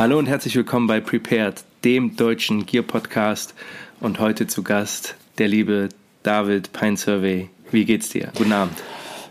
[0.00, 3.52] Hallo und herzlich willkommen bei Prepared, dem deutschen Gear Podcast.
[4.00, 5.90] Und heute zu Gast der liebe
[6.22, 7.50] David Pine Survey.
[7.70, 8.32] Wie geht's dir?
[8.34, 8.72] Guten Abend.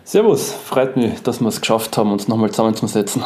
[0.03, 3.23] Servus, freut mich, dass wir es geschafft haben, uns nochmal zusammenzusetzen.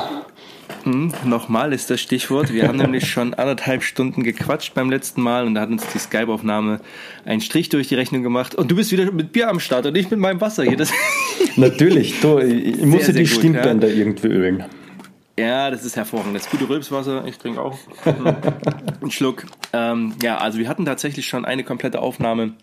[0.84, 2.54] Hm, nochmal ist das Stichwort.
[2.54, 6.00] Wir haben nämlich schon anderthalb Stunden gequatscht beim letzten Mal und da hat uns die
[6.00, 6.80] Skype-Aufnahme
[7.26, 8.56] einen Strich durch die Rechnung gemacht.
[8.56, 10.78] Und du bist wieder mit Bier am Start und ich mit meinem Wasser hier.
[10.78, 10.94] Das
[11.58, 13.96] Natürlich, du, ich, ich muss die Stimmbänder ja.
[13.96, 14.64] irgendwie ölen.
[15.38, 16.36] Ja, das ist hervorragend.
[16.36, 19.46] Das gute Rülpswasser, ich trinke auch einen Schluck.
[19.74, 22.54] Ähm, ja, also wir hatten tatsächlich schon eine komplette Aufnahme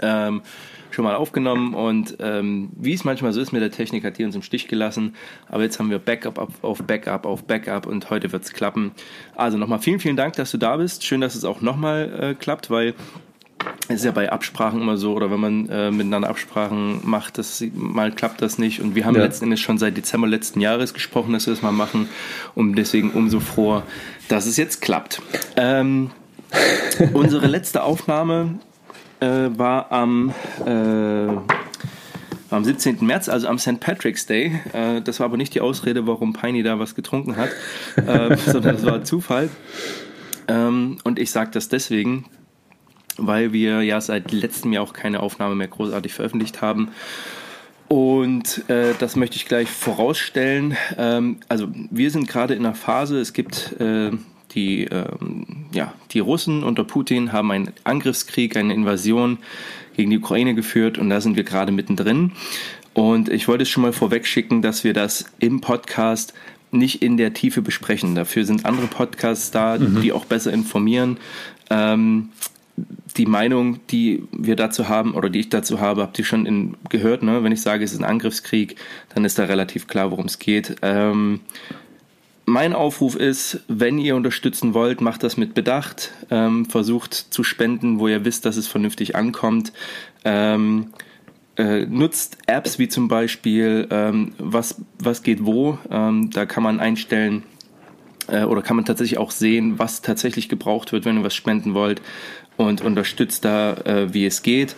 [0.00, 0.42] ähm,
[0.90, 4.24] schon mal aufgenommen und ähm, wie es manchmal so ist mit der Technik, hat die
[4.24, 5.14] uns im Stich gelassen.
[5.48, 8.92] Aber jetzt haben wir Backup auf Backup auf Backup und heute wird es klappen.
[9.34, 11.04] Also nochmal vielen, vielen Dank, dass du da bist.
[11.04, 12.94] Schön, dass es auch nochmal äh, klappt, weil
[13.88, 17.62] es ist ja bei Absprachen immer so, oder wenn man äh, miteinander Absprachen macht, das,
[17.74, 18.80] mal klappt das nicht.
[18.80, 19.22] Und wir haben ja.
[19.22, 22.08] letzten Endes schon seit Dezember letzten Jahres gesprochen, dass wir das mal machen.
[22.54, 23.82] Und deswegen umso froher,
[24.28, 25.20] dass es jetzt klappt.
[25.56, 26.10] Ähm,
[27.12, 28.58] unsere letzte Aufnahme
[29.20, 29.26] äh,
[29.56, 30.32] war am,
[30.64, 31.28] äh,
[32.50, 32.98] am 17.
[33.00, 33.80] März, also am St.
[33.80, 34.60] Patrick's Day.
[34.72, 37.50] Äh, das war aber nicht die Ausrede, warum Piney da was getrunken hat,
[37.96, 39.50] äh, sondern das war Zufall.
[40.48, 42.26] Ähm, und ich sage das deswegen,
[43.18, 46.90] weil wir ja seit letztem Jahr auch keine Aufnahme mehr großartig veröffentlicht haben.
[47.88, 50.76] Und äh, das möchte ich gleich vorausstellen.
[50.96, 54.10] Ähm, also wir sind gerade in einer Phase, es gibt äh,
[54.52, 59.38] die, ähm, ja, die Russen unter Putin haben einen Angriffskrieg, eine Invasion
[59.96, 62.32] gegen die Ukraine geführt und da sind wir gerade mittendrin.
[62.94, 66.32] Und ich wollte es schon mal vorweg schicken, dass wir das im Podcast
[66.70, 68.14] nicht in der Tiefe besprechen.
[68.14, 70.00] Dafür sind andere Podcasts da, mhm.
[70.00, 71.18] die auch besser informieren.
[71.70, 72.30] Ähm,
[73.16, 76.76] die Meinung, die wir dazu haben oder die ich dazu habe, habt ihr schon in,
[76.88, 77.22] gehört.
[77.22, 77.44] Ne?
[77.44, 78.76] Wenn ich sage, es ist ein Angriffskrieg,
[79.14, 80.76] dann ist da relativ klar, worum es geht.
[80.82, 81.40] Ähm,
[82.46, 86.12] mein Aufruf ist, wenn ihr unterstützen wollt, macht das mit Bedacht.
[86.30, 89.72] Ähm, versucht zu spenden, wo ihr wisst, dass es vernünftig ankommt.
[90.24, 90.88] Ähm,
[91.56, 95.78] äh, nutzt Apps wie zum Beispiel ähm, was, was geht wo.
[95.88, 97.44] Ähm, da kann man einstellen,
[98.26, 101.74] äh, oder kann man tatsächlich auch sehen, was tatsächlich gebraucht wird, wenn ihr was spenden
[101.74, 102.02] wollt
[102.56, 104.76] und unterstützt da, äh, wie es geht.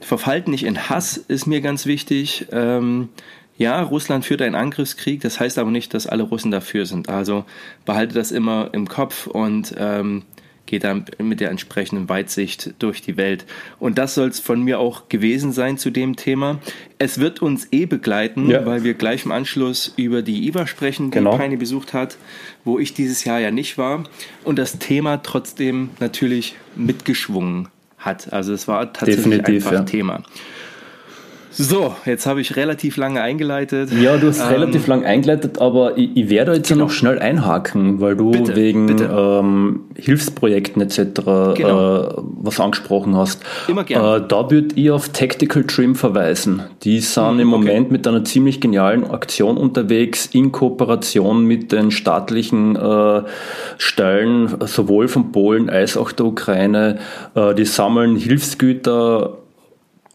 [0.00, 2.46] Verfallt nicht in Hass ist mir ganz wichtig.
[2.52, 3.08] Ähm,
[3.56, 7.08] ja, Russland führt einen Angriffskrieg, das heißt aber nicht, dass alle Russen dafür sind.
[7.08, 7.44] Also
[7.84, 10.22] behalte das immer im Kopf und ähm,
[10.68, 13.46] geht dann mit der entsprechenden Weitsicht durch die Welt.
[13.80, 16.60] Und das soll es von mir auch gewesen sein zu dem Thema.
[16.98, 18.64] Es wird uns eh begleiten, ja.
[18.64, 21.36] weil wir gleich im Anschluss über die IWA sprechen, die genau.
[21.36, 22.16] Peine besucht hat,
[22.64, 24.04] wo ich dieses Jahr ja nicht war.
[24.44, 28.32] Und das Thema trotzdem natürlich mitgeschwungen hat.
[28.32, 29.84] Also es war tatsächlich Definitiv, einfach ja.
[29.84, 30.22] Thema.
[31.50, 33.90] So, jetzt habe ich relativ lange eingeleitet.
[33.92, 36.84] Ja, du hast ähm, relativ lang eingeleitet, aber ich, ich werde jetzt genau.
[36.84, 39.04] noch schnell einhaken, weil du bitte, wegen bitte.
[39.04, 41.00] Ähm, Hilfsprojekten etc.
[41.54, 41.96] Genau.
[41.96, 43.42] Äh, was angesprochen hast.
[43.66, 44.24] Immer gerne.
[44.24, 46.62] Äh, da würde ich auf Tactical Trim verweisen.
[46.82, 47.92] Die sind mhm, im Moment okay.
[47.92, 53.22] mit einer ziemlich genialen Aktion unterwegs in Kooperation mit den staatlichen äh,
[53.78, 56.98] Stellen, sowohl von Polen als auch der Ukraine.
[57.34, 59.37] Äh, die sammeln Hilfsgüter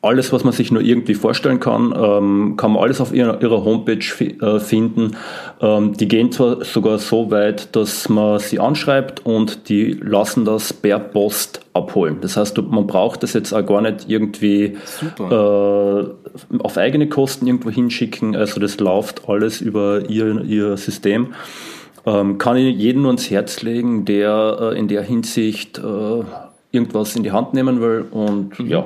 [0.04, 3.64] alles, was man sich nur irgendwie vorstellen kann, ähm, kann man alles auf ihrer, ihrer
[3.64, 4.04] Homepage
[4.42, 5.16] äh, finden.
[5.62, 10.74] Ähm, die gehen zwar sogar so weit, dass man sie anschreibt und die lassen das
[10.74, 12.18] per Post abholen.
[12.20, 14.78] Das heißt, man braucht das jetzt auch gar nicht irgendwie
[15.20, 16.04] äh,
[16.60, 18.36] auf eigene Kosten irgendwo hinschicken.
[18.36, 21.34] Also das läuft alles über ihr, ihr System.
[22.06, 26.24] Ähm, kann ich jedem nur ans Herz legen, der äh, in der Hinsicht äh,
[26.74, 28.04] irgendwas in die Hand nehmen will.
[28.12, 28.68] Und mhm.
[28.68, 28.86] ja,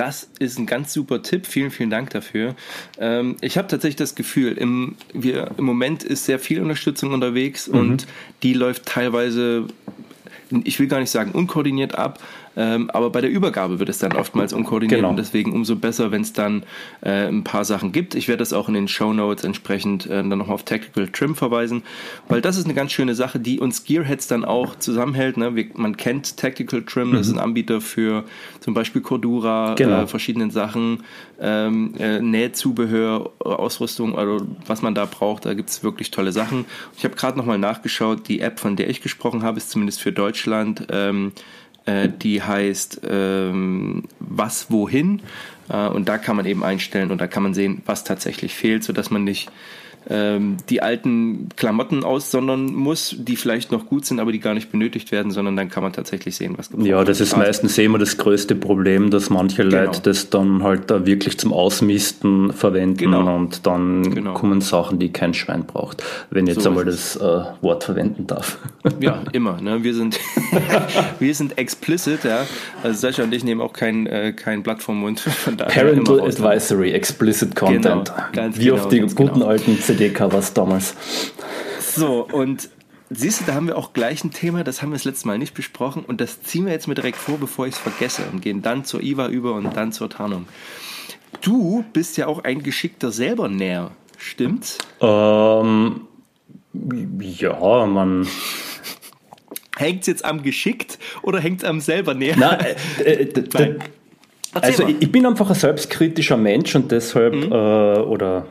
[0.00, 1.46] das ist ein ganz super Tipp.
[1.46, 2.54] Vielen, vielen Dank dafür.
[2.98, 7.68] Ähm, ich habe tatsächlich das Gefühl, im, wir, im Moment ist sehr viel Unterstützung unterwegs
[7.68, 7.78] mhm.
[7.78, 8.06] und
[8.42, 9.66] die läuft teilweise,
[10.64, 12.18] ich will gar nicht sagen unkoordiniert ab,
[12.56, 15.10] ähm, aber bei der Übergabe wird es dann oftmals unkoordiniert genau.
[15.10, 16.64] und deswegen umso besser, wenn es dann
[17.00, 18.14] äh, ein paar Sachen gibt.
[18.14, 21.34] Ich werde das auch in den Show Notes entsprechend äh, dann nochmal auf Tactical Trim
[21.34, 21.82] verweisen,
[22.28, 25.36] weil das ist eine ganz schöne Sache, die uns Gearheads dann auch zusammenhält.
[25.36, 25.54] Ne?
[25.54, 27.14] Wir, man kennt Tactical Trim, mhm.
[27.14, 28.24] das ist ein Anbieter für
[28.60, 30.02] zum Beispiel Cordura, genau.
[30.02, 31.04] äh, verschiedenen Sachen,
[31.40, 36.64] ähm, äh, Nähzubehör, Ausrüstung, also was man da braucht, da gibt es wirklich tolle Sachen.
[36.96, 40.12] Ich habe gerade nochmal nachgeschaut, die App, von der ich gesprochen habe, ist zumindest für
[40.12, 41.32] Deutschland ähm,
[41.86, 45.22] äh, die heißt ähm, Was wohin.
[45.68, 48.84] Äh, und da kann man eben einstellen und da kann man sehen, was tatsächlich fehlt,
[48.84, 49.50] sodass man nicht
[50.08, 54.72] ähm, die alten Klamotten aussondern muss, die vielleicht noch gut sind, aber die gar nicht
[54.72, 57.78] benötigt werden, sondern dann kann man tatsächlich sehen, was gebraucht Ja, das ist also, meistens
[57.78, 59.84] immer das größte Problem, dass manche genau.
[59.84, 63.36] Leute das dann halt da wirklich zum Ausmisten verwenden genau.
[63.36, 64.34] und dann genau.
[64.34, 68.26] kommen Sachen, die kein Schwein braucht, wenn ich jetzt so einmal das äh, Wort verwenden
[68.26, 68.58] darf.
[69.00, 69.60] Ja, immer.
[69.60, 69.82] Ne?
[69.82, 70.18] Wir sind
[71.18, 72.46] wir sind explicit, ja.
[72.82, 75.24] Also Sascha und ich nehmen auch kein, äh, kein Blatt vom Mund.
[75.56, 78.12] Parental Advisory, explicit Content.
[78.32, 79.46] Genau, Wie genau, auf die guten genau.
[79.46, 80.94] alten CD-Covers damals.
[81.80, 82.68] So, und
[83.10, 85.38] siehst du, da haben wir auch gleich ein Thema, das haben wir das letzte Mal
[85.38, 88.40] nicht besprochen und das ziehen wir jetzt mir direkt vor, bevor ich es vergesse und
[88.40, 90.46] gehen dann zur IWA über und dann zur Tarnung.
[91.40, 94.78] Du bist ja auch ein geschickter selber näher, stimmt's?
[95.00, 96.02] Ähm,
[97.20, 98.28] ja, man.
[99.76, 102.36] Hängt es jetzt am geschickt oder hängt es am selber näher?
[102.36, 103.78] Nein, äh, äh,
[104.52, 104.94] also mal.
[105.00, 107.50] ich bin einfach ein selbstkritischer Mensch und deshalb, mhm.
[107.50, 108.46] äh, oder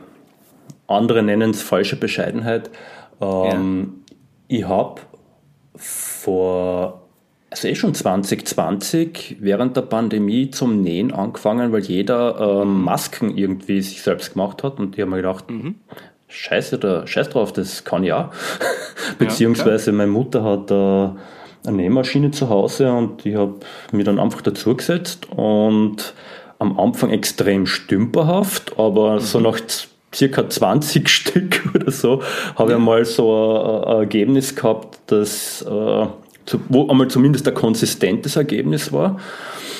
[0.90, 2.70] andere nennen es falsche Bescheidenheit.
[3.20, 4.16] Ähm, ja.
[4.48, 5.00] Ich habe
[5.76, 7.06] vor,
[7.50, 13.80] also eh schon 2020, während der Pandemie zum Nähen angefangen, weil jeder ähm, Masken irgendwie
[13.80, 15.76] sich selbst gemacht hat und ich habe mir gedacht, mhm.
[16.32, 18.28] Scheiße, da, scheiß drauf, das kann ich auch.
[19.18, 23.56] Beziehungsweise ja, meine Mutter hat äh, eine Nähmaschine zu Hause und ich habe
[23.90, 26.14] mich dann einfach dazugesetzt und
[26.60, 29.20] am Anfang extrem stümperhaft, aber mhm.
[29.20, 29.60] so nach
[30.14, 32.22] circa 20 Stück oder so
[32.56, 32.78] habe ja.
[32.78, 36.06] ich mal so ein, ein, Ergebnis gehabt, das äh,
[36.68, 39.20] wo einmal zumindest ein konsistentes Ergebnis war.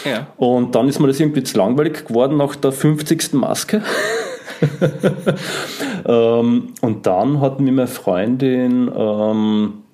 [0.04, 0.28] Ja.
[0.36, 3.32] Und dann ist mir das irgendwie zu langweilig geworden nach der 50.
[3.34, 3.82] Maske.
[6.06, 9.89] ähm, und dann hat mir meine Freundin ähm, äh,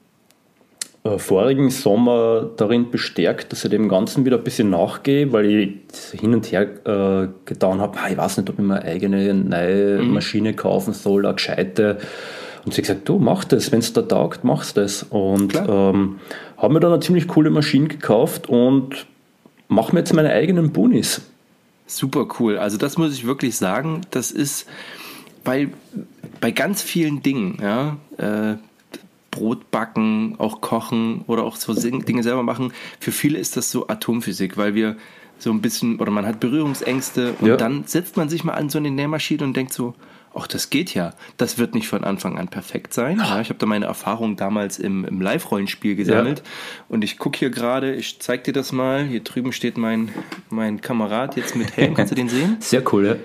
[1.19, 6.35] vorigen Sommer darin bestärkt, dass ich dem Ganzen wieder ein bisschen nachgehe, weil ich hin
[6.35, 10.15] und her äh, getan habe, ich weiß nicht, ob ich mir eine eigene neue mhm.
[10.15, 11.99] Maschine kaufen soll, eine gescheite.
[12.65, 15.05] Und sie hat gesagt, du mach das, wenn es da taugt, machst das.
[15.05, 16.19] Und ähm,
[16.57, 19.07] habe mir dann eine ziemlich coole Maschine gekauft und
[19.69, 21.23] mache mir jetzt meine eigenen Boonies.
[21.87, 22.59] Super cool.
[22.59, 24.67] Also das muss ich wirklich sagen, das ist
[25.45, 25.69] bei,
[26.41, 28.57] bei ganz vielen Dingen, ja, äh,
[29.37, 32.73] Brot backen, auch kochen oder auch so Dinge selber machen.
[33.01, 34.97] Für viele ist das so Atomphysik, weil wir
[35.39, 37.57] so ein bisschen, oder man hat Berührungsängste und ja.
[37.57, 39.95] dann setzt man sich mal an so eine Nähmaschine und denkt so,
[40.35, 41.13] ach, das geht ja.
[41.37, 43.19] Das wird nicht von Anfang an perfekt sein.
[43.19, 46.39] Ja, ich habe da meine Erfahrung damals im, im Live-Rollenspiel gesammelt.
[46.39, 46.45] Ja.
[46.89, 49.05] Und ich gucke hier gerade, ich zeig dir das mal.
[49.05, 50.11] Hier drüben steht mein,
[50.49, 51.93] mein Kamerad jetzt mit Helm.
[51.95, 52.57] Kannst du den sehen?
[52.61, 53.17] Sehr cool, ja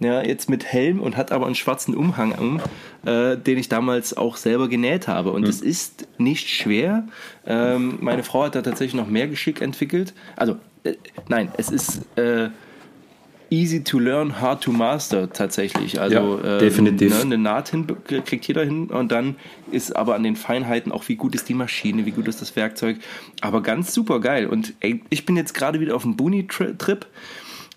[0.00, 2.60] ja, jetzt mit Helm und hat aber einen schwarzen Umhang um,
[3.04, 5.32] äh, den ich damals auch selber genäht habe.
[5.32, 5.68] Und es mhm.
[5.68, 7.08] ist nicht schwer.
[7.46, 10.14] Ähm, meine Frau hat da tatsächlich noch mehr Geschick entwickelt.
[10.36, 10.94] Also, äh,
[11.28, 12.50] nein, es ist äh,
[13.50, 16.00] easy to learn, hard to master tatsächlich.
[16.00, 17.14] Also ja, ähm, definitiv.
[17.16, 19.34] Ne, eine Naht hin, kriegt jeder hin und dann
[19.72, 22.54] ist aber an den Feinheiten auch, wie gut ist die Maschine, wie gut ist das
[22.54, 22.98] Werkzeug.
[23.40, 24.46] Aber ganz super geil.
[24.46, 27.06] Und ey, ich bin jetzt gerade wieder auf dem Boonie-Trip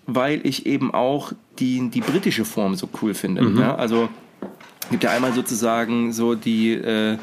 [0.06, 3.42] weil ich eben auch die, die britische Form so cool finde.
[3.42, 3.58] Mhm.
[3.58, 3.74] Ja?
[3.74, 4.08] Also
[4.90, 7.16] gibt ja einmal sozusagen so die, äh,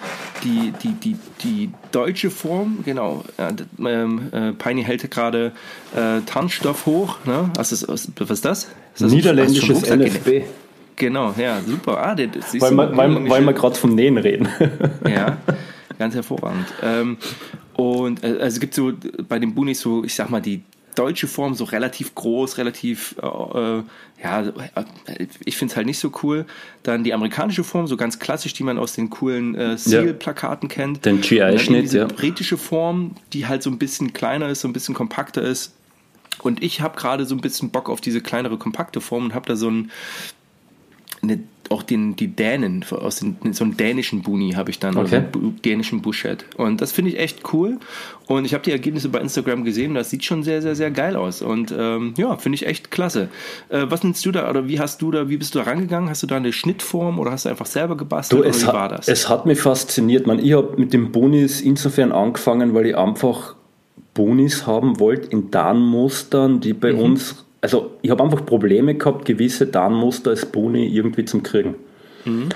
[0.44, 3.24] die, die, die, die deutsche Form, genau.
[3.38, 5.54] Äh, äh, Peini hält gerade
[5.96, 7.18] äh, Tarnstoff hoch.
[7.26, 7.50] Ne?
[7.56, 8.64] Was, ist, was, ist das?
[8.64, 10.44] Ist das Niederländisches NFB.
[10.96, 12.04] Genau, ja, super.
[12.04, 14.50] Ah, das, weil, wir, weil, weil wir gerade vom Nähen reden.
[15.08, 15.38] ja,
[15.98, 16.66] ganz hervorragend.
[16.84, 17.18] Ähm,
[17.74, 18.92] und äh, also es gibt so
[19.30, 20.62] bei den Bunis so, ich sag mal, die
[21.00, 23.84] deutsche Form so relativ groß, relativ, äh, äh
[24.22, 24.52] ja,
[25.46, 26.46] ich finde es halt nicht so cool.
[26.84, 30.76] Dann die amerikanische Form, so ganz klassisch, die man aus den coolen äh, Seal-Plakaten ja.
[30.76, 31.06] kennt.
[31.06, 32.06] Den GI-Schnitt, ja.
[32.06, 35.74] britische Form, die halt so ein bisschen kleiner ist, so ein bisschen kompakter ist.
[36.42, 39.48] Und ich habe gerade so ein bisschen Bock auf diese kleinere, kompakte Form und habe
[39.48, 39.92] da so ein,
[41.22, 45.18] eine auch den, die Dänen, aus den, so einen dänischen Buni habe ich dann, okay.
[45.18, 46.46] also einen dänischen Bushhead.
[46.58, 47.78] Und das finde ich echt cool.
[48.28, 51.16] Und ich habe die Ergebnisse bei Instagram gesehen, das sieht schon sehr, sehr, sehr geil
[51.16, 51.42] aus.
[51.42, 53.30] Und ähm, ja, finde ich echt klasse.
[53.70, 56.10] Äh, was nimmst du da, oder wie hast du da, wie bist du da rangegangen?
[56.10, 58.44] Hast du da eine Schnittform oder hast du einfach selber gebastelt?
[58.44, 59.08] Du, es, oder wie war das?
[59.08, 60.28] es hat mich fasziniert.
[60.28, 63.56] Man, ich habe mit dem Bonis insofern angefangen, weil ich einfach
[64.14, 67.00] Bonis haben wollte in Darnmustern, die bei mhm.
[67.00, 71.76] uns also ich habe einfach Probleme gehabt, gewisse Darnmuster als Boni irgendwie zu kriegen.
[72.26, 72.50] Mhm.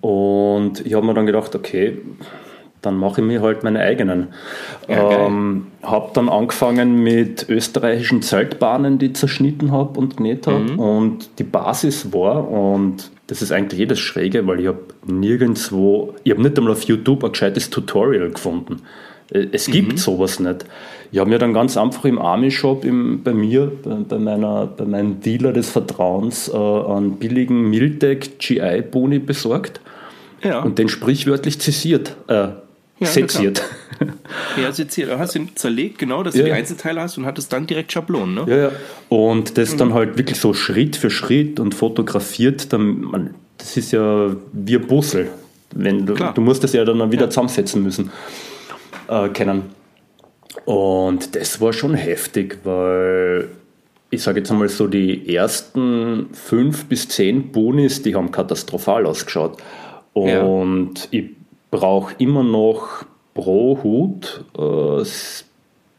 [0.00, 1.98] Und ich habe mir dann gedacht, okay,
[2.82, 4.28] dann mache ich mir halt meine eigenen.
[4.88, 10.60] Ja, ähm, habe dann angefangen mit österreichischen Zeltbahnen, die ich zerschnitten habe und genäht habe.
[10.60, 10.78] Mhm.
[10.78, 16.32] Und die Basis war, und das ist eigentlich jedes Schräge, weil ich habe nirgendwo, ich
[16.32, 18.82] habe nicht einmal auf YouTube ein gescheites Tutorial gefunden.
[19.30, 19.96] Äh, es gibt mhm.
[19.98, 20.64] sowas nicht.
[21.12, 25.20] Ich habe mir dann ganz einfach im Army-Shop bei mir, bei, bei, meiner, bei meinem
[25.20, 29.80] Dealer des Vertrauens, äh, einen billigen Miltec GI-Boni besorgt
[30.42, 30.60] ja.
[30.60, 32.16] und den sprichwörtlich zessiert.
[32.28, 32.34] Äh,
[33.00, 33.62] ja, seziert.
[34.60, 35.10] Ja, seziert.
[35.10, 36.40] Du hast ihn zerlegt, genau, dass ja.
[36.40, 38.44] du die Einzelteile hast und hattest dann direkt Schablonen, ne?
[38.46, 38.70] Ja, ja.
[39.10, 39.78] Und das mhm.
[39.78, 44.76] dann halt wirklich so Schritt für Schritt und fotografiert, dann, man, das ist ja wie
[44.76, 45.28] ein Puzzle.
[45.72, 47.30] Wenn du, du musst das ja dann wieder ja.
[47.30, 48.10] zusammensetzen müssen,
[49.08, 49.64] äh, kennen.
[50.64, 53.48] Und das war schon heftig, weil
[54.10, 59.58] ich sage jetzt einmal so, die ersten fünf bis zehn Bonis, die haben katastrophal ausgeschaut.
[60.12, 61.20] Und ja.
[61.20, 61.30] ich
[61.70, 63.04] brauche immer noch
[63.34, 65.04] pro Hut äh,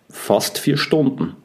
[0.09, 1.35] fast vier Stunden.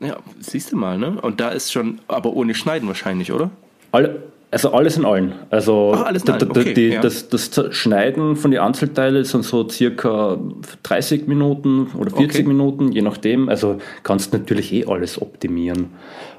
[0.00, 1.18] Ja, siehst du mal, ne?
[1.22, 3.50] Und da ist schon, aber ohne Schneiden wahrscheinlich, oder?
[3.90, 4.22] Alle,
[4.54, 5.34] also alles in allen.
[5.50, 6.50] Also Ach, alles in allen.
[6.50, 7.00] Okay, die, ja.
[7.00, 10.38] das, das, Schneiden von den Einzelteilen sind so circa
[10.84, 12.42] 30 Minuten oder 40 okay.
[12.48, 13.48] Minuten, je nachdem.
[13.48, 15.90] Also kannst natürlich eh alles optimieren.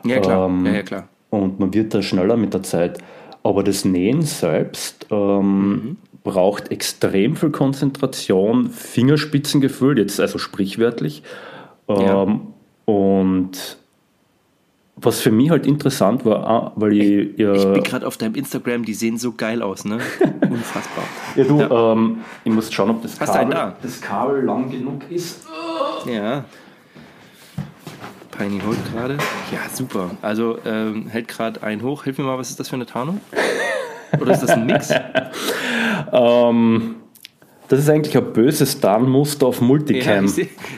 [0.06, 0.48] Ja, klar.
[0.48, 1.08] Ähm, ja, ja, klar.
[1.30, 3.00] Und man wird da schneller mit der Zeit.
[3.44, 5.98] Aber das Nähen selbst ähm, mhm.
[6.24, 11.22] braucht extrem viel Konzentration, Fingerspitzengefühl, jetzt also sprichwörtlich.
[11.88, 12.40] Ähm, ja.
[12.86, 13.78] Und
[14.98, 17.38] was für mich halt interessant war, ah, weil ich.
[17.38, 20.00] Ja, ich bin gerade auf deinem Instagram, die sehen so geil aus, ne?
[20.50, 21.04] Unfassbar.
[21.36, 21.92] ja, du, ja.
[21.92, 23.76] Ähm, ich muss schauen, ob das Kabel, da?
[23.82, 25.46] das Kabel lang genug ist.
[26.06, 26.46] Ja.
[28.32, 29.18] Peini holt gerade.
[29.52, 30.12] Ja, super.
[30.22, 32.04] Also ähm, hält gerade einen hoch.
[32.04, 33.22] Hilf mir mal, was ist das für eine Tarnung?
[34.20, 34.94] Oder ist das ein Mix?
[36.12, 36.96] ähm,
[37.68, 40.32] das ist eigentlich ein böses Darnmuster auf Multicam.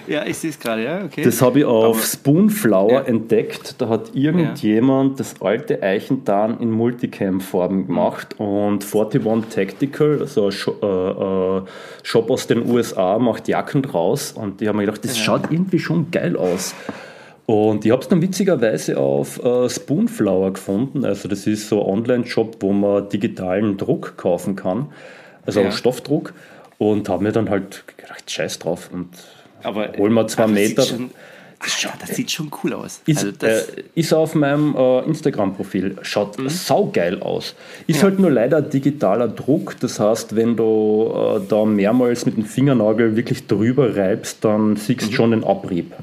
[0.08, 1.24] Ja, ich sehe es gerade, ja, okay.
[1.24, 3.02] Das habe ich auf Aber, Spoonflower ja.
[3.02, 3.76] entdeckt.
[3.80, 5.18] Da hat irgendjemand ja.
[5.18, 11.62] das alte Eichentarn in Multicam-Farben gemacht und 41 Tactical, also ein äh, äh,
[12.04, 15.24] Shop aus den USA, macht Jacken draus und die haben mir gedacht, das ja.
[15.24, 16.74] schaut irgendwie schon geil aus.
[17.46, 21.06] Und ich habe es dann witzigerweise auf äh, Spoonflower gefunden.
[21.06, 24.88] Also das ist so ein Online-Shop, wo man digitalen Druck kaufen kann,
[25.46, 25.72] also ja.
[25.72, 26.34] Stoffdruck.
[26.78, 29.10] Und habe mir dann halt gedacht, scheiß drauf und
[29.64, 30.76] aber, hol mal zwei Meter.
[30.76, 31.10] Das, schon,
[31.60, 33.02] Alter, das sieht schon cool aus.
[33.08, 36.50] Ist, also äh, ist auf meinem äh, Instagram-Profil, schaut mhm.
[36.50, 37.56] saugeil aus.
[37.88, 38.04] Ist ja.
[38.04, 43.16] halt nur leider digitaler Druck, das heißt, wenn du äh, da mehrmals mit dem Fingernagel
[43.16, 45.12] wirklich drüber reibst, dann siehst du mhm.
[45.12, 45.94] schon den Abrieb.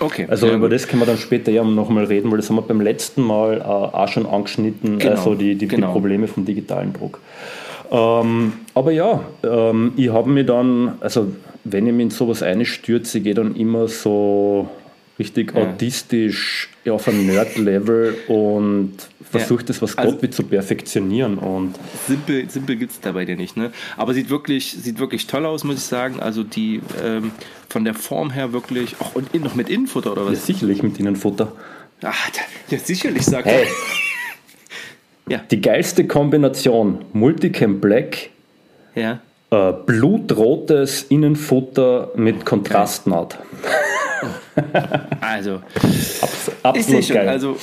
[0.00, 0.26] Okay.
[0.28, 2.62] Also ja, über das können wir dann später ja nochmal reden, weil das haben wir
[2.62, 5.14] beim letzten Mal äh, auch schon angeschnitten, genau.
[5.14, 5.88] also die, die, genau.
[5.88, 7.20] die Probleme vom digitalen Druck.
[7.90, 11.32] Ähm, aber ja, ähm, ich habe mir dann, also
[11.64, 14.68] wenn ich mich in sowas einstürze, gehe dann immer so
[15.18, 15.62] richtig ja.
[15.62, 18.92] autistisch auf ein Nerd-Level und
[19.22, 19.66] versuche ja.
[19.66, 21.36] das, was also, Gott will, zu perfektionieren.
[21.36, 21.74] Und
[22.06, 23.72] simpel simpel gibt es dabei dir nicht, ne?
[23.96, 26.20] Aber sieht wirklich, sieht wirklich toll aus, muss ich sagen.
[26.20, 27.32] Also die ähm,
[27.68, 30.32] von der Form her wirklich, auch und noch mit Innenfutter oder was?
[30.32, 31.52] Ja, sicherlich mit Innenfutter.
[32.02, 32.30] Ach,
[32.70, 33.64] ja, sicherlich, sagt hey.
[33.64, 34.07] er.
[35.28, 35.40] Ja.
[35.50, 38.30] Die geilste Kombination: Multicam Black,
[38.94, 39.20] ja.
[39.50, 43.38] äh, blutrotes Innenfutter mit Kontrastnaht.
[45.20, 45.62] Also,
[46.62, 47.28] Abs absolut schon, geil.
[47.28, 47.58] Also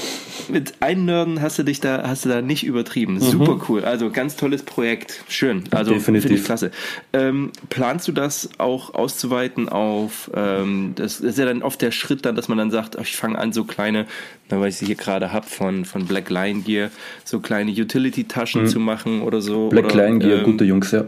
[0.49, 3.15] mit Einnörden hast du dich da, hast du da nicht übertrieben.
[3.15, 3.19] Mhm.
[3.19, 3.83] Super cool.
[3.83, 5.23] Also ganz tolles Projekt.
[5.27, 5.63] Schön.
[5.71, 6.23] Also Definitiv.
[6.23, 6.71] finde ich klasse.
[7.13, 12.25] Ähm, planst du das auch auszuweiten auf, ähm, das ist ja dann oft der Schritt
[12.25, 14.05] dann, dass man dann sagt, ich fange an, so kleine,
[14.49, 16.89] weil ich sie hier gerade habe von, von Black Lion Gear,
[17.23, 18.67] so kleine Utility-Taschen mhm.
[18.67, 19.69] zu machen oder so.
[19.69, 21.05] Black oder, Lion Gear, ähm, gute Jungs, ja.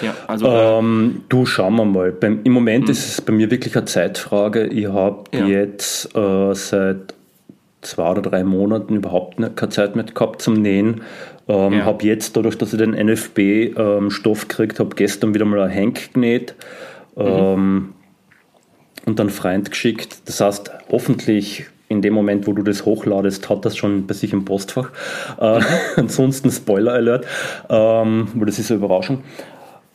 [0.00, 2.12] Ja, also, ähm, du, schauen wir mal.
[2.12, 2.90] Beim, Im Moment mh.
[2.90, 4.66] ist es bei mir wirklich eine Zeitfrage.
[4.66, 5.46] Ich habe ja.
[5.46, 7.14] jetzt äh, seit
[7.82, 11.02] zwei oder drei Monaten überhaupt keine Zeit mehr gehabt zum Nähen.
[11.48, 11.84] Ähm, ja.
[11.84, 16.14] Habe jetzt, dadurch, dass ich den NFB-Stoff ähm, gekriegt habe, gestern wieder mal ein Henk
[16.14, 16.54] genäht
[17.16, 17.22] mhm.
[17.26, 17.92] ähm,
[19.04, 20.22] und dann Freund geschickt.
[20.26, 24.32] Das heißt, hoffentlich in dem Moment, wo du das hochladest, hat das schon bei sich
[24.32, 24.90] im Postfach.
[25.38, 25.60] Äh,
[25.96, 27.26] ansonsten Spoiler Alert,
[27.68, 29.22] ähm, weil das ist eine Überraschung.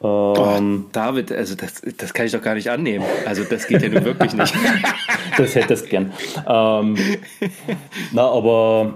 [0.04, 3.06] Ähm, David, also das, das kann ich doch gar nicht annehmen.
[3.25, 4.54] Also das geht ja nun wirklich nicht.
[5.38, 6.13] das hättest du gern.
[6.48, 6.96] Ähm,
[8.12, 8.94] na, aber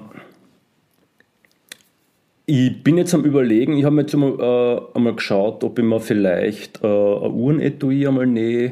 [2.45, 5.85] ich bin jetzt am überlegen, ich habe mir jetzt einmal, äh, einmal geschaut, ob ich
[5.85, 8.71] mir vielleicht äh, ein Uhrenetui einmal nähe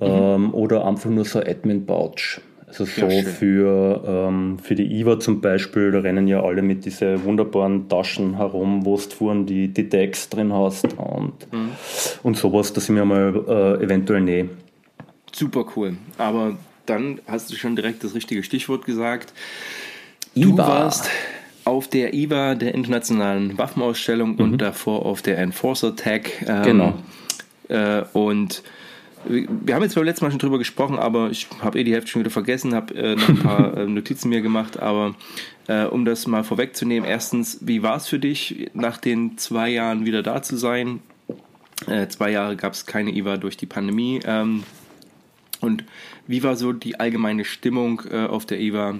[0.00, 0.06] mhm.
[0.06, 0.54] ähm, mhm.
[0.54, 2.40] oder einfach nur so ein Admin-Pouch.
[2.72, 7.22] Also so für, ähm, für die IWA zum Beispiel, da rennen ja alle mit diesen
[7.24, 11.72] wunderbaren Taschen herum, wo du vorne die, die Decks drin hast und, mhm.
[12.22, 14.48] und sowas, dass ich mir mal äh, eventuell nähe.
[15.32, 15.96] Super cool.
[16.16, 19.34] Aber dann hast du schon direkt das richtige Stichwort gesagt.
[20.34, 20.46] IWA.
[20.46, 21.10] Du warst
[21.64, 24.40] auf der IWA, der Internationalen Waffenausstellung mhm.
[24.40, 26.30] und davor auf der Enforcer Tag.
[26.46, 26.94] Ähm, genau.
[27.68, 28.62] Äh, und
[29.24, 32.10] wir haben jetzt beim letzten Mal schon drüber gesprochen, aber ich habe eh die Hälfte
[32.10, 35.14] schon wieder vergessen, habe äh, noch ein paar äh, Notizen mir gemacht, aber
[35.68, 40.04] äh, um das mal vorwegzunehmen, erstens, wie war es für dich, nach den zwei Jahren
[40.06, 41.00] wieder da zu sein?
[41.86, 44.20] Äh, zwei Jahre gab es keine IWA durch die Pandemie.
[44.24, 44.64] Ähm,
[45.60, 45.84] und
[46.26, 48.98] wie war so die allgemeine Stimmung äh, auf der IWA?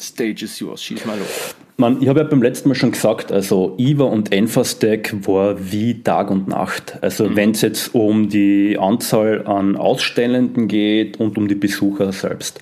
[0.00, 1.54] Stage is yours, schieß mal los.
[1.76, 6.02] Man, ich habe ja beim letzten Mal schon gesagt, also IWA und Enfastack war wie
[6.02, 6.98] Tag und Nacht.
[7.00, 7.36] Also mhm.
[7.36, 12.60] wenn es jetzt um die Anzahl an Ausstellenden geht und um die Besucher selbst.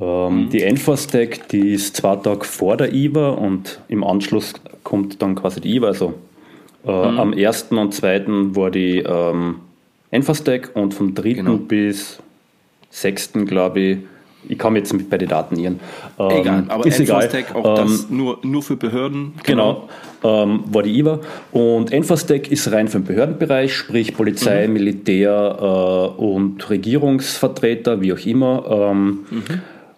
[0.00, 0.50] Ähm, mhm.
[0.50, 4.52] Die Enfastack, die ist zwei Tage vor der IWA und im Anschluss
[4.84, 5.88] kommt dann quasi die IWA.
[5.88, 6.14] Also
[6.86, 7.18] äh, mhm.
[7.18, 7.66] am 1.
[7.70, 8.24] und 2.
[8.54, 9.56] war die ähm,
[10.10, 11.32] Enfastack und vom 3.
[11.32, 11.56] Genau.
[11.56, 12.18] bis
[12.90, 13.32] 6.
[13.46, 13.98] glaube ich
[14.48, 15.80] ich komme jetzt mit bei den Daten irren.
[16.18, 17.28] Ähm, egal, aber ist egal.
[17.54, 19.34] auch ähm, das nur, nur für Behörden.
[19.42, 19.88] Genau, genau
[20.24, 21.20] ähm, war die IWA.
[21.52, 24.72] Und Enfastec ist rein für den Behördenbereich, sprich Polizei, mhm.
[24.72, 28.64] Militär äh, und Regierungsvertreter, wie auch immer.
[28.68, 29.42] Ähm, mhm.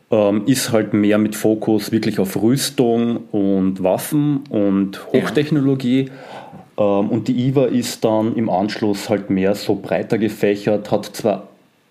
[0.08, 6.10] Ähm, ist halt mehr mit Fokus wirklich auf Rüstung und Waffen und Hochtechnologie.
[6.78, 6.84] Ja.
[6.84, 11.48] Und die IWA ist dann im Anschluss halt mehr so breiter gefächert, hat zwar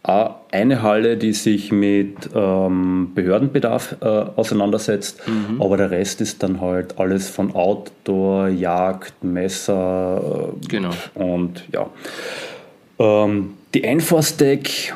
[0.08, 5.62] eine Halle, die sich mit ähm, Behördenbedarf äh, auseinandersetzt, mhm.
[5.62, 10.92] aber der Rest ist dann halt alles von Outdoor, Jagd, Messer äh, genau.
[11.16, 11.90] und ja.
[13.00, 14.94] Ähm, die Enforce-Deck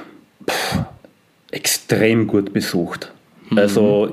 [1.51, 3.11] extrem gut besucht.
[3.49, 3.57] Mhm.
[3.57, 4.11] Also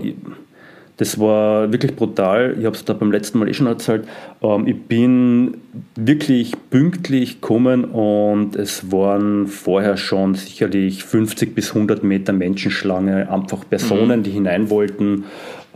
[0.99, 2.57] das war wirklich brutal.
[2.59, 4.07] Ich habe es da beim letzten Mal eh schon erzählt.
[4.43, 5.59] Ähm, ich bin
[5.95, 13.69] wirklich pünktlich gekommen und es waren vorher schon sicherlich 50 bis 100 Meter Menschenschlange, einfach
[13.69, 14.23] Personen, mhm.
[14.25, 15.25] die hinein wollten.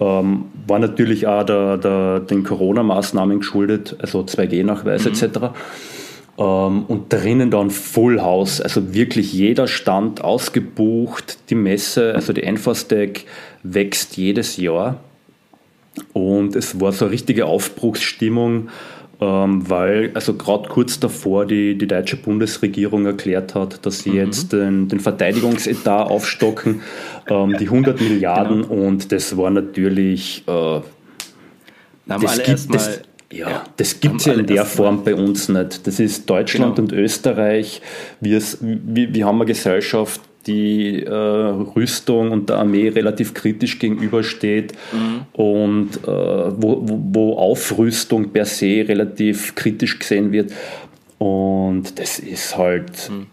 [0.01, 5.13] Ähm, war natürlich auch der, der, den Corona-Maßnahmen geschuldet, also 2G-Nachweis mhm.
[5.13, 5.39] etc.
[6.39, 11.51] Ähm, und drinnen dann Full House, also wirklich jeder Stand ausgebucht.
[11.51, 13.27] Die Messe, also die Enfastec,
[13.63, 14.97] wächst jedes Jahr.
[16.13, 18.69] Und es war so eine richtige Aufbruchsstimmung,
[19.21, 24.17] ähm, weil also gerade kurz davor die, die deutsche Bundesregierung erklärt hat, dass sie mhm.
[24.17, 26.83] jetzt den, den Verteidigungsetat aufstocken,
[27.29, 28.75] ähm, die 100 Milliarden genau.
[28.75, 30.81] und das war natürlich äh,
[32.19, 33.01] das gibt, das,
[33.31, 35.87] ja, ja, das gibt es ja in der Form bei uns nicht.
[35.87, 36.89] Das ist Deutschland genau.
[36.89, 37.81] und Österreich.
[38.21, 44.73] Wir, wir, wir haben eine Gesellschaft, die äh, Rüstung und der Armee relativ kritisch gegenübersteht
[44.93, 45.21] mhm.
[45.33, 50.53] und äh, wo, wo Aufrüstung per se relativ kritisch gesehen wird.
[51.19, 53.27] Und das ist halt mhm.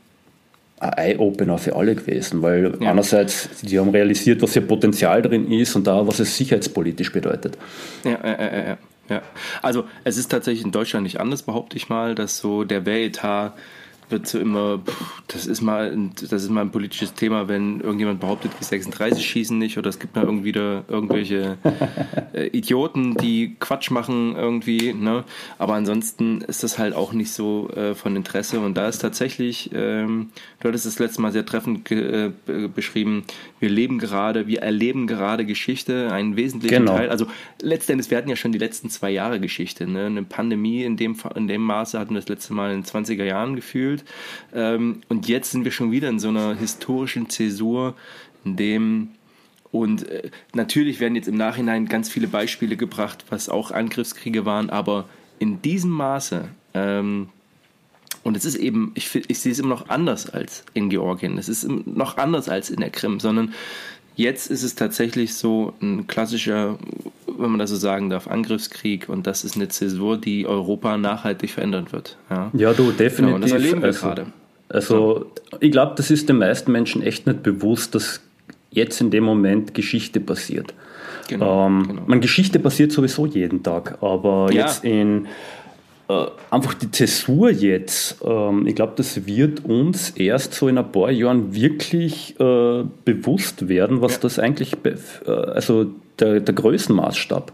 [0.79, 2.91] ein Eye-Opener für alle gewesen, weil ja.
[2.91, 7.57] einerseits, die haben realisiert, was hier Potenzial drin ist und da, was es sicherheitspolitisch bedeutet.
[8.03, 8.77] Ja, ja, ja, ja.
[9.09, 9.21] ja.
[9.61, 13.53] Also es ist tatsächlich in Deutschland nicht anders, behaupte ich mal, dass so der Wehretat
[14.09, 14.79] wird so immer,
[15.27, 19.57] das ist mal, das ist mal ein politisches Thema, wenn irgendjemand behauptet, die 36 schießen
[19.57, 21.57] nicht oder es gibt mal irgendwie da irgendwelche
[22.33, 25.23] äh, Idioten, die Quatsch machen irgendwie, ne?
[25.57, 29.71] Aber ansonsten ist das halt auch nicht so äh, von Interesse und da ist tatsächlich,
[29.73, 32.31] ähm, du hattest das letzte Mal sehr treffend äh,
[32.73, 33.23] beschrieben,
[33.59, 36.97] wir leben gerade, wir erleben gerade Geschichte, einen wesentlichen genau.
[36.97, 37.09] Teil.
[37.09, 37.27] Also
[37.61, 40.05] letztendlich, wir hatten ja schon die letzten zwei Jahre Geschichte, ne?
[40.05, 43.23] Eine Pandemie in dem, in dem Maße hatten wir das letzte Mal in den 20er
[43.23, 43.96] Jahren gefühlt.
[44.53, 47.95] Ähm, und jetzt sind wir schon wieder in so einer historischen Zäsur,
[48.43, 49.09] in dem
[49.71, 54.69] und äh, natürlich werden jetzt im Nachhinein ganz viele Beispiele gebracht, was auch Angriffskriege waren,
[54.69, 55.07] aber
[55.39, 57.29] in diesem Maße, ähm,
[58.23, 61.37] und es ist eben, ich, ich sehe es immer noch anders als in Georgien.
[61.37, 63.53] Es ist noch anders als in der Krim, sondern
[64.17, 66.77] jetzt ist es tatsächlich so ein klassischer,
[67.37, 71.51] wenn man das so sagen darf, Angriffskrieg und das ist eine Zäsur, die Europa nachhaltig
[71.51, 72.17] verändern wird.
[72.29, 73.17] Ja, ja du, definitiv.
[73.17, 74.25] Genau, und das erleben wir also, gerade.
[74.69, 78.19] Also, ich glaube, das ist den meisten Menschen echt nicht bewusst, dass
[78.71, 80.73] jetzt in dem Moment Geschichte passiert.
[81.29, 82.01] Genau, ähm, genau.
[82.07, 84.65] Man, Geschichte passiert sowieso jeden Tag, aber ja.
[84.65, 85.27] jetzt in
[86.09, 90.91] äh, einfach die Zäsur jetzt, ähm, ich glaube, das wird uns erst so in ein
[90.91, 94.19] paar Jahren wirklich äh, bewusst werden, was ja.
[94.21, 95.87] das eigentlich, äh, also
[96.19, 97.51] der, der Größenmaßstab.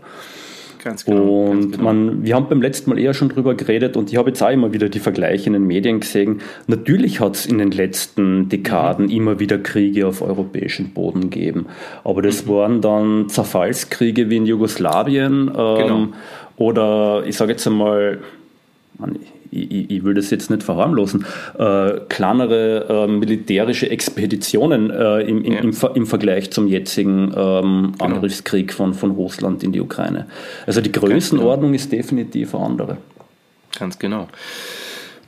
[0.84, 1.46] Ganz genau.
[1.46, 1.84] Und ganz genau.
[1.84, 4.52] Man, wir haben beim letzten Mal eher schon drüber geredet und ich habe jetzt auch
[4.52, 6.42] immer wieder die Vergleiche in den Medien gesehen.
[6.68, 9.12] Natürlich hat es in den letzten Dekaden mhm.
[9.12, 11.68] immer wieder Kriege auf europäischem Boden gegeben.
[12.04, 12.50] Aber das mhm.
[12.50, 16.08] waren dann Zerfallskriege wie in Jugoslawien ähm, genau.
[16.58, 18.20] oder ich sage jetzt einmal,
[19.52, 21.26] ich, ich, will das jetzt nicht verharmlosen,
[21.58, 25.60] äh, kleinere äh, militärische Expeditionen äh, im, im, ja.
[25.60, 28.06] im, im, Vergleich zum jetzigen ähm, genau.
[28.06, 30.28] Angriffskrieg von, von Russland in die Ukraine.
[30.66, 31.76] Also die Größenordnung genau.
[31.76, 32.98] ist definitiv eine andere.
[33.78, 34.28] Ganz genau.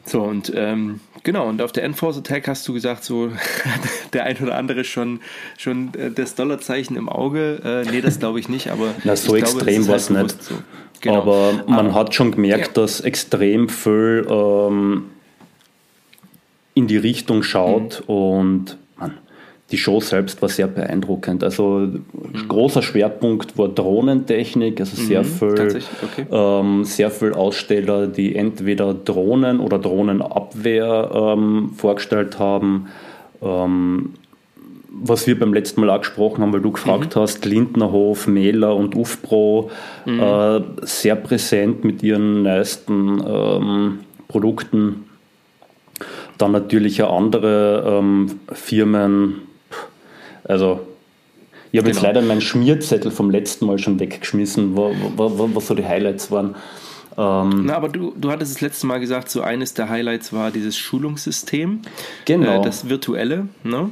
[0.05, 3.31] So, und ähm, genau, und auf der Enforce Attack hast du gesagt, so
[4.13, 5.19] der ein oder andere schon,
[5.57, 7.59] schon äh, das Dollarzeichen im Auge.
[7.63, 8.93] Äh, nee, das glaube ich nicht, aber.
[9.03, 10.43] Na, so extrem war es halt nicht.
[10.43, 10.55] So.
[11.01, 11.21] Genau.
[11.21, 12.83] Aber man aber, hat schon gemerkt, ja.
[12.83, 15.05] dass extrem viel ähm,
[16.75, 18.13] in die Richtung schaut mhm.
[18.13, 19.17] und man,
[19.71, 21.43] die Show selbst war sehr beeindruckend.
[21.43, 22.47] Also mhm.
[22.47, 26.25] großer Schwerpunkt war Drohnentechnik, also sehr mhm, viel, okay.
[26.31, 32.87] ähm, sehr viel Aussteller, die entweder Drohnen oder Drohnenabwehr ähm, vorgestellt haben.
[33.41, 34.13] Ähm,
[34.97, 37.19] was wir beim letzten Mal auch gesprochen haben, weil du gefragt mhm.
[37.19, 39.71] hast, Lindnerhof, Mähler und UFPRO,
[40.05, 40.19] mhm.
[40.19, 45.05] äh, sehr präsent mit ihren neuesten ähm, Produkten.
[46.37, 49.41] Dann natürlich auch andere ähm, Firmen,
[50.45, 50.81] also
[51.71, 51.95] ich habe genau.
[51.95, 55.85] jetzt leider meinen Schmierzettel vom letzten Mal schon weggeschmissen, wo, wo, wo, was so die
[55.85, 56.55] Highlights waren.
[57.17, 60.51] Ähm, Na, aber du, du hattest das letzte Mal gesagt, so eines der Highlights war
[60.51, 61.81] dieses Schulungssystem.
[62.25, 62.61] Genau.
[62.61, 63.89] Äh, das virtuelle, ne?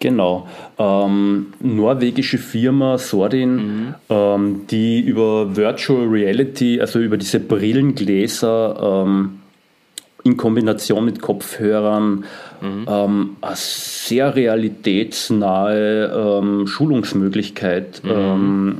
[0.00, 0.48] Genau.
[0.78, 3.94] Ähm, norwegische Firma Sordin, mhm.
[4.08, 9.41] ähm, die über Virtual Reality, also über diese Brillengläser ähm,
[10.24, 12.24] in Kombination mit Kopfhörern
[12.60, 12.86] mhm.
[12.88, 18.10] ähm, eine sehr realitätsnahe ähm, Schulungsmöglichkeit mhm.
[18.10, 18.78] ähm,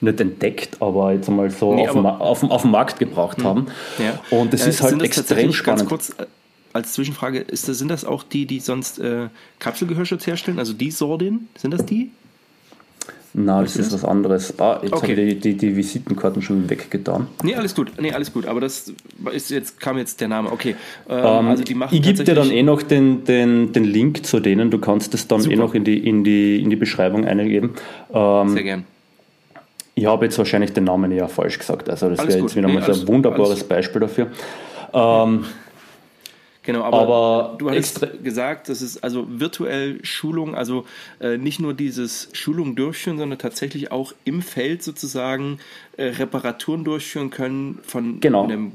[0.00, 3.44] nicht entdeckt, aber jetzt einmal so nee, auf, auf, auf, den Markt gebracht mhm.
[3.44, 3.66] haben.
[3.98, 4.18] Ja.
[4.30, 5.88] Und es äh, ist halt extrem spannend.
[5.88, 6.26] Kurz, äh,
[6.72, 10.58] als Zwischenfrage, ist das, sind das auch die, die sonst äh, Kapselgehörschutz herstellen?
[10.58, 11.48] Also die Sordin?
[11.56, 12.10] Sind das die?
[13.38, 14.58] Na, das ist was anderes.
[14.58, 15.12] Ah, jetzt okay.
[15.12, 17.26] habe ich die, die, die, Visitenkarten schon weggetan.
[17.42, 17.92] Nee, alles gut.
[18.00, 18.46] Nee, alles gut.
[18.46, 18.94] Aber das
[19.30, 20.50] ist jetzt, kam jetzt der Name.
[20.50, 20.74] Okay.
[21.06, 24.24] Ähm, ähm, also die machen ich gebe dir dann eh noch den, den, den Link
[24.24, 24.70] zu denen.
[24.70, 25.54] Du kannst es dann eh Super.
[25.54, 27.74] eh noch in die, in, die, in die Beschreibung eingeben.
[28.10, 28.84] Ähm, Sehr gern.
[29.94, 31.90] Ich habe jetzt wahrscheinlich den Namen eher falsch gesagt.
[31.90, 34.28] Also das wäre jetzt wieder nee, mal so ein wunderbares Beispiel dafür.
[34.94, 35.44] Ähm,
[36.66, 40.84] Genau, aber, aber du hast gesagt, das ist also virtuell Schulung, also
[41.20, 45.60] äh, nicht nur dieses Schulung durchführen, sondern tatsächlich auch im Feld sozusagen
[45.96, 48.42] äh, Reparaturen durchführen können von genau.
[48.42, 48.72] einem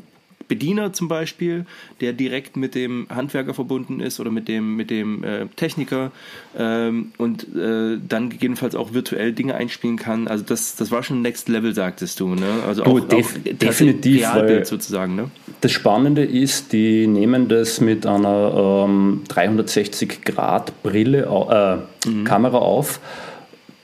[0.52, 1.66] Bediener zum Beispiel,
[2.02, 6.12] der direkt mit dem Handwerker verbunden ist oder mit dem, mit dem äh, Techniker
[6.60, 10.28] ähm, und äh, dann gegebenenfalls auch virtuell Dinge einspielen kann.
[10.28, 12.36] Also das, das war schon Next Level, sagtest du.
[12.36, 12.52] Ne?
[12.68, 14.24] Also du, auch, def auch definitiv.
[14.24, 15.16] Realbild sozusagen.
[15.16, 15.32] Ne?
[15.62, 22.26] Das Spannende ist, die nehmen das mit einer ähm, 360-Grad-Brille, äh, mhm.
[22.26, 23.00] Kamera auf,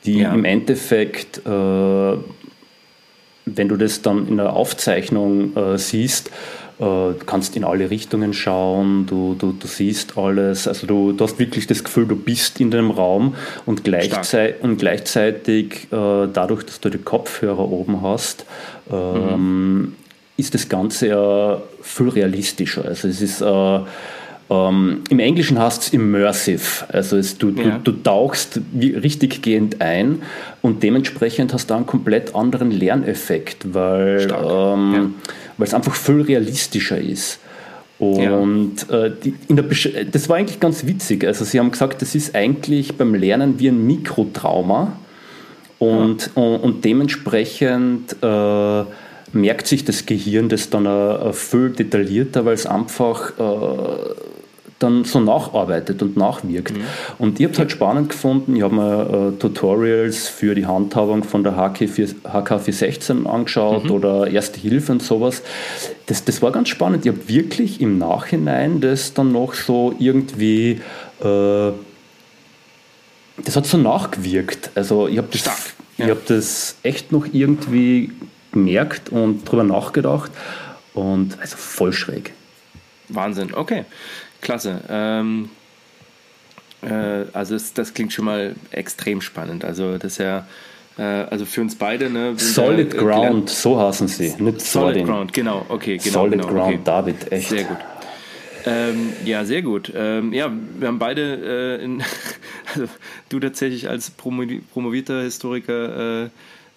[0.04, 0.34] die ja.
[0.34, 2.18] im Endeffekt äh,
[3.56, 6.32] wenn du das dann in der Aufzeichnung äh, siehst,
[6.80, 11.40] du kannst in alle Richtungen schauen, du, du, du siehst alles, also du, du hast
[11.40, 13.36] wirklich das Gefühl, du bist in dem Raum
[13.66, 18.46] und, gleichzei und gleichzeitig äh, dadurch, dass du die Kopfhörer oben hast,
[18.92, 19.96] ähm, mhm.
[20.38, 22.86] ist das Ganze ja viel realistischer.
[22.86, 23.42] Also es ist
[24.50, 27.80] äh, ähm, Im Englischen heißt es immersive, also es, du, ja.
[27.84, 30.22] du, du, tauchst richtig gehend ein
[30.62, 35.14] und dementsprechend hast du einen komplett anderen Lerneffekt, weil ähm,
[35.58, 35.64] ja.
[35.64, 37.40] es einfach viel realistischer ist.
[38.00, 39.06] Und ja.
[39.06, 39.66] äh, die, in der
[40.12, 41.26] das war eigentlich ganz witzig.
[41.26, 44.94] Also sie haben gesagt, das ist eigentlich beim Lernen wie ein Mikrotrauma
[45.80, 48.84] und, und, und, dementsprechend äh,
[49.34, 54.13] merkt sich das Gehirn das dann äh, viel detaillierter, weil es einfach äh,
[54.80, 56.78] dann so nacharbeitet und nachwirkt.
[56.78, 56.82] Mhm.
[57.18, 58.56] Und ich habe es halt spannend gefunden.
[58.56, 63.92] Ich habe mir äh, Tutorials für die Handhabung von der HK4, HK416 angeschaut mhm.
[63.92, 65.42] oder Erste Hilfe und sowas.
[66.06, 67.06] Das, das war ganz spannend.
[67.06, 70.80] Ich habe wirklich im Nachhinein das dann noch so irgendwie.
[71.22, 71.72] Äh,
[73.44, 74.72] das hat so nachgewirkt.
[74.76, 75.44] Also ich habe das,
[75.98, 76.08] ja.
[76.08, 78.12] hab das echt noch irgendwie
[78.52, 80.32] gemerkt und drüber nachgedacht.
[80.94, 82.34] Und also voll schräg.
[83.10, 83.86] Wahnsinn, okay.
[84.42, 84.82] Klasse.
[84.90, 85.50] Ähm,
[86.82, 89.64] äh, also es, das klingt schon mal extrem spannend.
[89.64, 90.48] Also das ist ja
[90.98, 92.34] äh, also für uns beide, ne?
[92.38, 94.34] Solid da, äh, Ground, so heißen sie.
[94.40, 96.12] Nicht Solid Ground, genau, okay, genau.
[96.12, 96.80] Solid genau, Ground, okay.
[96.84, 97.50] David, echt.
[97.50, 97.78] Sehr gut.
[98.66, 99.94] Ähm, ja, sehr gut.
[99.96, 102.04] Ähm, ja, wir haben beide, äh, in,
[102.74, 102.88] also
[103.30, 106.30] du tatsächlich als promovierter Historiker äh,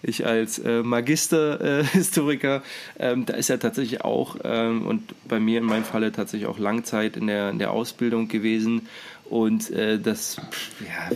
[0.03, 2.63] ich als äh, Magisterhistoriker,
[2.97, 6.47] äh, ähm, da ist ja tatsächlich auch, ähm, und bei mir in meinem Falle tatsächlich
[6.47, 8.87] auch Langzeit in der, in der Ausbildung gewesen.
[9.29, 10.37] Und äh, das,
[10.81, 11.15] ja,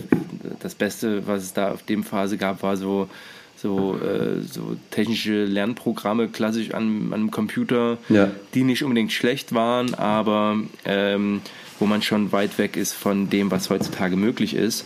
[0.62, 3.10] das Beste, was es da auf dem Phase gab, war so,
[3.58, 8.32] so, äh, so technische Lernprogramme klassisch an, an einem Computer, ja.
[8.54, 11.41] die nicht unbedingt schlecht waren, aber ähm,
[11.80, 14.86] wo man schon weit weg ist von dem, was heutzutage möglich ist.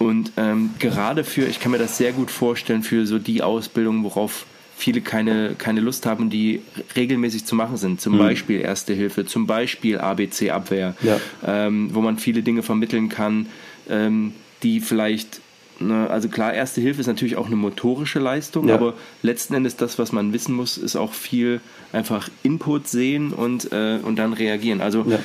[0.00, 4.02] Und ähm, gerade für, ich kann mir das sehr gut vorstellen, für so die Ausbildung,
[4.02, 6.62] worauf viele keine, keine Lust haben, die
[6.96, 8.00] regelmäßig zu machen sind.
[8.00, 8.18] Zum mhm.
[8.18, 11.20] Beispiel Erste Hilfe, zum Beispiel ABC-Abwehr, ja.
[11.46, 13.46] ähm, wo man viele Dinge vermitteln kann,
[13.90, 14.32] ähm,
[14.62, 15.42] die vielleicht
[15.82, 18.74] Ne, also klar, Erste Hilfe ist natürlich auch eine motorische Leistung, ja.
[18.74, 23.72] aber letzten Endes das, was man wissen muss, ist auch viel einfach Input sehen und,
[23.72, 24.82] äh, und dann reagieren.
[24.82, 25.18] Also ja.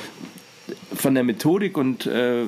[0.94, 2.44] Von der Methodik und äh,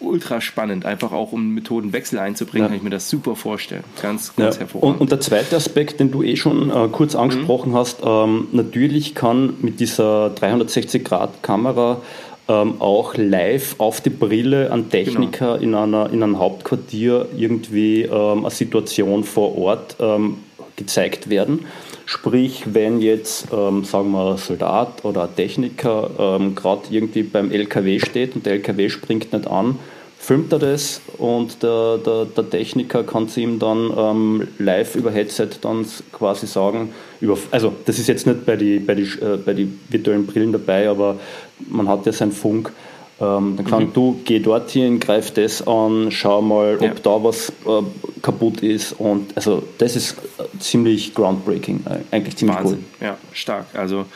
[0.00, 2.68] ultra spannend, einfach auch um Methodenwechsel einzubringen, ja.
[2.68, 3.84] kann ich mir das super vorstellen.
[4.00, 4.94] Ganz, ganz hervorragend.
[4.94, 7.76] Und, und, der zweite Aspekt, den du eh schon äh, kurz angesprochen mhm.
[7.76, 12.00] hast, ähm, natürlich kann mit dieser 360-Grad-Kamera
[12.48, 15.62] ähm, auch live auf die Brille an Techniker genau.
[15.62, 20.38] in, einer, in einem Hauptquartier irgendwie ähm, eine Situation vor Ort ähm,
[20.76, 21.66] gezeigt werden.
[22.12, 27.50] Sprich, wenn jetzt, ähm, sagen wir, ein Soldat oder ein Techniker ähm, gerade irgendwie beim
[27.50, 29.78] LKW steht und der LKW springt nicht an,
[30.18, 35.10] filmt er das und der, der, der Techniker kann es ihm dann ähm, live über
[35.10, 39.66] Headset dann quasi sagen, über, also das ist jetzt nicht bei den bei die, äh,
[39.88, 41.18] virtuellen Brillen dabei, aber
[41.66, 42.72] man hat ja seinen Funk.
[43.22, 43.92] Ähm, dann kann mhm.
[43.92, 46.94] du, geh dorthin, greif das an, schau mal, ob ja.
[46.94, 47.82] da was äh,
[48.20, 48.94] kaputt ist.
[48.94, 52.84] Und also das ist äh, ziemlich groundbreaking, äh, eigentlich ziemlich Wahnsinn.
[53.00, 53.06] cool.
[53.06, 53.66] Ja, stark.
[53.74, 54.06] Also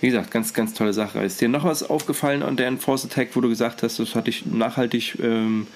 [0.00, 1.20] wie gesagt, ganz, ganz tolle Sache.
[1.20, 4.26] Ist dir noch was aufgefallen an der Enforce Attack, wo du gesagt hast, das hat
[4.26, 5.66] dich nachhaltig ähm,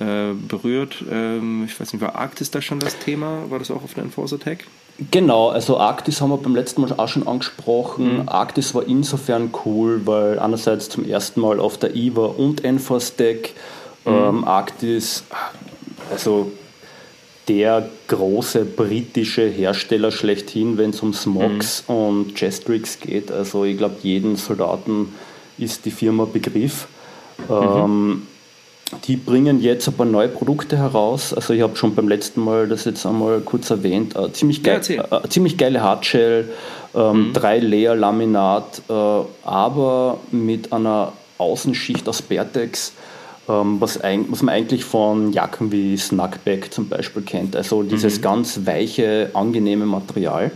[0.00, 1.04] äh, berührt?
[1.10, 3.44] Ähm, ich weiß nicht, war Arktis da schon das Thema?
[3.50, 4.64] War das auch auf der Enforce Attack?
[5.10, 8.22] Genau, also Arktis haben wir beim letzten Mal auch schon angesprochen.
[8.22, 8.28] Mhm.
[8.28, 13.54] Arktis war insofern cool, weil einerseits zum ersten Mal auf der IVA und Enforce Deck
[14.04, 14.12] mhm.
[14.12, 15.24] ähm, Arktis,
[16.10, 16.52] also
[17.48, 21.94] der große britische Hersteller schlechthin, wenn es um Smogs mhm.
[21.94, 23.32] und Jestrix geht.
[23.32, 25.14] Also ich glaube, jeden Soldaten
[25.58, 26.88] ist die Firma Begriff.
[27.48, 27.54] Mhm.
[27.54, 28.26] Ähm,
[29.04, 31.32] die bringen jetzt ein paar neue Produkte heraus.
[31.32, 34.16] Also ich habe schon beim letzten Mal das jetzt einmal kurz erwähnt.
[34.16, 36.48] Äh, ziemlich, geil, äh, ziemlich geile Hardshell,
[36.94, 37.32] ähm, mhm.
[37.32, 38.92] drei Layer Laminat, äh,
[39.44, 42.92] aber mit einer Außenschicht aus Bertex,
[43.48, 47.54] ähm, was, ein, was, man eigentlich von Jacken wie Snackback zum Beispiel kennt.
[47.54, 48.22] Also dieses mhm.
[48.22, 50.50] ganz weiche, angenehme Material.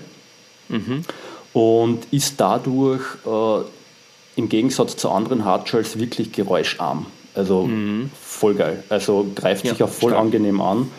[0.69, 1.03] Mhm.
[1.53, 3.65] Und ist dadurch äh,
[4.37, 7.07] im Gegensatz zu anderen Hardshells wirklich geräuscharm.
[7.35, 8.11] Also mhm.
[8.21, 8.85] voll geil.
[8.89, 10.25] Also greift ja, sich auch voll stark.
[10.25, 10.91] angenehm an.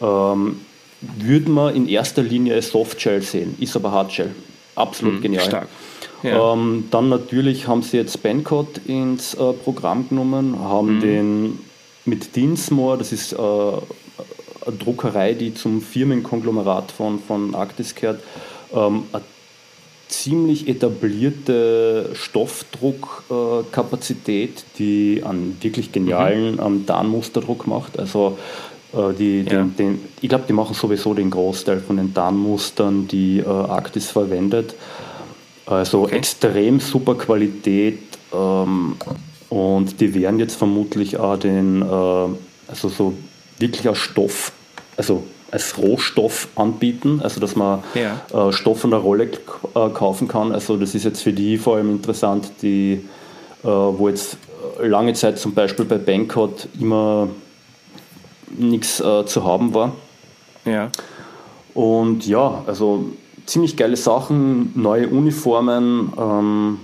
[0.00, 0.60] Ähm,
[1.00, 4.34] würde man in erster Linie als Softshell sehen, ist aber Hardshell.
[4.74, 5.44] Absolut mhm, genial.
[5.44, 5.68] Stark.
[6.22, 6.52] Ja.
[6.52, 11.00] Ähm, dann natürlich haben sie jetzt Bancode ins äh, Programm genommen, haben mhm.
[11.00, 11.58] den
[12.04, 18.22] mit Dinsmore, das ist äh, eine Druckerei, die zum Firmenkonglomerat von, von Arctis gehört,
[18.74, 19.22] ähm, eine
[20.10, 26.60] ziemlich etablierte Stoffdruckkapazität, die einen wirklich genialen mhm.
[26.60, 27.98] ähm, Darnmusterdruck macht.
[27.98, 28.38] Also
[28.92, 29.44] äh, die, ja.
[29.44, 34.10] den, den, ich glaube, die machen sowieso den Großteil von den Darnmustern, die äh, Arktis
[34.10, 34.74] verwendet.
[35.66, 36.16] Also okay.
[36.16, 38.00] extrem super Qualität
[38.32, 38.96] ähm,
[39.48, 43.14] und die werden jetzt vermutlich auch den, äh, also so
[43.58, 44.50] wirklich aus Stoff,
[44.96, 48.20] also als Rohstoff anbieten, also dass man ja.
[48.32, 50.52] äh, Stoff von der Rolle äh, kaufen kann.
[50.52, 53.04] Also das ist jetzt für die vor allem interessant, die,
[53.62, 54.36] äh, wo jetzt
[54.80, 57.28] lange Zeit zum Beispiel bei Bankot immer
[58.56, 59.92] nichts äh, zu haben war.
[60.64, 60.90] Ja.
[61.74, 63.06] Und ja, also
[63.46, 66.12] ziemlich geile Sachen, neue Uniformen.
[66.18, 66.78] Ähm,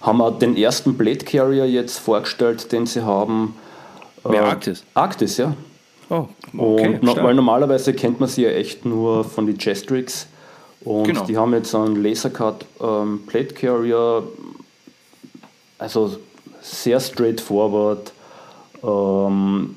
[0.00, 3.54] haben wir den ersten Blade Carrier jetzt vorgestellt, den sie haben.
[4.24, 4.84] Wer äh, Arktis?
[4.94, 5.54] Arktis, ja.
[6.08, 10.28] Oh, okay, und, weil normalerweise kennt man sie ja echt nur von den Jestrix.
[10.84, 11.24] Und genau.
[11.24, 14.22] die haben jetzt einen Lasercut ähm, Plate Carrier,
[15.78, 16.16] also
[16.60, 18.12] sehr straightforward,
[18.84, 19.76] ähm,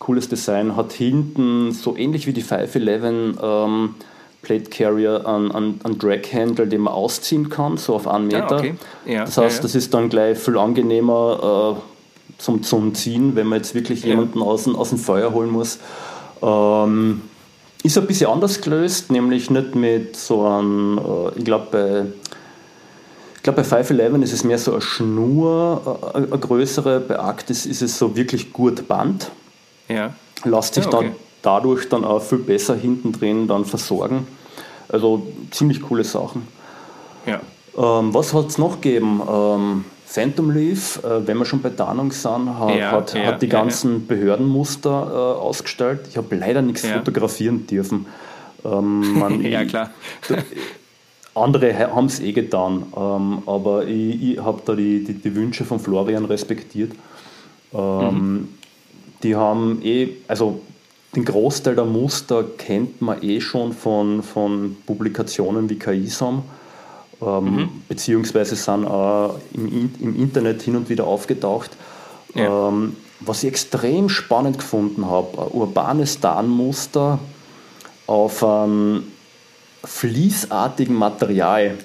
[0.00, 3.94] cooles Design, hat hinten so ähnlich wie die 511 ähm,
[4.42, 8.40] Plate Carrier einen, einen, einen Drag Handle, den man ausziehen kann, so auf einen ah,
[8.40, 8.56] Meter.
[8.56, 8.74] Ah, okay.
[9.06, 9.62] ja, das heißt, ja, ja.
[9.62, 11.76] das ist dann gleich viel angenehmer.
[11.76, 11.95] Äh,
[12.38, 15.78] zum, zum Ziehen, wenn man jetzt wirklich jemanden aus, aus dem Feuer holen muss.
[16.42, 17.22] Ähm,
[17.82, 22.06] ist ein bisschen anders gelöst, nämlich nicht mit so einem, äh, ich glaube bei,
[23.36, 27.64] ich glaube bei 511 ist es mehr so eine Schnur, äh, eine größere, bei Arktis
[27.64, 29.30] ist es so wirklich gut Band.
[29.88, 30.14] Ja.
[30.44, 31.06] Lässt sich ja, okay.
[31.06, 34.26] dann dadurch dann auch viel besser hinten drin dann versorgen.
[34.88, 36.46] Also ziemlich coole Sachen.
[37.24, 37.40] Ja.
[37.76, 39.22] Ähm, was hat es noch gegeben?
[39.28, 43.42] Ähm, Phantom Leaf, äh, wenn wir schon bei Tarnung sind, hat, ja, hat, ja, hat
[43.42, 46.02] die ganzen ja, Behördenmuster äh, ausgestellt.
[46.08, 48.06] Ich habe leider nichts fotografieren dürfen.
[48.64, 49.90] Ähm, man, ja, klar.
[51.34, 55.64] andere haben es eh getan, ähm, aber ich, ich habe da die, die, die, Wünsche
[55.64, 56.92] von Florian respektiert.
[57.74, 58.48] Ähm, mhm.
[59.24, 60.60] Die haben eh, also
[61.16, 66.42] den Großteil der Muster kennt man eh schon von, von Publikationen wie KISAM,
[67.22, 67.68] ähm, mhm.
[67.88, 71.70] beziehungsweise sind auch im, im Internet hin und wieder aufgetaucht.
[72.34, 72.68] Ja.
[72.68, 77.18] Ähm, was ich extrem spannend gefunden habe, ein urbanes Darnmuster
[78.06, 79.04] auf einem
[79.84, 81.78] fließartigen Material.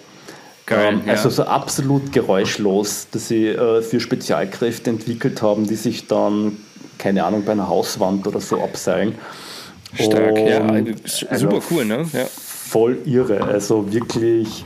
[0.65, 1.13] Geil, ähm, ja.
[1.13, 6.57] Also so absolut geräuschlos, dass sie äh, für Spezialkräfte entwickelt haben, die sich dann,
[6.97, 9.15] keine Ahnung, bei einer Hauswand oder so abseilen.
[9.93, 12.05] Stark, Und, ja, super also cool, ne?
[12.13, 12.25] Ja.
[12.25, 14.65] Voll irre, also wirklich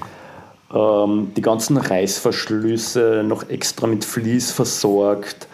[0.74, 5.48] ähm, die ganzen Reißverschlüsse noch extra mit Vlies versorgt,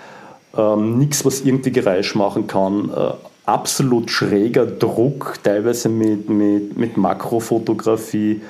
[0.58, 2.90] ähm, nichts, was irgendwie Geräusch machen kann.
[2.90, 3.12] Äh,
[3.46, 8.42] absolut schräger Druck, teilweise mit, mit, mit Makrofotografie.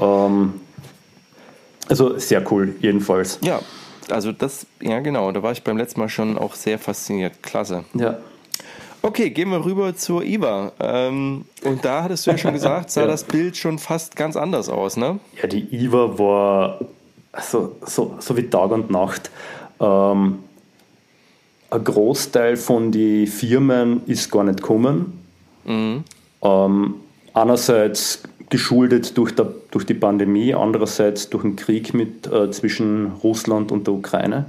[0.00, 0.54] Ähm,
[1.88, 3.38] also sehr cool, jedenfalls.
[3.42, 3.60] Ja,
[4.10, 7.42] also das, ja genau, da war ich beim letzten Mal schon auch sehr fasziniert.
[7.42, 7.84] Klasse.
[7.94, 8.18] Ja.
[9.06, 10.72] Okay, gehen wir rüber zur IWA.
[10.80, 13.06] Ähm, und da hattest du ja schon gesagt, sah ja.
[13.06, 15.20] das Bild schon fast ganz anders aus, ne?
[15.40, 16.80] Ja, die IWA war
[17.40, 19.30] so, so, so wie Tag und Nacht.
[19.78, 20.40] Ähm,
[21.70, 25.22] ein Großteil von den Firmen ist gar nicht gekommen.
[25.64, 26.02] Mhm.
[26.42, 26.94] Ähm,
[27.32, 33.70] einerseits geschuldet durch, der, durch die Pandemie, andererseits durch den Krieg mit, äh, zwischen Russland
[33.70, 34.46] und der Ukraine.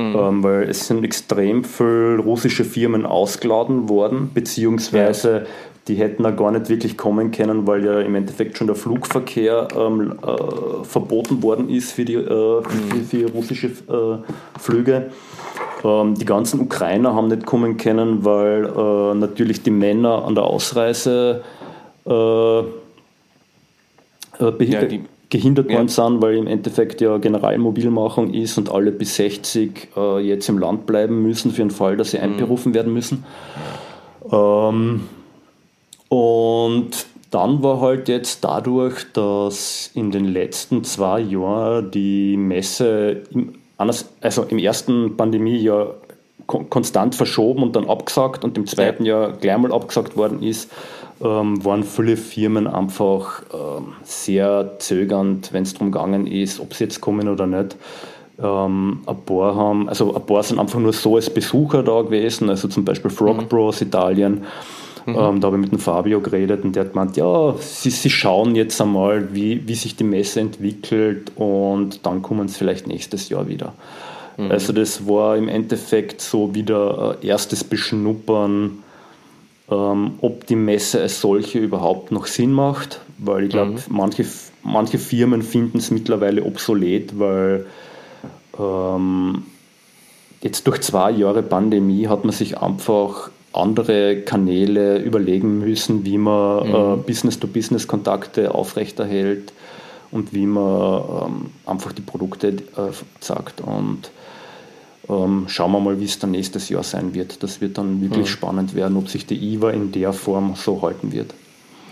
[0.00, 0.16] Mhm.
[0.16, 5.46] Ähm, weil es sind extrem viele russische Firmen ausgeladen worden, beziehungsweise ja.
[5.88, 9.66] die hätten da gar nicht wirklich kommen können, weil ja im Endeffekt schon der Flugverkehr
[9.76, 13.06] ähm, äh, verboten worden ist für die, äh, mhm.
[13.08, 15.10] für, für, russische äh, Flüge.
[15.82, 20.44] Ähm, die ganzen Ukrainer haben nicht kommen können, weil äh, natürlich die Männer an der
[20.44, 21.42] Ausreise
[22.06, 22.64] äh, äh,
[24.64, 29.88] ja, die, gehindert worden sind, weil im Endeffekt ja Generalmobilmachung ist und alle bis 60
[29.96, 32.24] äh, jetzt im Land bleiben müssen für den Fall, dass sie mhm.
[32.24, 33.24] einberufen werden müssen.
[34.30, 35.02] Ähm,
[36.08, 36.90] und
[37.30, 44.42] dann war halt jetzt dadurch, dass in den letzten zwei Jahren die Messe, im, also
[44.44, 45.94] im ersten Pandemiejahr
[46.46, 50.70] konstant verschoben und dann abgesagt und im zweiten Jahr gleich mal abgesagt worden ist,
[51.22, 56.84] ähm, waren viele Firmen einfach ähm, sehr zögernd, wenn es darum gegangen ist, ob sie
[56.84, 57.76] jetzt kommen oder nicht.
[58.40, 62.48] Ähm, ein paar haben, also ein paar sind einfach nur so als Besucher da gewesen,
[62.48, 63.48] also zum Beispiel Frog mhm.
[63.48, 64.44] Bros Italien.
[65.06, 65.16] Mhm.
[65.16, 68.10] Ähm, da habe ich mit dem Fabio geredet und der hat gemeint, ja, sie, sie
[68.10, 73.28] schauen jetzt einmal, wie, wie sich die Messe entwickelt und dann kommen sie vielleicht nächstes
[73.28, 73.72] Jahr wieder.
[74.36, 74.52] Mhm.
[74.52, 78.84] Also das war im Endeffekt so wieder erstes Beschnuppern
[79.74, 83.78] ob die Messe als solche überhaupt noch Sinn macht, weil ich glaube, mhm.
[83.90, 84.24] manche,
[84.62, 87.66] manche Firmen finden es mittlerweile obsolet, weil
[88.58, 89.42] ähm,
[90.40, 96.68] jetzt durch zwei Jahre Pandemie hat man sich einfach andere Kanäle überlegen müssen, wie man
[96.68, 96.74] mhm.
[96.74, 99.52] äh, Business-to-Business-Kontakte aufrechterhält
[100.10, 103.60] und wie man ähm, einfach die Produkte äh, sagt.
[103.60, 104.10] Und
[105.08, 107.42] ähm, schauen wir mal, wie es dann nächstes Jahr sein wird.
[107.42, 108.30] Das wird dann wirklich mhm.
[108.30, 111.34] spannend werden, ob sich die IWA in der Form so halten wird.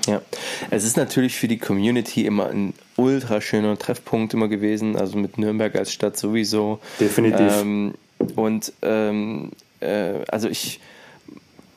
[0.06, 0.22] Ja,
[0.70, 5.36] es ist natürlich für die Community immer ein ultra schöner Treffpunkt immer gewesen, also mit
[5.36, 6.78] Nürnberg als Stadt sowieso.
[7.00, 7.60] Definitiv.
[7.60, 7.94] Ähm,
[8.36, 9.50] und ähm,
[9.80, 10.80] äh, also ich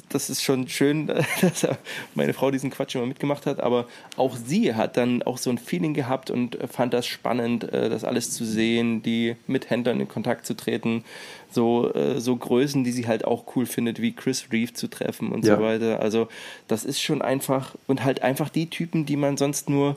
[0.09, 1.07] das ist schon schön,
[1.41, 1.67] dass
[2.15, 3.87] meine Frau diesen Quatsch immer mitgemacht hat, aber
[4.17, 8.05] auch sie hat dann auch so ein Feeling gehabt und fand das spannend, äh, das
[8.05, 11.05] alles zu sehen, die mit Händlern in Kontakt zu treten,
[11.51, 15.33] so, äh, so Größen, die sie halt auch cool findet, wie Chris Reeve zu treffen
[15.33, 15.57] und ja.
[15.57, 16.01] so weiter.
[16.01, 16.29] Also
[16.69, 19.97] das ist schon einfach und halt einfach die Typen, die man sonst nur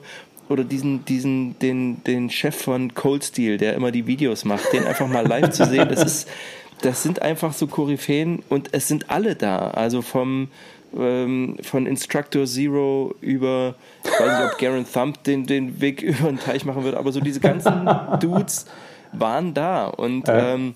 [0.50, 4.84] oder diesen, diesen, den, den Chef von Cold Steel, der immer die Videos macht, den
[4.86, 6.30] einfach mal live zu sehen, das ist,
[6.82, 9.70] das sind einfach so Koryphäen und es sind alle da.
[9.72, 10.50] Also vom
[10.98, 16.28] ähm, von Instructor Zero über, ich weiß nicht, ob Garen Thump den, den Weg über
[16.28, 18.66] den Teich machen wird, aber so diese ganzen Dudes
[19.12, 19.88] waren da.
[19.88, 20.76] Und ähm,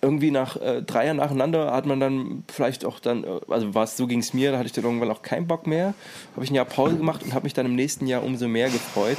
[0.00, 3.96] irgendwie nach äh, drei Jahren nacheinander hat man dann vielleicht auch dann, äh, also was
[3.96, 5.94] so ging es mir, da hatte ich dann irgendwann auch keinen Bock mehr,
[6.34, 8.68] habe ich ein Jahr Pause gemacht und habe mich dann im nächsten Jahr umso mehr
[8.68, 9.18] gefreut.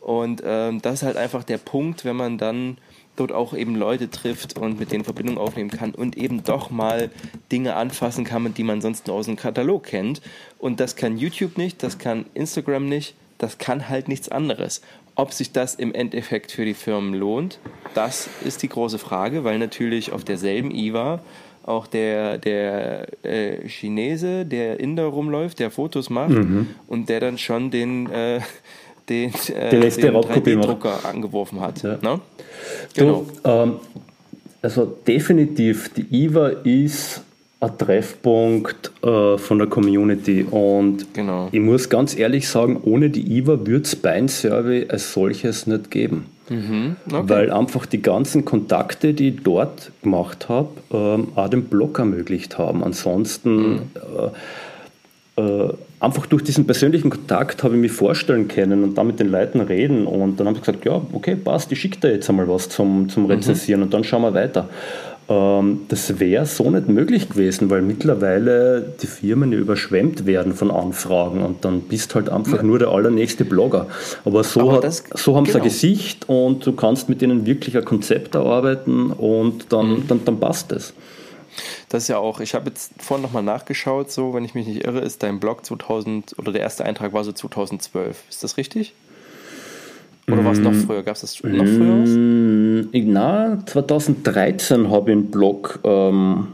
[0.00, 2.78] Und ähm, das ist halt einfach der Punkt, wenn man dann
[3.16, 7.10] dort auch eben Leute trifft und mit denen Verbindung aufnehmen kann und eben doch mal
[7.50, 10.20] Dinge anfassen kann, die man sonst nur aus dem Katalog kennt.
[10.58, 14.82] Und das kann YouTube nicht, das kann Instagram nicht, das kann halt nichts anderes.
[15.14, 17.58] Ob sich das im Endeffekt für die Firmen lohnt,
[17.94, 21.20] das ist die große Frage, weil natürlich auf derselben IWA
[21.66, 26.68] auch der, der äh, Chinese, der Inder rumläuft, der Fotos macht mhm.
[26.86, 28.40] und der dann schon den, äh,
[29.08, 31.82] den, äh, den 3D-Drucker angeworfen hat.
[31.82, 31.98] Ja.
[32.02, 32.20] Ne?
[32.94, 33.26] Genau.
[33.42, 33.72] Du, ähm,
[34.62, 37.22] also definitiv, die IWA ist
[37.60, 41.48] ein Treffpunkt äh, von der Community und genau.
[41.52, 45.90] ich muss ganz ehrlich sagen, ohne die IWA würde es Bein Survey als solches nicht
[45.90, 46.26] geben.
[46.48, 47.22] Mhm, okay.
[47.26, 52.56] Weil einfach die ganzen Kontakte, die ich dort gemacht habe, ähm, auch den Blog ermöglicht
[52.58, 52.84] haben.
[52.84, 53.80] Ansonsten mhm.
[55.36, 59.18] äh, äh, einfach durch diesen persönlichen Kontakt habe ich mich vorstellen können und dann mit
[59.20, 62.28] den Leuten reden und dann haben sie gesagt, ja, okay, passt, ich schicke dir jetzt
[62.28, 63.26] einmal was zum, zum.
[63.26, 63.84] Rezensieren mhm.
[63.86, 64.68] und dann schauen wir weiter.
[65.28, 71.42] Ähm, das wäre so nicht möglich gewesen, weil mittlerweile die Firmen überschwemmt werden von Anfragen
[71.42, 72.62] und dann bist halt einfach ja.
[72.62, 73.88] nur der allernächste Blogger.
[74.24, 75.54] Aber so, Aber das, hat, so haben genau.
[75.54, 75.64] sie ein.
[75.64, 80.04] Gesicht und du kannst mit ihnen wirklich ein Konzept erarbeiten und dann, mhm.
[80.06, 80.94] dann, dann passt es.
[81.88, 84.84] Das ist ja auch, ich habe jetzt vorhin nochmal nachgeschaut, so, wenn ich mich nicht
[84.84, 88.24] irre, ist dein Blog 2000 oder der erste Eintrag war so 2012.
[88.28, 88.94] Ist das richtig?
[90.28, 91.02] Oder war es noch früher?
[91.04, 92.10] Gab es das noch früher was?
[92.10, 96.48] Mm, na, 2013 habe ich einen Blog ähm,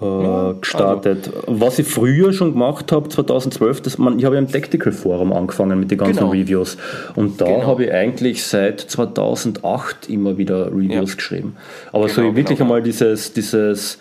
[0.00, 1.30] äh, ja, gestartet.
[1.34, 1.60] Also.
[1.60, 5.32] Was ich früher schon gemacht habe, 2012, das, man, ich habe ja im Tactical Forum
[5.32, 6.30] angefangen mit den ganzen genau.
[6.30, 6.76] Reviews.
[7.16, 7.66] Und da genau.
[7.66, 11.14] habe ich eigentlich seit 2008 immer wieder Reviews ja.
[11.16, 11.56] geschrieben.
[11.92, 12.70] Aber genau, so wirklich genau.
[12.70, 13.98] einmal dieses, dieses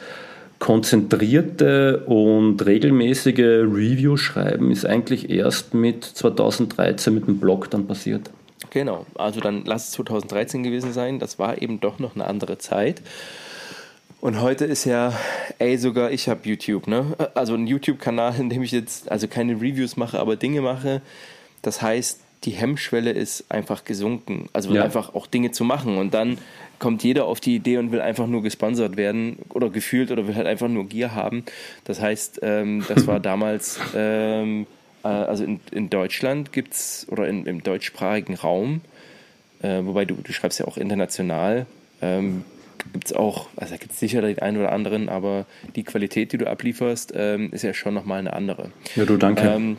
[0.59, 8.29] konzentrierte und regelmäßige Review schreiben ist eigentlich erst mit 2013 mit dem Blog dann passiert.
[8.71, 11.17] Genau, also dann lass es 2013 gewesen sein.
[11.19, 13.01] Das war eben doch noch eine andere Zeit.
[14.21, 15.13] Und heute ist ja,
[15.59, 17.15] ey, sogar ich habe YouTube, ne?
[17.35, 21.01] Also ein YouTube-Kanal, in dem ich jetzt, also keine Reviews mache, aber Dinge mache.
[21.61, 24.49] Das heißt, die Hemmschwelle ist einfach gesunken.
[24.51, 24.83] Also ja.
[24.83, 25.97] einfach auch Dinge zu machen.
[25.97, 26.37] Und dann
[26.79, 30.35] kommt jeder auf die Idee und will einfach nur gesponsert werden oder gefühlt oder will
[30.35, 31.43] halt einfach nur Gier haben.
[31.85, 34.67] Das heißt, ähm, das war damals ähm,
[35.03, 38.81] äh, also in, in Deutschland gibt es, oder in, im deutschsprachigen Raum,
[39.61, 41.65] äh, wobei du, du schreibst ja auch international,
[42.01, 42.43] ähm,
[42.93, 46.37] gibt es auch, also gibt es sicher den einen oder anderen, aber die Qualität, die
[46.37, 48.71] du ablieferst, ähm, ist ja schon nochmal eine andere.
[48.95, 49.47] Ja, du, danke.
[49.47, 49.77] Ähm,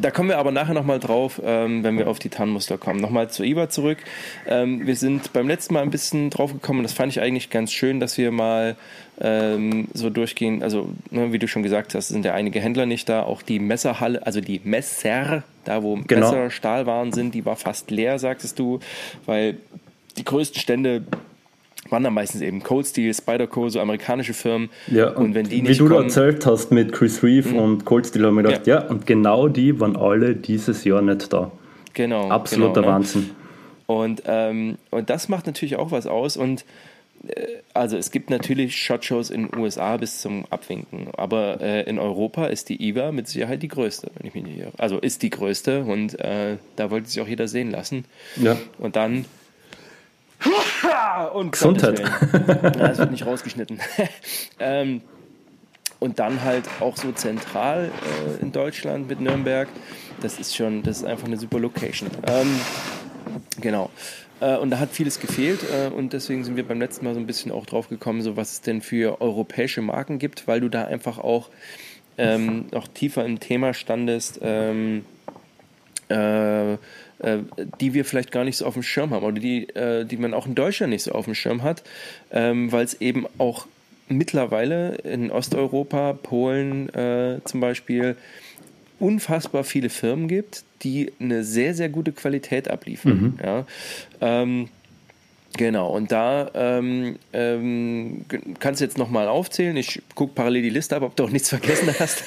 [0.00, 3.00] da kommen wir aber nachher nochmal drauf, ähm, wenn wir auf die Tannenmuster kommen.
[3.00, 3.98] Nochmal zu Eva zurück.
[4.46, 7.72] Ähm, wir sind beim letzten Mal ein bisschen drauf gekommen, das fand ich eigentlich ganz
[7.72, 8.76] schön, dass wir mal
[9.20, 10.62] ähm, so durchgehen.
[10.62, 13.22] Also, ne, wie du schon gesagt hast, sind ja einige Händler nicht da.
[13.22, 16.30] Auch die Messerhalle, also die Messer, da wo genau.
[16.30, 18.80] Messer, Stahlwaren sind, die war fast leer, sagtest du,
[19.26, 19.58] weil
[20.16, 21.02] die größten Stände
[21.88, 24.68] waren dann meistens eben Cold Steel, Spyderco, so amerikanische Firmen.
[24.88, 27.58] Ja, und, und wenn die nicht Wie du kommen, erzählt hast mit Chris Reeve mhm.
[27.58, 28.82] und Cold Steel, haben wir gedacht, ja.
[28.82, 28.88] ja.
[28.88, 31.50] und genau die waren alle dieses Jahr nicht da.
[31.94, 32.28] Genau.
[32.28, 32.94] Absoluter genau, ne?
[32.94, 33.30] Wahnsinn.
[33.86, 36.36] Und, ähm, und das macht natürlich auch was aus.
[36.36, 36.64] Und
[37.26, 41.98] äh, also es gibt natürlich Shotshows in den USA bis zum Abwinken, aber äh, in
[41.98, 44.72] Europa ist die IWA mit Sicherheit die größte, wenn ich mich nicht irre.
[44.78, 48.04] Also ist die größte und äh, da wollte sich auch jeder sehen lassen.
[48.36, 48.56] Ja.
[48.78, 49.24] Und dann
[51.34, 52.00] und Gesundheit.
[52.78, 53.80] Es wird nicht rausgeschnitten.
[54.58, 55.02] ähm,
[55.98, 57.90] und dann halt auch so zentral
[58.38, 59.68] äh, in Deutschland mit Nürnberg.
[60.22, 62.10] Das ist schon, das ist einfach eine super Location.
[62.26, 62.58] Ähm,
[63.60, 63.90] genau.
[64.40, 67.20] Äh, und da hat vieles gefehlt äh, und deswegen sind wir beim letzten Mal so
[67.20, 70.70] ein bisschen auch drauf gekommen, so was es denn für europäische Marken gibt, weil du
[70.70, 71.50] da einfach auch
[72.16, 74.40] ähm, noch tiefer im Thema standest.
[74.42, 75.04] Ähm,
[76.10, 76.78] äh, äh,
[77.80, 80.34] die wir vielleicht gar nicht so auf dem Schirm haben oder die, äh, die man
[80.34, 81.82] auch in Deutschland nicht so auf dem Schirm hat,
[82.30, 83.66] ähm, weil es eben auch
[84.08, 88.16] mittlerweile in Osteuropa, Polen äh, zum Beispiel,
[88.98, 93.22] unfassbar viele Firmen gibt, die eine sehr, sehr gute Qualität abliefern.
[93.22, 93.38] Mhm.
[93.42, 93.66] Ja?
[94.20, 94.68] Ähm,
[95.56, 98.24] Genau, und da ähm, ähm,
[98.60, 99.76] kannst du jetzt nochmal aufzählen.
[99.76, 102.24] Ich gucke parallel die Liste ab, ob du auch nichts vergessen hast.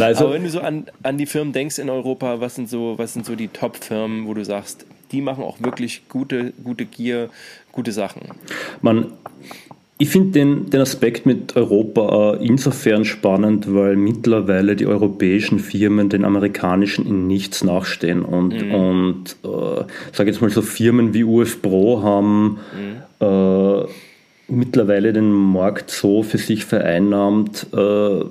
[0.00, 2.98] also, Aber wenn du so an, an die Firmen denkst in Europa, was sind so,
[2.98, 7.28] was sind so die Top-Firmen, wo du sagst, die machen auch wirklich gute, gute Gear,
[7.72, 8.22] gute Sachen?
[8.82, 9.12] Man,
[10.00, 16.08] ich finde den, den Aspekt mit Europa äh, insofern spannend, weil mittlerweile die europäischen Firmen
[16.08, 18.24] den amerikanischen in nichts nachstehen.
[18.24, 18.74] Und, mhm.
[18.74, 22.58] und äh, sage jetzt mal so, Firmen wie UF Pro haben
[23.20, 23.26] mhm.
[23.26, 23.82] äh,
[24.46, 28.24] mittlerweile den Markt so für sich vereinnahmt, äh,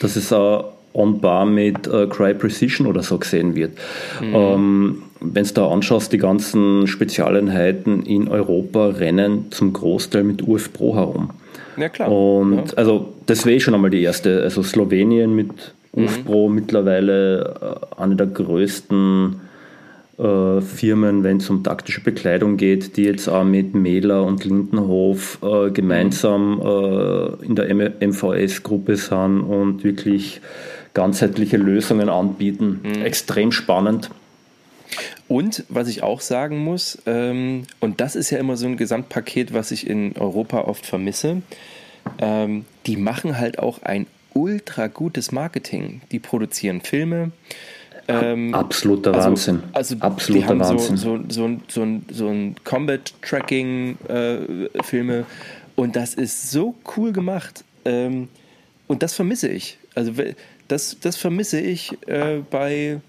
[0.00, 3.72] dass es auch on bar mit äh, Cry Precision oder so gesehen wird.
[4.20, 4.34] Mhm.
[4.34, 10.72] Ähm, Wenn du da anschaust, die ganzen Spezialeinheiten in Europa rennen zum Großteil mit UF
[10.72, 11.30] Pro herum.
[11.76, 12.10] Ja, klar.
[12.10, 12.76] Und ja.
[12.76, 14.42] also das wäre schon einmal die erste.
[14.42, 16.24] Also Slowenien mit UF mhm.
[16.24, 19.40] Pro mittlerweile äh, eine der größten
[20.18, 25.38] äh, Firmen, wenn es um taktische Bekleidung geht, die jetzt auch mit Mähler und Lindenhof
[25.42, 30.40] äh, gemeinsam äh, in der MVS-Gruppe sind und wirklich
[30.94, 32.80] ganzheitliche Lösungen anbieten.
[32.82, 33.02] Mhm.
[33.02, 34.10] Extrem spannend.
[35.28, 39.54] Und was ich auch sagen muss, ähm, und das ist ja immer so ein Gesamtpaket,
[39.54, 41.42] was ich in Europa oft vermisse,
[42.18, 46.02] ähm, die machen halt auch ein ultra gutes Marketing.
[46.10, 47.32] Die produzieren Filme.
[48.08, 49.62] Ähm, Absoluter also, Wahnsinn.
[49.72, 50.96] Also Absoluter die haben Wahnsinn.
[50.96, 55.24] So, so, so, so, ein, so ein Combat-Tracking-Filme äh,
[55.76, 57.64] und das ist so cool gemacht.
[57.84, 58.28] Ähm,
[58.88, 59.76] und das vermisse ich.
[59.94, 60.12] Also
[60.68, 63.00] das, das vermisse ich äh, bei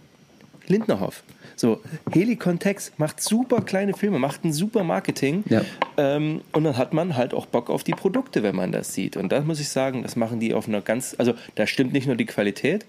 [0.68, 1.24] Lindnerhoff.
[1.56, 1.82] So,
[2.12, 5.44] Helicontext macht super kleine Filme, macht ein super Marketing.
[5.50, 5.62] Ja.
[5.98, 9.18] Ähm, und dann hat man halt auch Bock auf die Produkte, wenn man das sieht.
[9.18, 12.08] Und da muss ich sagen, das machen die auf einer ganz, also da stimmt nicht
[12.08, 12.86] nur die Qualität,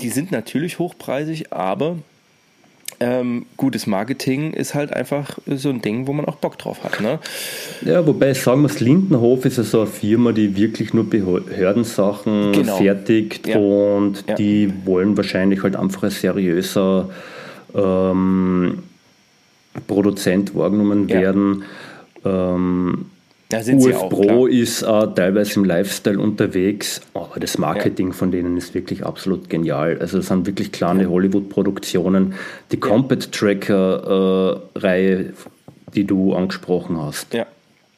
[0.00, 1.98] die sind natürlich hochpreisig, aber
[3.04, 7.02] ähm, gutes Marketing ist halt einfach so ein Ding, wo man auch Bock drauf hat.
[7.02, 7.18] Ne?
[7.84, 12.76] Ja, wobei sagen wir, Lindenhof ist ja so eine Firma, die wirklich nur Behördensachen genau.
[12.78, 13.58] fertigt ja.
[13.58, 14.34] und ja.
[14.36, 17.10] die wollen wahrscheinlich halt einfach ein seriöser
[17.74, 18.78] ähm,
[19.86, 21.20] Produzent wahrgenommen ja.
[21.20, 21.64] werden.
[22.24, 23.06] Ähm,
[23.60, 24.48] UF auch, Pro klar.
[24.48, 28.14] ist äh, teilweise im Lifestyle unterwegs, aber das Marketing ja.
[28.14, 29.98] von denen ist wirklich absolut genial.
[30.00, 32.34] Also es sind wirklich kleine Hollywood-Produktionen.
[32.70, 32.80] Die ja.
[32.80, 35.32] Combat Tracker-Reihe, äh,
[35.94, 37.34] die du angesprochen hast.
[37.34, 37.46] Ja.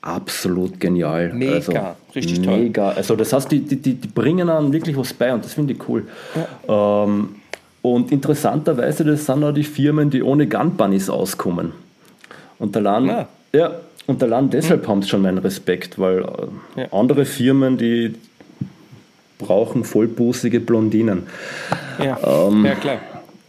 [0.03, 1.33] Absolut genial.
[1.33, 1.73] Mega, also,
[2.15, 2.59] richtig toll.
[2.59, 2.91] Mega.
[2.91, 5.89] Also das heißt, die, die, die bringen dann wirklich was bei und das finde ich
[5.89, 6.05] cool.
[6.69, 7.05] Ja.
[7.05, 7.37] Ähm,
[7.83, 11.73] und interessanterweise, das sind auch die Firmen, die ohne Gun Bunnies auskommen.
[12.59, 13.29] Und der Land, ah.
[13.53, 13.71] ja,
[14.07, 14.89] und allein deshalb mhm.
[14.89, 16.93] haben sie schon meinen Respekt, weil äh, ja.
[16.93, 18.15] andere Firmen, die
[19.39, 21.25] brauchen vollbusige Blondinen.
[22.03, 23.01] Ja, ähm, ja klar.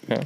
[0.08, 0.20] Ja.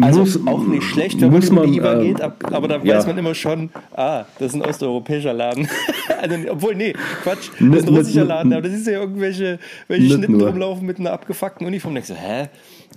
[0.00, 3.34] Also muss, auch nicht schlecht, wenn man über äh, geht, aber da weiß man immer
[3.34, 5.68] schon, ah, das ist ein osteuropäischer Laden.
[6.20, 6.92] also, obwohl, nee,
[7.24, 9.58] Quatsch, das ist ein russischer Laden, aber das ist ja irgendwelche
[9.88, 10.48] welche Schnitten nur.
[10.48, 11.94] rumlaufen mit einer abgefuckten Uniform.
[11.94, 12.48] Und ich so, hä?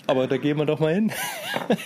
[0.05, 1.11] Aber da gehen wir doch mal hin.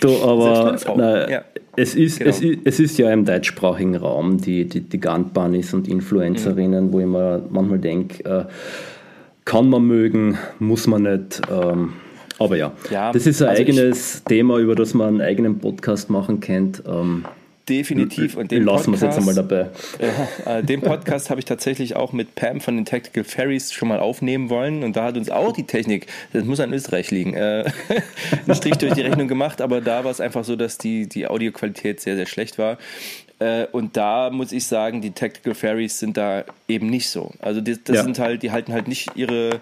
[0.00, 1.44] Du, aber na, ja.
[1.76, 2.30] Es, ist, genau.
[2.30, 6.92] es, ist, es ist ja im deutschsprachigen Raum die, die, die Gun-Bunnies und Influencerinnen, mhm.
[6.92, 8.44] wo ich mir manchmal denke, äh,
[9.44, 11.42] kann man mögen, muss man nicht.
[11.50, 11.94] Ähm,
[12.38, 16.10] aber ja, ja, das ist ein also eigenes Thema, über das man einen eigenen Podcast
[16.10, 16.82] machen kennt.
[16.86, 17.24] Ähm,
[17.68, 18.36] Definitiv.
[18.36, 19.70] Und den Lassen wir es jetzt einmal dabei.
[20.46, 23.88] Ja, äh, den Podcast habe ich tatsächlich auch mit Pam von den Tactical Fairies schon
[23.88, 24.84] mal aufnehmen wollen.
[24.84, 27.64] Und da hat uns auch die Technik, das muss an Österreich liegen, äh,
[28.46, 29.62] einen Strich durch die Rechnung gemacht.
[29.62, 32.76] Aber da war es einfach so, dass die, die Audioqualität sehr, sehr schlecht war.
[33.38, 37.32] Äh, und da muss ich sagen, die Tactical Fairies sind da eben nicht so.
[37.40, 38.02] Also das, das ja.
[38.02, 39.60] sind halt, die halten halt nicht ihre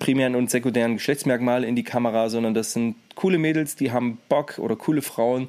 [0.00, 4.58] primären und sekundären Geschlechtsmerkmale in die Kamera, sondern das sind coole Mädels, die haben Bock
[4.58, 5.48] oder coole Frauen,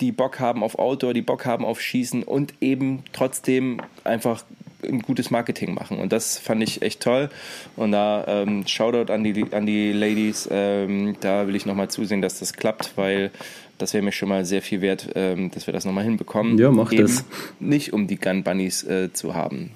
[0.00, 4.44] die Bock haben auf Outdoor, die Bock haben auf Schießen und eben trotzdem einfach
[4.82, 5.98] ein gutes Marketing machen.
[5.98, 7.30] Und das fand ich echt toll.
[7.76, 10.48] Und da ähm, Shoutout an die, an die Ladies.
[10.50, 13.30] Ähm, da will ich nochmal zusehen, dass das klappt, weil
[13.78, 16.58] das wäre mir schon mal sehr viel wert, ähm, dass wir das nochmal hinbekommen.
[16.58, 17.24] Ja, mach Eben das.
[17.60, 19.70] Nicht um die Gun Bunnies äh, zu haben.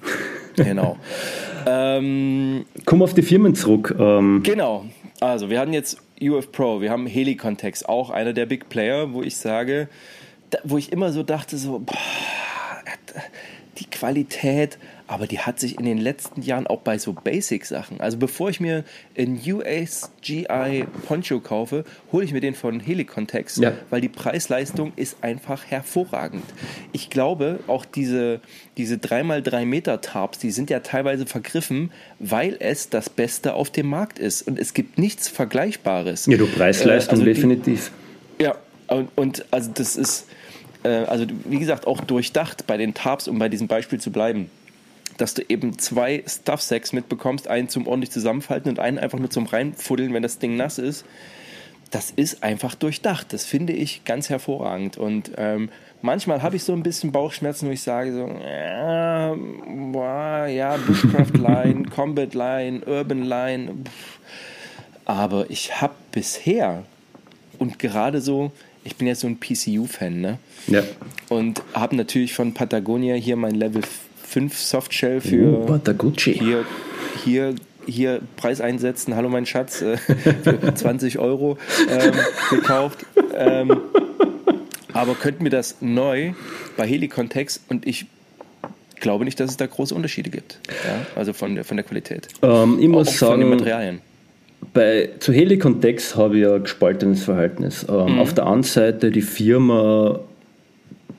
[0.55, 0.97] genau.
[1.65, 3.95] ähm, Komm auf die Firmen zurück.
[3.97, 4.41] Ähm.
[4.43, 4.85] Genau.
[5.19, 9.21] Also, wir hatten jetzt UF Pro, wir haben Helicontext, auch einer der Big Player, wo
[9.21, 9.87] ich sage,
[10.63, 11.97] wo ich immer so dachte, so, boah,
[13.77, 14.77] die Qualität,
[15.13, 18.01] aber die hat sich in den letzten Jahren auch bei so Basic-Sachen.
[18.01, 18.83] Also bevor ich mir
[19.15, 23.73] einen USGI Poncho kaufe, hole ich mir den von Helicontext, ja.
[23.91, 26.43] weil die Preis-Leistung ist einfach hervorragend.
[26.93, 28.41] Ich glaube, auch diese,
[28.75, 33.89] diese 3x3 Meter Tarps, die sind ja teilweise vergriffen, weil es das Beste auf dem
[33.89, 34.41] Markt ist.
[34.41, 36.25] Und es gibt nichts Vergleichbares.
[36.25, 37.91] Ja, du Preis-Leistung äh, also definitiv.
[38.39, 38.55] Die, ja,
[38.87, 40.25] und, und also das ist
[40.81, 44.49] äh, also wie gesagt, auch durchdacht bei den Tarps, um bei diesem Beispiel zu bleiben
[45.17, 49.45] dass du eben zwei Stuff-Sacks mitbekommst, einen zum ordentlich zusammenfalten und einen einfach nur zum
[49.45, 51.05] reinfuddeln, wenn das Ding nass ist.
[51.91, 53.33] Das ist einfach durchdacht.
[53.33, 54.97] Das finde ich ganz hervorragend.
[54.97, 55.69] Und ähm,
[56.01, 59.35] manchmal habe ich so ein bisschen Bauchschmerzen, wo ich sage so, ja,
[59.91, 63.73] boah, ja Bushcraft Line, Combat Line, Urban Line.
[63.85, 64.19] Pff.
[65.05, 66.83] Aber ich habe bisher
[67.59, 68.51] und gerade so,
[68.83, 70.39] ich bin ja so ein PCU-Fan, ne?
[70.67, 70.83] Ja.
[71.29, 73.81] Und habe natürlich von Patagonia hier mein Level
[74.33, 76.65] 5 Softshell für uh, hier,
[77.23, 77.55] hier
[77.85, 81.57] hier Preis einsetzen, hallo mein Schatz, äh, für 20 Euro
[81.87, 82.13] ähm,
[82.49, 83.05] gekauft.
[83.35, 83.77] Ähm,
[84.93, 86.31] aber könnten wir das neu
[86.77, 88.07] bei Helikontext und ich
[88.99, 90.59] glaube nicht, dass es da große Unterschiede gibt.
[90.67, 91.05] Ja?
[91.15, 92.27] Also von der, von der Qualität.
[92.41, 94.01] Ähm, ich muss auch sagen, von den Materialien.
[94.73, 97.85] Bei, zu Helikontext habe ich ein gespaltenes Verhältnis.
[97.87, 98.19] Ähm, mhm.
[98.19, 100.21] Auf der einen Seite, die Firma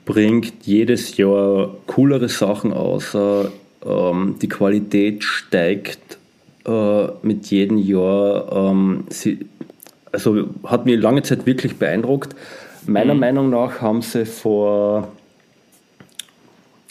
[0.05, 3.13] bringt jedes Jahr coolere Sachen aus.
[3.13, 3.45] Äh,
[3.85, 6.17] ähm, die Qualität steigt
[6.65, 8.51] äh, mit jedem Jahr.
[8.51, 9.45] Ähm, sie,
[10.11, 12.35] also hat mich lange Zeit wirklich beeindruckt.
[12.87, 13.19] Meiner mhm.
[13.19, 15.09] Meinung nach haben sie vor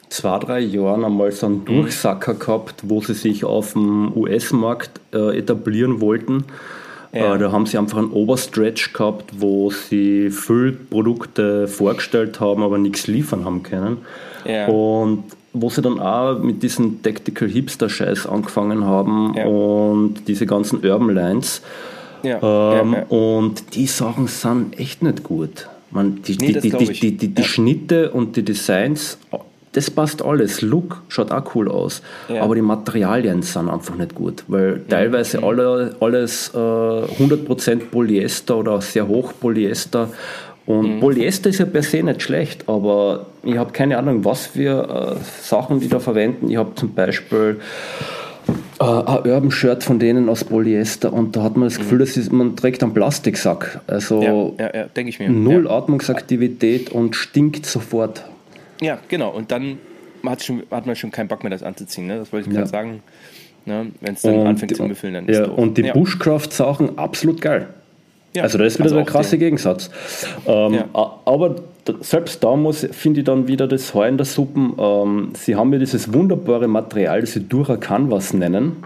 [0.09, 1.65] zwei, drei Jahren einmal so einen mhm.
[1.67, 6.45] Durchsacker gehabt, wo sie sich auf dem US-Markt äh, etablieren wollten.
[7.15, 7.35] Ja.
[7.35, 13.07] Äh, da haben sie einfach einen Oberstretch gehabt, wo sie Füllprodukte vorgestellt haben, aber nichts
[13.07, 13.99] liefern haben können.
[14.45, 14.67] Ja.
[14.67, 19.47] Und wo sie dann auch mit diesem Tactical Hipster-Scheiß angefangen haben ja.
[19.47, 21.62] und diese ganzen Urban Lines.
[22.25, 22.81] Ja.
[22.81, 25.69] Ähm, und die Sachen sind echt nicht gut.
[25.91, 29.19] Man, die, nee, die, die, die, die Schnitte und die Designs
[29.75, 30.62] das passt alles.
[30.62, 32.03] Look schaut auch cool aus.
[32.29, 32.43] Ja.
[32.43, 35.45] Aber die Materialien sind einfach nicht gut, weil teilweise mhm.
[35.45, 40.09] alle, alles äh, 100% Polyester oder sehr hoch Polyester.
[40.66, 41.01] Und mhm.
[41.01, 45.25] Polyester ist ja per se nicht schlecht, aber ich habe keine Ahnung, was für äh,
[45.43, 46.49] Sachen die da verwenden.
[46.49, 47.59] Ich habe zum Beispiel
[48.81, 52.05] äh, ein Urban-Shirt von denen aus Polyester und da hat man das Gefühl, mhm.
[52.05, 53.81] ist, man trägt einen Plastiksack.
[53.87, 55.29] Also ja, ja, ja, ich mir.
[55.29, 58.25] null Atmungsaktivität und stinkt sofort.
[58.85, 59.30] Ja, genau.
[59.30, 59.78] Und dann
[60.24, 62.07] hat, schon, hat man schon keinen Bock mehr, das anzuziehen.
[62.07, 62.18] Ne?
[62.18, 62.61] Das wollte ich ja.
[62.61, 63.03] gerade sagen.
[63.66, 63.87] Ne?
[64.01, 65.57] Wenn es dann und, anfängt zu müffeln, dann ist ja, doof.
[65.57, 65.93] Und die ja.
[65.95, 67.68] Bushcraft-Sachen absolut geil.
[68.35, 69.41] Ja, also das ist wieder also der krasse den.
[69.41, 69.91] Gegensatz.
[70.47, 70.89] Ähm, ja.
[70.93, 71.57] Aber
[72.01, 74.74] selbst da muss, finde ich dann wieder das Heu in der Suppen.
[74.76, 78.85] Ähm, sie haben ja dieses wunderbare Material, das sie Dura Canvas nennen.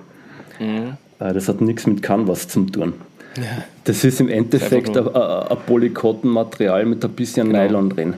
[0.61, 0.97] Mhm.
[1.19, 2.93] Äh, das hat nichts mit Canvas zu tun.
[3.37, 3.65] Ja.
[3.85, 7.65] Das ist im Endeffekt ein, ein Polykottenmaterial mit ein bisschen genau.
[7.65, 8.15] Nylon drin.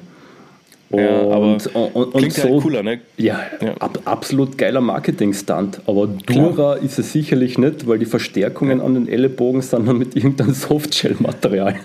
[0.90, 3.00] Und, ja, und, und, und so, halt cooler, ne?
[3.16, 3.74] Ja, ja.
[3.78, 5.82] Ab, absolut geiler Marketing-Stunt.
[5.86, 8.84] Aber Dura ist es sicherlich nicht, weil die Verstärkungen ja.
[8.84, 11.76] an den Ellenbogen sind dann mit irgendeinem Softshell-Material.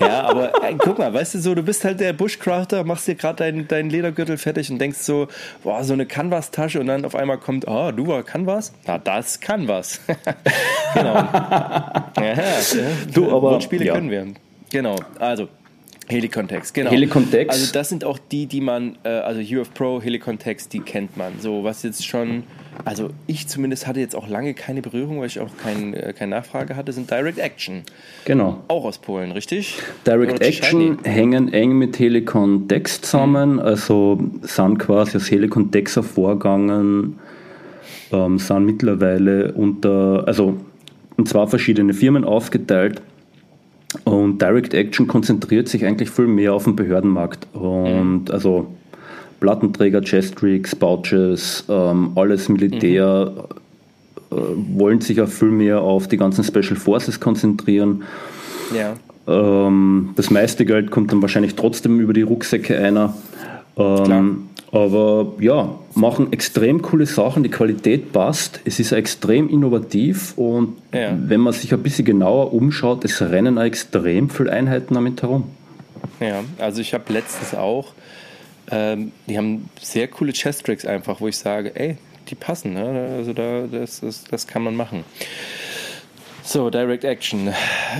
[0.00, 3.14] Ja, aber äh, guck mal, weißt du so, du bist halt der Bushcrafter, machst dir
[3.14, 5.28] gerade deinen dein Ledergürtel fertig und denkst so,
[5.62, 8.72] boah, so eine Canvas-Tasche und dann auf einmal kommt, oh, du war Canvas?
[8.86, 10.00] Na, das kann was.
[10.94, 11.14] genau.
[11.14, 12.34] ja,
[13.12, 13.94] du, aber Spiele ja.
[13.94, 14.26] können wir.
[14.70, 15.48] Genau, also
[16.08, 16.90] Helikontext, genau.
[16.90, 17.50] Helikontext.
[17.50, 21.34] Also das sind auch die, die man, äh, also UF Pro, Helikontext, die kennt man.
[21.40, 22.44] So, was jetzt schon,
[22.84, 26.36] also ich zumindest hatte jetzt auch lange keine Berührung, weil ich auch kein, äh, keine
[26.36, 27.82] Nachfrage hatte, sind Direct Action.
[28.24, 28.62] Genau.
[28.68, 29.78] Auch aus Polen, richtig?
[30.06, 33.60] Direct Action hängen eng mit Helikontext zusammen, mhm.
[33.60, 37.18] also sind quasi aus Helikontext hervorgegangen,
[38.12, 40.56] ähm, sind mittlerweile unter, also
[41.18, 43.02] in zwei verschiedene Firmen aufgeteilt
[44.04, 47.46] und Direct Action konzentriert sich eigentlich viel mehr auf den Behördenmarkt.
[47.54, 48.30] Und mhm.
[48.30, 48.66] also
[49.40, 53.32] Plattenträger, Chestrigs, Pouches, ähm, alles Militär
[54.30, 54.36] mhm.
[54.36, 58.02] äh, wollen sich auch viel mehr auf die ganzen Special Forces konzentrieren.
[58.74, 58.94] Ja.
[59.26, 63.14] Ähm, das meiste Geld kommt dann wahrscheinlich trotzdem über die Rucksäcke einer.
[63.76, 70.76] Ähm, aber ja, machen extrem coole Sachen, die Qualität passt, es ist extrem innovativ und
[70.92, 71.16] ja.
[71.18, 75.44] wenn man sich ein bisschen genauer umschaut, es rennen extrem viele Einheiten damit herum.
[76.20, 77.92] Ja, also ich habe letztens auch,
[78.70, 81.96] ähm, die haben sehr coole Chest-Tricks einfach, wo ich sage, ey,
[82.28, 83.14] die passen, ne?
[83.16, 85.04] also da, das, das, das kann man machen.
[86.46, 87.52] So, Direct Action.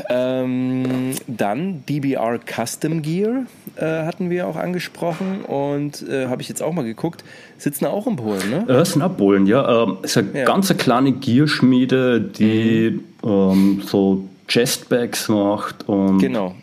[0.08, 6.62] Ähm, dann DBR Custom Gear äh, hatten wir auch angesprochen und äh, habe ich jetzt
[6.62, 7.24] auch mal geguckt.
[7.58, 8.64] Sitzen auch in Polen, ne?
[8.68, 9.82] Ja, sind auch Polen, ja.
[9.82, 10.44] Ähm, ist eine ja.
[10.44, 13.28] ganz eine kleine Gearschmiede, die mhm.
[13.28, 16.54] ähm, so Chestbags macht und genau.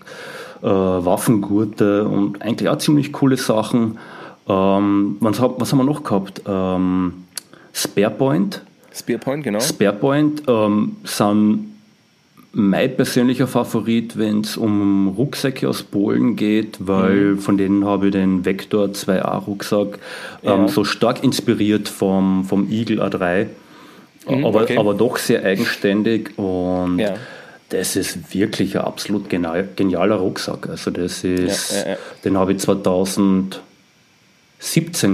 [0.62, 3.98] äh, Waffengurte und eigentlich auch ziemlich coole Sachen.
[4.48, 6.44] Ähm, was, was, haben wir noch gehabt?
[6.48, 7.26] Ähm,
[7.74, 8.62] Sparepoint.
[8.94, 9.60] Spearpoint, genau.
[9.60, 11.73] Sparepoint ähm, sind
[12.56, 17.40] mein persönlicher Favorit, wenn es um Rucksäcke aus Polen geht, weil mhm.
[17.40, 19.98] von denen habe ich den Vector 2A Rucksack
[20.44, 20.54] ja.
[20.56, 23.48] ähm, so stark inspiriert vom, vom Eagle A3,
[24.30, 24.78] mhm, aber, okay.
[24.78, 27.16] aber doch sehr eigenständig und ja.
[27.70, 30.70] das ist wirklich ein absolut genial, genialer Rucksack.
[30.70, 33.64] Also das ist, ja, den habe ich 2017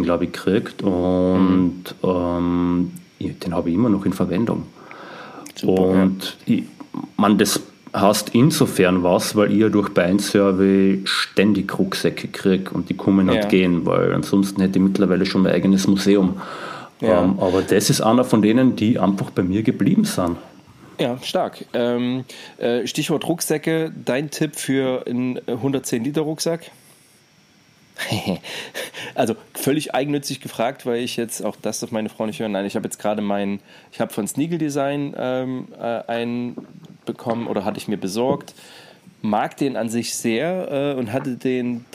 [0.04, 2.10] glaube ich gekriegt und mhm.
[2.10, 4.66] ähm, den habe ich immer noch in Verwendung.
[5.56, 6.64] Super, und ich,
[7.18, 7.62] man das
[7.94, 13.48] hast insofern was, weil ihr durch Beinsurvey ständig Rucksäcke kriegt und die kommen nicht ja.
[13.48, 16.40] gehen, weil ansonsten hätte ich mittlerweile schon mein eigenes Museum.
[17.02, 17.24] Ja.
[17.24, 20.38] Ähm, aber das ist einer von denen, die einfach bei mir geblieben sind.
[21.00, 21.66] Ja, stark.
[21.74, 22.26] Ähm,
[22.58, 23.92] äh, Stichwort Rucksäcke.
[24.04, 26.72] Dein Tipp für einen 110 Liter Rucksack?
[29.16, 32.52] also völlig eigennützig gefragt, weil ich jetzt auch das darf meine Frau nicht hören.
[32.52, 33.60] Nein, ich habe jetzt gerade meinen,
[33.92, 36.56] ich habe von Sneagle Design ähm, äh, einen
[37.06, 38.54] bekommen oder hatte ich mir besorgt.
[39.22, 41.86] Mag den an sich sehr äh, und hatte den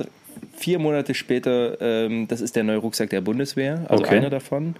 [0.57, 4.19] vier Monate später, ähm, das ist der neue Rucksack der Bundeswehr, also okay.
[4.19, 4.75] einer davon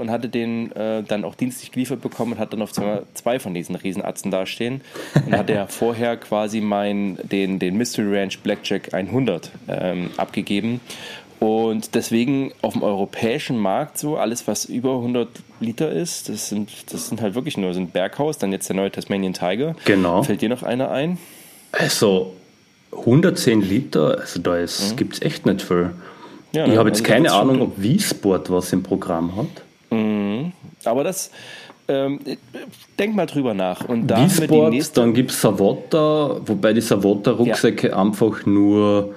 [0.00, 3.38] und hatte den äh, dann auch dienstlich geliefert bekommen und hat dann auf zwei, zwei
[3.38, 4.80] von diesen Riesenatzen dastehen.
[5.26, 10.80] Und hat er vorher quasi mein, den, den Mystery Ranch Blackjack 100 ähm, abgegeben.
[11.40, 15.28] Und deswegen auf dem europäischen Markt so, alles was über 100
[15.60, 18.76] Liter ist, das sind, das sind halt wirklich nur so ein Berghaus, dann jetzt der
[18.76, 19.74] neue Tasmanian Tiger.
[19.86, 20.22] Genau.
[20.22, 21.16] Fällt dir noch einer ein?
[21.72, 22.34] Also
[22.92, 24.96] 110 Liter, also da mhm.
[24.96, 25.92] gibt es echt nicht viel.
[26.52, 29.46] Ja, ich habe jetzt also keine Ahnung, ob V-Sport was im Programm hat.
[29.90, 30.52] Mhm.
[30.84, 31.30] Aber das,
[31.88, 32.20] ähm,
[32.98, 33.84] denk mal drüber nach.
[33.88, 35.00] Und da Wiesport, nächste...
[35.00, 37.96] dann gibt es Savotta, wobei die Savotta-Rucksäcke ja.
[37.96, 39.14] einfach nur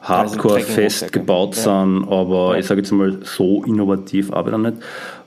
[0.00, 1.62] hardcore also fest gebaut ja.
[1.62, 2.60] sind, aber ja.
[2.60, 4.76] ich sage jetzt mal so innovativ aber dann nicht.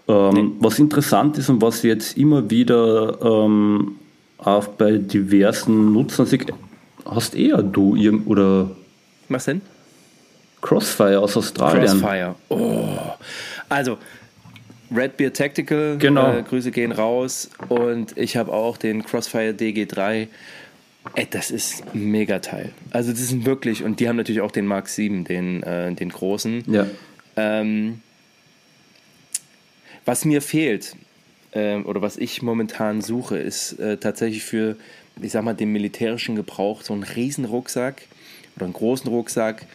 [0.08, 0.52] Ähm, nee.
[0.60, 3.98] Was interessant ist und was jetzt immer wieder ähm,
[4.38, 6.54] auch bei diversen Nutzern sieht,
[7.06, 8.72] hast eher du irgend oder
[9.28, 9.62] was denn?
[10.62, 12.00] Crossfire aus Australien.
[12.00, 12.36] Crossfire.
[12.50, 12.88] Oh.
[13.68, 13.98] Also
[14.96, 16.38] Red Beer Tactical, genau.
[16.38, 17.50] Äh, Grüße gehen raus.
[17.70, 20.28] Und ich habe auch den Crossfire DG3.
[21.16, 22.72] Ey, das ist ein Megateil.
[22.92, 26.10] Also das sind wirklich, und die haben natürlich auch den Mark 7, den, äh, den
[26.10, 26.64] großen.
[26.68, 26.88] Ja.
[27.36, 28.02] Ähm,
[30.06, 30.96] was mir fehlt,
[31.52, 34.76] äh, oder was ich momentan suche, ist äh, tatsächlich für,
[35.22, 38.04] ich sag mal, den militärischen Gebrauch so einen riesen Rucksack
[38.56, 39.66] oder einen großen Rucksack,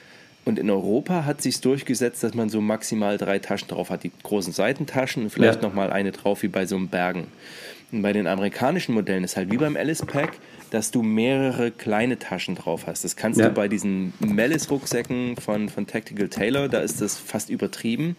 [0.45, 4.03] und in Europa hat sich durchgesetzt, dass man so maximal drei Taschen drauf hat.
[4.03, 5.69] Die großen Seitentaschen und vielleicht ja.
[5.69, 7.29] nochmal eine drauf wie bei so einem Bergen.
[7.93, 10.33] Und bei den amerikanischen Modellen ist halt wie beim Alice Pack,
[10.71, 13.05] dass du mehrere kleine Taschen drauf hast.
[13.05, 13.49] Das kannst ja.
[13.49, 18.17] du bei diesen Mellis-Rucksäcken von, von Tactical Taylor, da ist das fast übertrieben.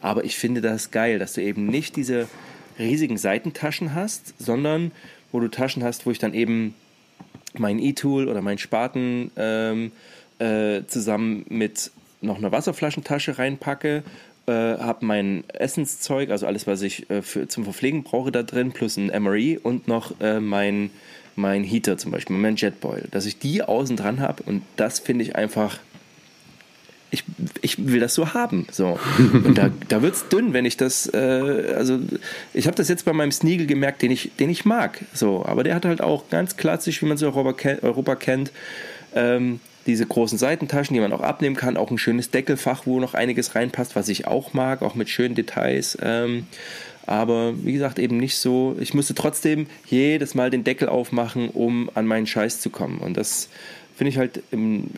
[0.00, 2.26] Aber ich finde das geil, dass du eben nicht diese
[2.78, 4.92] riesigen Seitentaschen hast, sondern
[5.30, 6.74] wo du Taschen hast, wo ich dann eben
[7.54, 9.92] mein E-Tool oder mein Spaten ähm,
[10.38, 14.02] äh, zusammen mit noch einer Wasserflaschentasche reinpacke,
[14.46, 18.72] äh, habe mein Essenszeug, also alles, was ich äh, für, zum Verpflegen brauche, da drin,
[18.72, 20.90] plus ein MRE und noch äh, mein,
[21.36, 25.24] mein Heater zum Beispiel, mein Jetboil, dass ich die außen dran habe und das finde
[25.24, 25.78] ich einfach
[27.10, 27.24] ich,
[27.62, 28.66] ich will das so haben.
[28.70, 28.98] So.
[29.18, 32.00] Und da, da wird es dünn, wenn ich das, äh, also
[32.52, 35.04] ich habe das jetzt bei meinem Sneagle gemerkt, den ich, den ich mag.
[35.14, 38.52] So, aber der hat halt auch ganz klassisch, wie man es in Europa, Europa kennt,
[39.14, 43.14] ähm, diese großen Seitentaschen, die man auch abnehmen kann, auch ein schönes Deckelfach, wo noch
[43.14, 45.96] einiges reinpasst, was ich auch mag, auch mit schönen Details.
[46.00, 46.46] Ähm,
[47.06, 48.76] aber wie gesagt, eben nicht so.
[48.80, 52.98] Ich musste trotzdem jedes Mal den Deckel aufmachen, um an meinen Scheiß zu kommen.
[52.98, 53.48] Und das
[53.98, 54.42] finde ich halt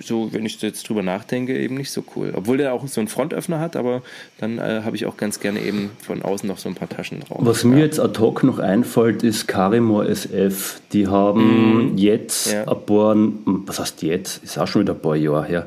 [0.02, 2.34] so, wenn ich jetzt drüber nachdenke, eben nicht so cool.
[2.36, 4.02] Obwohl der auch so einen Frontöffner hat, aber
[4.36, 7.20] dann äh, habe ich auch ganz gerne eben von außen noch so ein paar Taschen
[7.20, 7.38] drauf.
[7.40, 10.82] Was mir jetzt ad hoc noch einfällt, ist Carimor SF.
[10.92, 11.96] Die haben mm.
[11.96, 12.68] jetzt ja.
[12.68, 15.66] ein paar, was heißt jetzt, ist auch schon wieder ein paar Jahre her,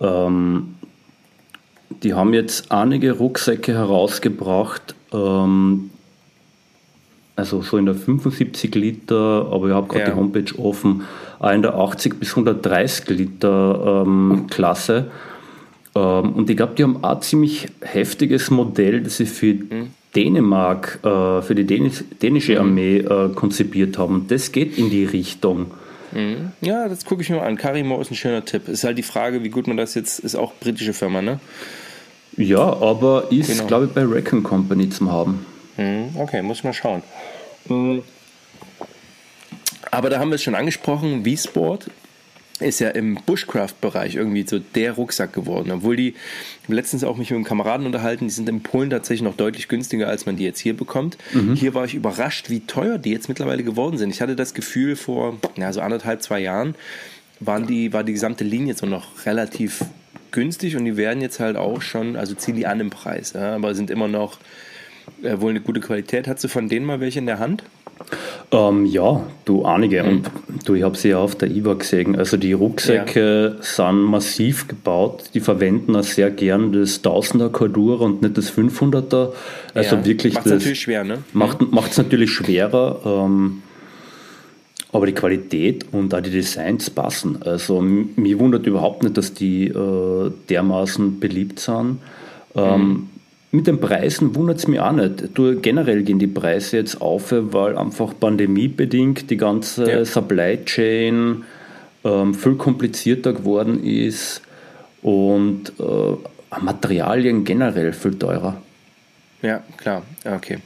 [0.00, 0.74] ähm,
[2.02, 5.90] die haben jetzt einige Rucksäcke herausgebracht, ähm,
[7.36, 10.10] also so in der 75 Liter, aber ich habe gerade ja.
[10.10, 11.02] die Homepage offen,
[11.50, 15.10] in der 80 bis 130 Liter ähm, Klasse.
[15.94, 19.90] Ähm, und ich glaube, die haben auch ein ziemlich heftiges Modell, das sie für mhm.
[20.14, 22.60] Dänemark, äh, für die Dänisch, dänische mhm.
[22.60, 24.14] Armee äh, konzipiert haben.
[24.14, 25.72] Und das geht in die Richtung.
[26.12, 26.52] Mhm.
[26.60, 27.56] Ja, das gucke ich mir mal an.
[27.56, 28.68] Karimo ist ein schöner Tipp.
[28.68, 31.40] Ist halt die Frage, wie gut man das jetzt, ist auch britische Firma, ne?
[32.36, 33.66] Ja, aber ist, genau.
[33.66, 35.44] glaube ich, bei Recon Company zum haben.
[35.76, 36.10] Mhm.
[36.16, 37.02] Okay, muss ich mal schauen.
[39.92, 41.90] Aber da haben wir es schon angesprochen, V-Sport
[42.60, 45.70] ist ja im Bushcraft-Bereich irgendwie so der Rucksack geworden.
[45.70, 46.14] Obwohl die
[46.66, 50.08] letztens auch mich mit einem Kameraden unterhalten, die sind in Polen tatsächlich noch deutlich günstiger,
[50.08, 51.18] als man die jetzt hier bekommt.
[51.32, 51.56] Mhm.
[51.56, 54.10] Hier war ich überrascht, wie teuer die jetzt mittlerweile geworden sind.
[54.10, 56.74] Ich hatte das Gefühl, vor ja, so anderthalb, zwei Jahren
[57.40, 59.84] waren die, war die gesamte Linie so noch relativ
[60.30, 63.56] günstig und die werden jetzt halt auch schon, also ziehen die an im Preis, ja,
[63.56, 64.38] aber sind immer noch
[65.22, 66.28] äh, wohl eine gute Qualität.
[66.28, 67.62] Hast du von denen mal welche in der Hand?
[68.50, 70.02] Ähm, ja, du einige.
[70.02, 70.08] Mhm.
[70.08, 70.30] Und
[70.66, 72.16] du, ich habe sie ja auf der IWA gesehen.
[72.16, 73.62] Also die Rucksäcke ja.
[73.62, 75.30] sind massiv gebaut.
[75.34, 79.32] Die verwenden auch sehr gern das 1000er Cordura und nicht das 500er.
[79.74, 80.04] Also ja.
[80.04, 80.58] wirklich Macht's das.
[80.58, 81.18] natürlich schwer, ne?
[81.32, 83.00] Macht es natürlich schwerer.
[83.04, 83.62] Ähm,
[84.92, 87.42] aber die Qualität und auch die Designs passen.
[87.42, 91.98] Also mich wundert überhaupt nicht, dass die äh, dermaßen beliebt sind.
[92.54, 93.08] Ähm, mhm
[93.52, 95.28] mit den Preisen wundert es mich auch nicht.
[95.34, 100.04] Du, generell gehen die Preise jetzt auf, weil einfach pandemiebedingt die ganze ja.
[100.06, 101.44] Supply Chain
[102.02, 104.40] ähm, viel komplizierter geworden ist
[105.02, 108.60] und äh, Materialien generell viel teurer.
[109.42, 110.02] Ja, klar.
[110.24, 110.58] Okay.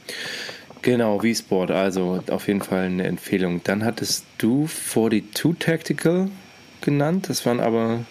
[0.81, 3.61] Genau, V-Sport, also auf jeden Fall eine Empfehlung.
[3.65, 6.29] Dann hattest du 42 Tactical
[6.79, 8.05] genannt, das waren aber.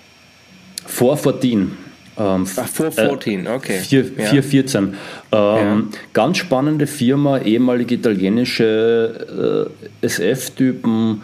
[0.86, 1.85] 414.
[2.18, 3.78] Ähm, Ach, 414, äh, okay.
[3.78, 4.24] 4, ja.
[4.26, 4.84] 414.
[4.84, 4.94] Ähm,
[5.32, 5.82] ja.
[6.12, 9.68] Ganz spannende Firma, ehemalige italienische
[10.02, 11.22] äh, SF-Typen,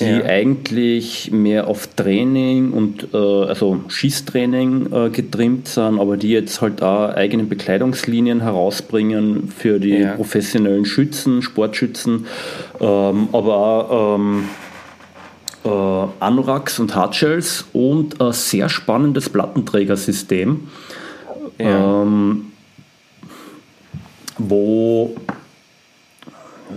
[0.00, 0.24] die ja.
[0.24, 6.82] eigentlich mehr auf Training und äh, also Schießtraining äh, getrimmt sind, aber die jetzt halt
[6.82, 12.26] auch eigene Bekleidungslinien herausbringen für die professionellen Schützen, Sportschützen,
[12.80, 14.48] ähm, aber auch ähm,
[15.64, 15.68] äh,
[16.20, 20.68] Anoraks und Hardshells und ein sehr spannendes Plattenträgersystem,
[21.58, 22.02] ja.
[22.02, 22.46] ähm,
[24.38, 25.14] wo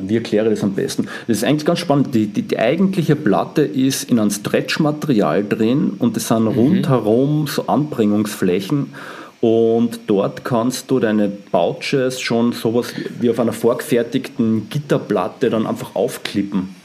[0.01, 1.07] wie erkläre ich das am besten?
[1.27, 2.13] Das ist eigentlich ganz spannend.
[2.13, 6.49] Die, die, die eigentliche Platte ist in einem Stretchmaterial drin und es sind mhm.
[6.49, 8.93] rundherum so Anbringungsflächen.
[9.41, 15.95] Und dort kannst du deine Pouches schon sowas wie auf einer vorgefertigten Gitterplatte dann einfach
[15.95, 16.75] aufklippen.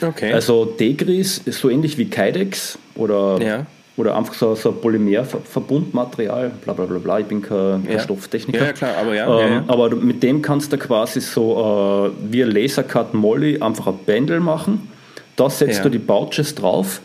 [0.00, 0.32] Okay.
[0.32, 3.66] Also Degris ist so ähnlich wie Kydex oder ja
[3.98, 7.98] oder einfach so, so Polymerverbundmaterial, bla bla bla bla, ich bin kein, kein ja.
[7.98, 8.66] Stofftechniker.
[8.66, 12.50] Ja, klar, aber ja, ähm, Aber mit dem kannst du quasi so äh, wie ein
[12.52, 14.88] Lasercut Molly einfach ein Bändel machen.
[15.34, 17.00] Da setzt du die Pouches drauf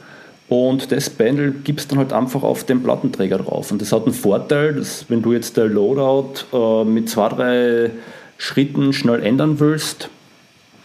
[0.49, 3.71] und das Bändel gibst dann halt einfach auf den Plattenträger drauf.
[3.71, 7.91] Und das hat einen Vorteil, dass wenn du jetzt der Loadout äh, mit zwei, drei
[8.37, 10.09] Schritten schnell ändern willst,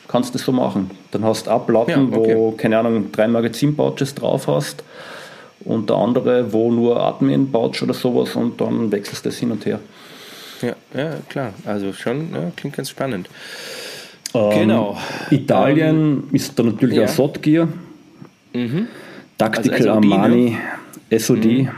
[0.09, 0.91] kannst du das so machen.
[1.11, 2.35] Dann hast du auch Platten, okay.
[2.35, 4.83] wo, keine Ahnung, drei Magazin-Pouches drauf hast
[5.61, 9.51] und der andere, wo nur Admin pouch oder sowas und dann wechselst du das hin
[9.51, 9.81] und her.
[10.63, 11.53] Ja, ja klar.
[11.65, 13.29] Also schon, ja, klingt ganz spannend.
[14.35, 14.97] Ähm, genau.
[15.31, 17.05] Italien ähm, ist da natürlich ja.
[17.05, 17.69] auch Sotgear.
[18.53, 18.89] Mhm.
[19.37, 20.57] Tactical also Armani,
[21.17, 21.45] SOD.
[21.45, 21.69] Mhm.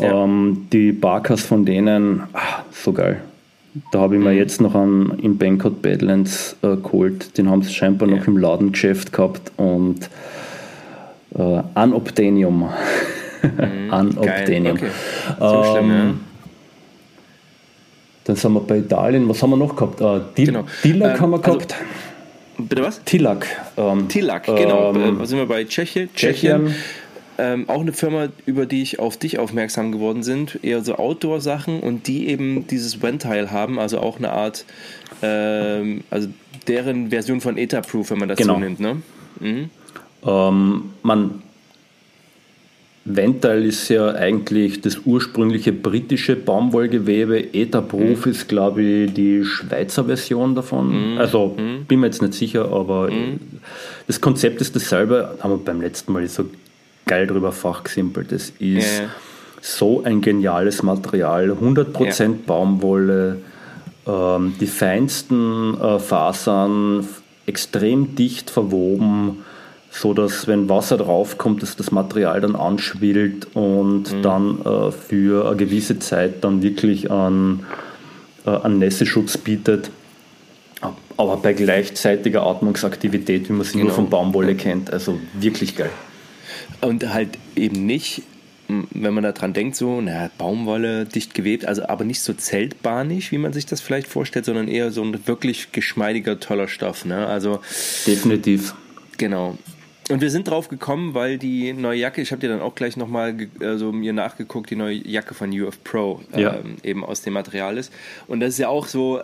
[0.00, 0.24] Ja.
[0.24, 3.20] Ähm, die Barkas von denen, ach, so geil.
[3.90, 4.36] Da habe ich mir mhm.
[4.36, 7.38] jetzt noch einen in Bangkok Badlands äh, geholt.
[7.38, 8.16] Den haben sie scheinbar ja.
[8.16, 10.08] noch im Ladengeschäft gehabt und
[11.34, 12.68] Uh, Unobtainium.
[13.42, 14.76] Mhm, Unobtainium.
[14.76, 14.90] Okay.
[15.40, 16.02] So schlimm, ja.
[16.02, 16.20] Ähm,
[18.24, 19.28] dann sind wir bei Italien.
[19.28, 20.00] Was haben wir noch gehabt?
[20.00, 20.64] Uh, Dil genau.
[20.82, 21.72] Tilak ähm, haben wir also gehabt.
[21.72, 23.02] Also, bitte was?
[23.04, 23.46] Tilak.
[23.78, 24.94] Ähm, Tilak, genau.
[24.94, 26.10] Ähm, was sind wir bei Tschechien?
[26.14, 26.66] Tschechien.
[26.66, 26.74] Tschechien.
[27.42, 31.80] Ähm, auch eine Firma, über die ich auf dich aufmerksam geworden sind, eher so Outdoor-Sachen
[31.80, 34.64] und die eben dieses Ventile haben, also auch eine Art,
[35.22, 36.28] ähm, also
[36.68, 38.54] deren Version von ETA-Proof, wenn man das genau.
[38.54, 39.02] so nimmt, ne?
[39.40, 39.70] Mhm.
[40.24, 41.42] Ähm, man,
[43.04, 47.54] Vental ist ja eigentlich das ursprüngliche britische Baumwollgewebe.
[47.54, 48.30] Etaproof mhm.
[48.30, 51.14] ist, glaube ich, die Schweizer Version davon.
[51.14, 51.18] Mhm.
[51.18, 51.86] Also mhm.
[51.86, 53.40] bin mir jetzt nicht sicher, aber mhm.
[54.06, 55.38] das Konzept ist dasselbe.
[55.40, 56.44] Haben wir beim letzten Mal so
[57.12, 58.32] geil drüber fachgesimpelt.
[58.32, 59.08] Das ist ja, ja.
[59.60, 61.50] so ein geniales Material.
[61.50, 62.28] 100% ja.
[62.46, 63.38] Baumwolle,
[64.06, 67.06] ähm, die feinsten äh, Fasern,
[67.46, 69.44] extrem dicht verwoben
[69.94, 74.22] so dass wenn Wasser draufkommt, dass das Material dann anschwillt und mhm.
[74.22, 77.66] dann äh, für eine gewisse Zeit dann wirklich an,
[78.46, 79.90] äh, an Nässeschutz bietet.
[81.18, 83.84] Aber bei gleichzeitiger Atmungsaktivität, wie man sie genau.
[83.84, 84.90] nur von Baumwolle kennt.
[84.90, 85.90] Also wirklich geil.
[86.80, 88.22] Und halt eben nicht,
[88.68, 93.38] wenn man daran denkt, so, naja, Baumwolle, dicht gewebt, also aber nicht so zeltbahnig, wie
[93.38, 97.04] man sich das vielleicht vorstellt, sondern eher so ein wirklich geschmeidiger, toller Stoff.
[97.04, 97.26] Ne?
[97.26, 97.60] Also,
[98.06, 98.74] Definitiv.
[99.18, 99.58] Genau.
[100.10, 102.96] Und wir sind drauf gekommen, weil die neue Jacke, ich habe dir dann auch gleich
[102.96, 106.56] nochmal also mir nachgeguckt, die neue Jacke von UF Pro ja.
[106.56, 107.92] ähm, eben aus dem Material ist.
[108.26, 109.22] Und das ist ja auch so,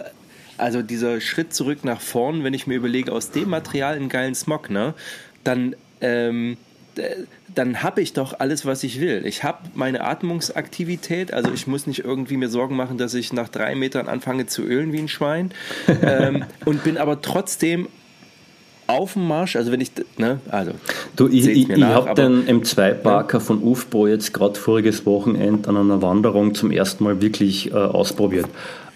[0.57, 4.35] also dieser Schritt zurück nach vorn, wenn ich mir überlege, aus dem Material einen geilen
[4.35, 4.95] Smog, ne,
[5.45, 6.57] dann, ähm,
[7.55, 9.23] dann habe ich doch alles, was ich will.
[9.25, 13.49] Ich habe meine Atmungsaktivität, also ich muss nicht irgendwie mir Sorgen machen, dass ich nach
[13.49, 15.51] drei Metern anfange zu ölen wie ein Schwein
[16.03, 17.89] ähm, und bin aber trotzdem
[18.87, 20.73] auf dem Marsch, also wenn ich, ne, also.
[21.15, 23.45] Du, ich, ich, ich habe den M2-Parker ja.
[23.45, 28.47] von UFPRO jetzt gerade voriges Wochenende an einer Wanderung zum ersten Mal wirklich äh, ausprobiert.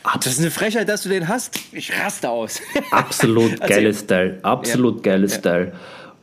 [0.02, 1.60] Ab das ist eine Frechheit, dass du den hast.
[1.72, 2.60] Ich raste aus.
[2.90, 4.38] Absolut geiles Teil.
[4.42, 5.12] Absolut ja.
[5.12, 5.40] geiles ja.
[5.42, 5.72] Teil.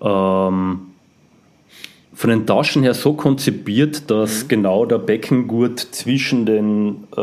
[0.01, 0.88] Ähm,
[2.19, 4.47] von den Taschen her so konzipiert, dass mhm.
[4.49, 7.21] genau der Beckengurt zwischen den äh,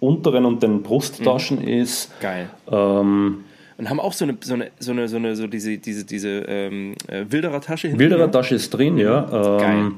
[0.00, 1.68] unteren und den Brusttaschen mhm.
[1.68, 2.10] ist.
[2.22, 2.48] Geil.
[2.72, 3.44] Ähm,
[3.76, 6.28] und haben auch so eine, so eine, so eine, so eine, so diese, diese, diese
[6.48, 8.00] ähm, äh, Wilderer-Tasche hinten.
[8.00, 9.58] Wilderer-Tasche ist drin, ja.
[9.60, 9.96] Ähm,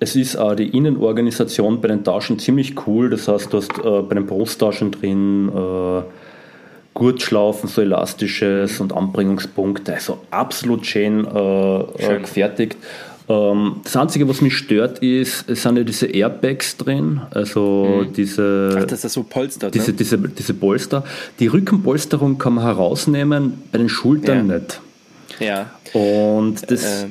[0.00, 3.10] es ist auch die Innenorganisation bei den Taschen ziemlich cool.
[3.10, 6.02] Das heißt, du hast äh, bei den Brusttaschen drin äh,
[6.94, 9.94] Gurtschlaufen, so elastisches und Anbringungspunkte.
[9.94, 12.22] Also absolut schön, äh, schön.
[12.22, 12.76] gefertigt.
[13.28, 18.12] Ähm, das Einzige, was mich stört, ist, es sind ja diese Airbags drin, also mhm.
[18.14, 18.76] diese.
[18.78, 19.96] Ach, das ist so Polster, diese, ne?
[19.98, 21.04] diese, diese Polster.
[21.38, 24.54] Die Rückenpolsterung kann man herausnehmen, bei den Schultern ja.
[24.56, 24.80] nicht.
[25.40, 25.70] Ja.
[25.92, 27.04] Und das.
[27.04, 27.06] Äh.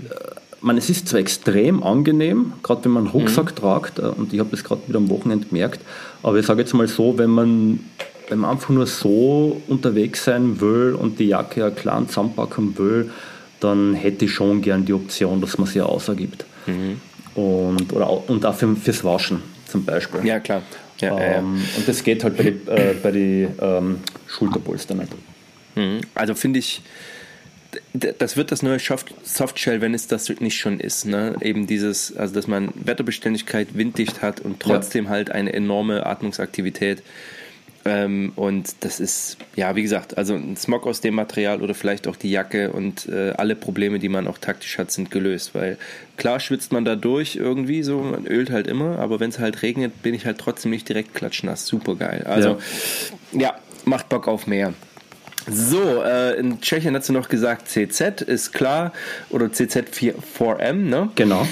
[0.59, 3.55] Man, es ist zwar extrem angenehm, gerade wenn man einen Rucksack mhm.
[3.55, 5.81] tragt, äh, und ich habe das gerade wieder am Wochenende gemerkt,
[6.23, 7.79] aber ich sage jetzt mal so, wenn man,
[8.27, 13.11] wenn man einfach nur so unterwegs sein will und die Jacke ja klar zusammenpacken will,
[13.59, 16.45] dann hätte ich schon gern die Option, dass man sie ausergibt.
[16.65, 17.01] Mhm.
[17.35, 20.25] Und, oder, und auch für, fürs Waschen zum Beispiel.
[20.25, 20.61] Ja, klar.
[20.99, 21.77] Ja, ähm, ja.
[21.77, 25.11] Und das geht halt bei den äh, bei die, ähm, Schulterpolster nicht.
[25.75, 26.01] Mhm.
[26.15, 26.81] Also finde ich,
[27.93, 28.79] das wird das neue
[29.23, 31.05] Softshell, wenn es das nicht schon ist.
[31.05, 31.35] Ne?
[31.41, 35.11] Eben dieses, also dass man Wetterbeständigkeit, winddicht hat und trotzdem ja.
[35.11, 37.03] halt eine enorme Atmungsaktivität.
[37.87, 42.07] Ähm, und das ist, ja, wie gesagt, also ein Smog aus dem Material oder vielleicht
[42.07, 45.55] auch die Jacke und äh, alle Probleme, die man auch taktisch hat, sind gelöst.
[45.55, 45.77] Weil
[46.17, 49.61] klar schwitzt man da durch irgendwie, so, man ölt halt immer, aber wenn es halt
[49.61, 51.65] regnet, bin ich halt trotzdem nicht direkt klatschnass.
[51.65, 52.25] Super geil.
[52.27, 52.57] Also,
[53.31, 54.73] ja, ja macht Bock auf mehr.
[55.49, 58.91] So, äh, in Tschechien hast du noch gesagt, CZ ist klar,
[59.29, 61.09] oder CZ4M, ne?
[61.15, 61.47] Genau.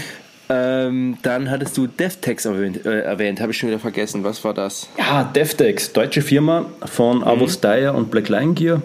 [0.48, 3.42] Ähm, dann hattest du Devtex erwähnt, äh, erwähnt.
[3.42, 4.24] habe ich schon wieder vergessen.
[4.24, 4.88] Was war das?
[4.98, 7.24] Ja, Devtex, deutsche Firma von mhm.
[7.24, 8.82] Avos Dyer und Black Line Gear,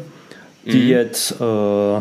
[0.65, 0.89] die mhm.
[0.89, 2.01] jetzt äh,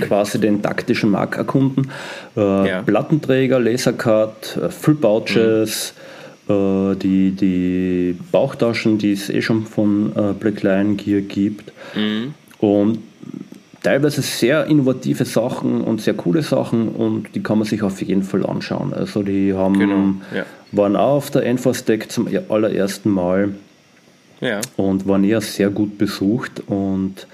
[0.00, 1.90] quasi den taktischen Markt erkunden.
[2.36, 2.82] Äh, ja.
[2.82, 5.94] Plattenträger, Lasercut, äh, Full Pouches,
[6.46, 6.98] mhm.
[7.00, 11.72] die, die Bauchtaschen, die es eh schon von äh, Black Line Gear gibt.
[11.96, 12.34] Mhm.
[12.58, 12.98] Und
[13.84, 18.22] teilweise sehr innovative Sachen und sehr coole Sachen und die kann man sich auf jeden
[18.24, 18.92] Fall anschauen.
[18.92, 20.44] Also die haben, genau, ja.
[20.72, 23.54] waren auch auf der Enforce-Deck zum allerersten Mal
[24.40, 24.60] ja.
[24.76, 27.26] und waren eher sehr gut besucht und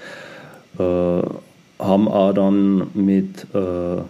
[0.77, 4.01] äh, haben auch dann mit, äh,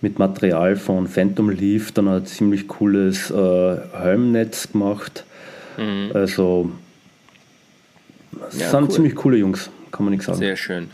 [0.00, 5.24] mit Material von Phantom Leaf dann ein ziemlich cooles äh, Helmnetz gemacht.
[5.76, 6.12] Mhm.
[6.14, 6.70] Also
[8.56, 8.90] ja, sind cool.
[8.90, 10.38] ziemlich coole Jungs, kann man nicht sagen.
[10.38, 10.88] Sehr schön.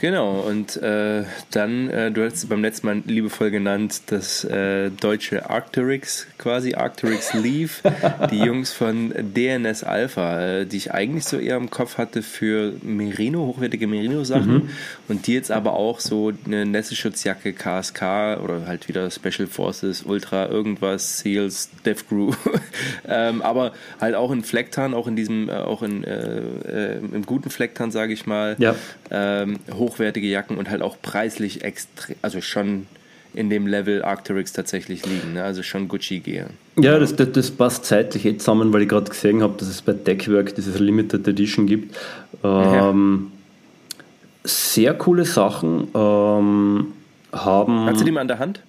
[0.00, 5.50] Genau, und äh, dann, äh, du hast beim letzten Mal liebevoll genannt, das äh, deutsche
[5.50, 7.82] Arcturix, quasi Arcturix Leaf,
[8.30, 12.72] die Jungs von DNS Alpha, äh, die ich eigentlich so eher im Kopf hatte für
[12.80, 14.68] Merino, hochwertige Merino-Sachen mhm.
[15.08, 20.48] und die jetzt aber auch so eine Nässe-Schutzjacke KSK oder halt wieder Special Forces, Ultra,
[20.48, 22.32] irgendwas, Seals, Death Crew,
[23.06, 27.50] ähm, aber halt auch in Flecktarn, auch in diesem, äh, auch in, äh, im guten
[27.50, 28.74] Flecktarn, sage ich mal, ja.
[29.10, 29.58] ähm,
[29.90, 32.86] hochwertige Jacken und halt auch preislich extrem, also schon
[33.32, 35.44] in dem Level Arcturix tatsächlich liegen, ne?
[35.44, 36.46] also schon Gucci gehe.
[36.76, 39.82] Ja, das, das, das, passt zeitlich eh zusammen, weil ich gerade gesehen habe, dass es
[39.82, 41.96] bei Deckwork diese Limited Edition gibt.
[42.42, 44.10] Ähm, ja.
[44.44, 45.88] Sehr coole Sachen.
[45.94, 46.86] Ähm,
[47.32, 47.86] haben.
[47.86, 48.60] Hast du die mal an der Hand?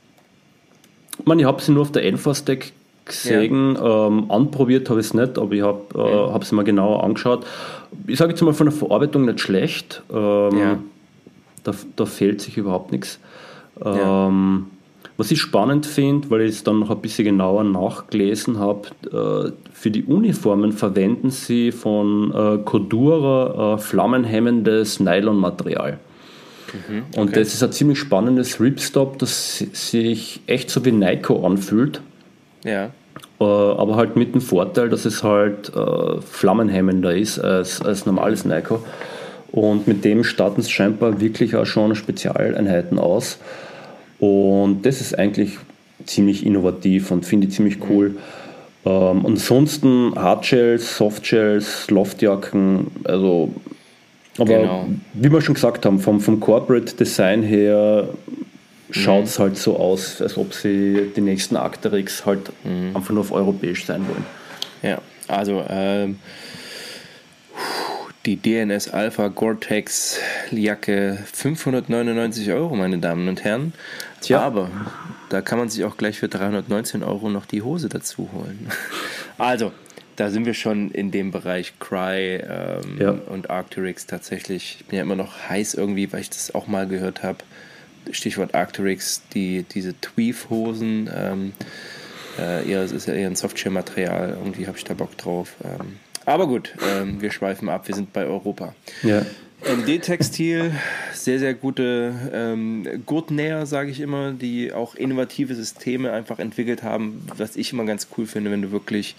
[1.20, 2.74] Ich meine, ich habe sie nur auf der Enforce Deck
[3.06, 3.76] gesehen.
[3.76, 4.08] Ja.
[4.08, 6.34] Ähm, anprobiert habe ich es nicht, aber ich habe äh, ja.
[6.34, 7.46] hab sie mal genauer angeschaut.
[8.08, 10.02] Ich sage jetzt mal von der Verarbeitung nicht schlecht.
[10.12, 10.80] Ähm, ja.
[11.64, 13.20] Da, da fehlt sich überhaupt nichts.
[13.84, 14.28] Ja.
[14.28, 14.68] Ähm,
[15.18, 19.52] was ich spannend finde, weil ich es dann noch ein bisschen genauer nachgelesen habe, äh,
[19.72, 26.00] für die Uniformen verwenden sie von äh, Cordura äh, flammenhemmendes Nylonmaterial.
[26.74, 27.20] Mhm, okay.
[27.20, 32.02] Und das ist ein ziemlich spannendes Ripstop, das sich echt so wie Nico anfühlt.
[32.64, 32.86] Ja.
[33.40, 38.46] Äh, aber halt mit dem Vorteil, dass es halt äh, flammenhemmender ist als, als normales
[38.46, 38.84] Nico.
[39.52, 43.38] Und mit dem starten scheinbar wirklich auch schon Spezialeinheiten aus.
[44.20, 45.58] Und das ist eigentlich
[46.06, 48.16] ziemlich innovativ und finde ich ziemlich cool.
[48.86, 53.54] Ähm, ansonsten Hardshells, Softshells, Loftjacken, also
[54.38, 54.86] aber genau.
[55.14, 58.08] wie wir schon gesagt haben, vom, vom Corporate Design her
[58.90, 59.44] schaut es mhm.
[59.44, 62.96] halt so aus, als ob sie die nächsten Arcteryx halt mhm.
[62.96, 64.26] einfach nur auf europäisch sein wollen.
[64.82, 66.18] Ja, also ähm,
[68.26, 70.20] die DNS Alpha Gore-Tex
[70.52, 73.74] Jacke 599 Euro, meine Damen und Herren.
[74.22, 74.42] Tja.
[74.42, 74.70] Aber
[75.30, 78.68] da kann man sich auch gleich für 319 Euro noch die Hose dazu holen.
[79.38, 79.72] Also,
[80.18, 83.10] da sind wir schon in dem Bereich Cry ähm, ja.
[83.10, 84.78] und Arcturix tatsächlich.
[84.80, 87.40] Ich bin ja immer noch heiß irgendwie, weil ich das auch mal gehört habe.
[88.12, 91.10] Stichwort Arcturix, die, diese Tweef-Hosen.
[91.12, 91.54] Ähm,
[92.38, 94.38] äh, ja, es ist ja eher ein Softshare-Material.
[94.38, 95.56] Irgendwie habe ich da Bock drauf.
[95.64, 98.74] Ähm, aber gut, ähm, wir schweifen ab, wir sind bei Europa.
[99.04, 99.26] Ja.
[99.64, 100.72] MD-Textil,
[101.14, 107.28] sehr, sehr gute ähm, Gurtnäher, sage ich immer, die auch innovative Systeme einfach entwickelt haben,
[107.38, 109.16] was ich immer ganz cool finde, wenn du wirklich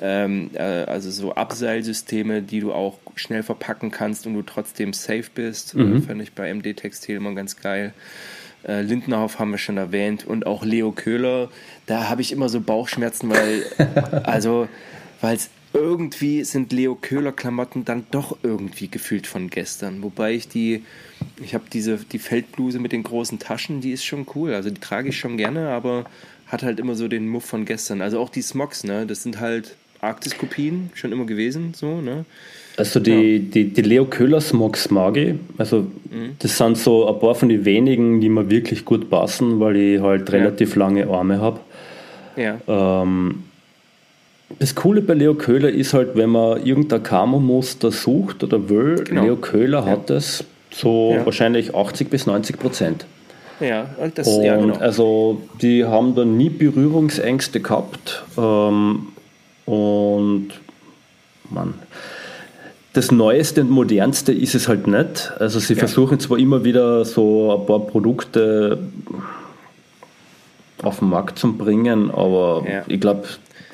[0.00, 5.30] ähm, äh, also so Abseilsysteme, die du auch schnell verpacken kannst und du trotzdem safe
[5.34, 5.74] bist.
[5.74, 6.02] Mhm.
[6.02, 7.94] Fand ich bei MD Textil immer ganz geil.
[8.66, 11.48] Äh, Lindenhoff haben wir schon erwähnt und auch Leo Köhler.
[11.86, 13.62] Da habe ich immer so Bauchschmerzen, weil
[14.24, 14.68] also
[15.20, 20.02] weil es irgendwie sind Leo Köhler Klamotten dann doch irgendwie gefühlt von gestern.
[20.02, 20.82] Wobei ich die,
[21.42, 24.54] ich habe diese die Feldbluse mit den großen Taschen, die ist schon cool.
[24.54, 26.06] Also die trage ich schon gerne, aber
[26.46, 28.00] hat halt immer so den Muff von gestern.
[28.00, 29.06] Also auch die Smogs, ne?
[29.06, 32.24] Das sind halt Arktis-Kopien schon immer gewesen, so, ne?
[32.76, 33.38] Also die, ja.
[33.38, 35.34] die, die Leo Köhler Smogs mag ich.
[35.58, 36.36] Also mhm.
[36.38, 40.00] das sind so ein paar von den wenigen, die mir wirklich gut passen, weil ich
[40.00, 40.80] halt relativ ja.
[40.80, 41.60] lange Arme habe.
[42.36, 42.58] Ja.
[42.68, 43.45] Ähm,
[44.58, 49.22] das Coole bei Leo Köhler ist halt, wenn man irgendein Camo-Muster sucht oder will, genau.
[49.22, 49.86] Leo Köhler ja.
[49.86, 53.06] hat es so wahrscheinlich 80 bis 90 Prozent.
[53.60, 54.76] Ja, das, und ja, genau.
[54.76, 58.22] Also die haben da nie Berührungsängste gehabt.
[58.36, 59.08] Ähm,
[59.64, 60.48] und
[61.50, 61.74] man,
[62.92, 65.32] das Neueste und Modernste ist es halt nicht.
[65.38, 65.78] Also sie ja.
[65.78, 68.78] versuchen zwar immer wieder so ein paar Produkte
[70.82, 72.82] auf den Markt zu bringen, aber ja.
[72.86, 73.24] ich glaube,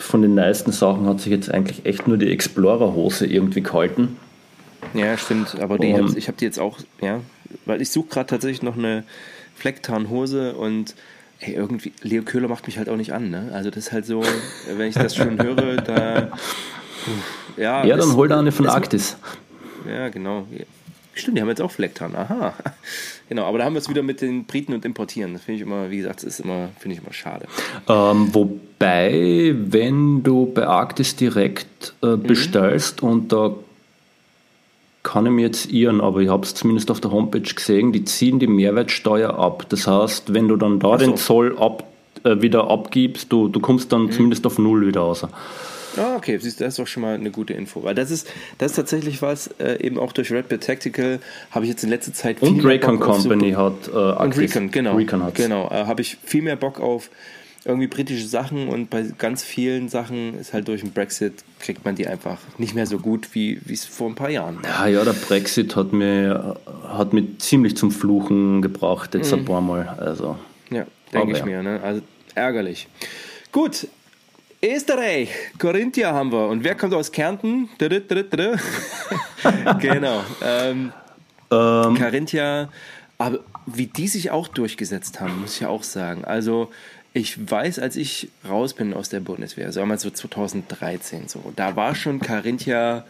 [0.02, 4.16] von den neuesten Sachen hat sich jetzt eigentlich echt nur die Explorer-Hose irgendwie gehalten.
[4.94, 7.20] Ja, stimmt, aber die, um, ich habe die jetzt auch, ja,
[7.66, 9.04] weil ich suche gerade tatsächlich noch eine
[9.54, 10.94] Flecktarnhose und
[11.38, 13.50] ey, irgendwie, Leo Köhler macht mich halt auch nicht an, ne?
[13.54, 14.22] Also das ist halt so,
[14.76, 16.28] wenn ich das schon höre, da.
[17.56, 19.16] Ja, ja dann hol da eine von Arktis.
[19.88, 20.46] Ja, genau.
[21.14, 22.14] Stimmt, die haben jetzt auch Flecktarn.
[22.14, 22.54] Aha.
[23.28, 25.32] Genau, aber da haben wir es wieder mit den Briten und Importieren.
[25.32, 27.46] Das finde ich immer, wie gesagt, das ist immer, finde ich immer schade.
[27.88, 32.24] Ähm, wobei, wenn du bei Arktis direkt äh, mhm.
[32.24, 33.08] bestellst mhm.
[33.08, 33.54] und da
[35.02, 38.04] kann ich mir jetzt irren, aber ich habe es zumindest auf der Homepage gesehen, die
[38.04, 39.64] ziehen die Mehrwertsteuer ab.
[39.70, 41.06] Das heißt, wenn du dann da so.
[41.06, 41.84] den Zoll ab,
[42.24, 44.12] äh, wieder abgibst, du, du kommst dann mhm.
[44.12, 45.26] zumindest auf Null wieder raus.
[45.96, 47.82] Ah, okay, siehst das ist doch schon mal eine gute Info.
[47.82, 51.18] Weil das ist, das ist tatsächlich was, äh, eben auch durch Red Bull Tactical
[51.50, 54.96] habe ich jetzt in letzter Zeit viel Und Recon Company hat äh, Und Recon, genau.
[54.96, 57.10] Recon genau, äh, habe ich viel mehr Bock auf
[57.64, 61.94] irgendwie britische Sachen und bei ganz vielen Sachen ist halt durch den Brexit kriegt man
[61.94, 64.88] die einfach nicht mehr so gut wie es vor ein paar Jahren war.
[64.88, 66.56] Ja, ja, der Brexit hat mir,
[66.88, 69.40] hat mir ziemlich zum Fluchen gebracht, jetzt mhm.
[69.40, 69.86] ein paar Mal.
[69.88, 70.36] Also,
[70.70, 71.44] ja, denke ich ja.
[71.44, 71.62] mir.
[71.62, 71.80] Ne?
[71.82, 72.02] Also
[72.34, 72.88] ärgerlich.
[73.52, 73.86] Gut,
[74.64, 76.46] Österreich, Corinthia haben wir.
[76.46, 77.68] Und wer kommt aus Kärnten?
[79.80, 80.22] genau.
[80.40, 80.92] Ähm,
[81.50, 81.94] ähm.
[81.94, 82.68] Carinthia,
[83.18, 86.24] aber wie die sich auch durchgesetzt haben, muss ich ja auch sagen.
[86.24, 86.70] Also
[87.12, 91.52] ich weiß, als ich raus bin aus der Bundeswehr, sagen wir mal so 2013, so,
[91.56, 93.04] da war schon Carinthia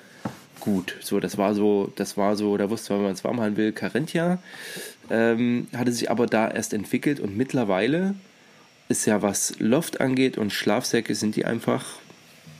[0.58, 0.96] gut.
[1.02, 3.56] So, das war so, das war so, da wusste man, wenn man es warm halten
[3.58, 4.38] will, Carinthia.
[5.10, 8.14] Ähm, hatte sich aber da erst entwickelt und mittlerweile
[8.92, 11.84] ist ja, was Loft angeht und Schlafsäcke, sind die einfach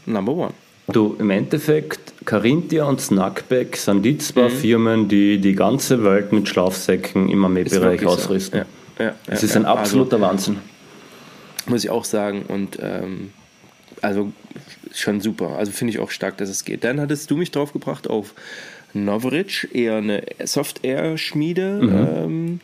[0.07, 0.55] Number One.
[0.89, 4.53] Du, im Endeffekt, Carinthia und Snackback sind die zwei mhm.
[4.53, 8.64] Firmen, die die ganze Welt mit Schlafsäcken im Armeebereich ausrüsten.
[8.99, 9.03] So.
[9.03, 10.59] Ja, ja, das ja, ist ein absoluter also, Wahnsinn
[11.66, 12.43] muss ich auch sagen.
[12.49, 13.33] Und ähm,
[14.01, 14.33] also
[14.93, 15.57] schon super.
[15.57, 16.85] Also finde ich auch stark, dass es geht.
[16.85, 18.35] Dann hattest du mich drauf gebracht auf
[18.95, 21.80] Novric, eher eine Soft-Air-Schmiede.
[21.83, 21.91] Mhm.
[21.95, 22.61] Ähm,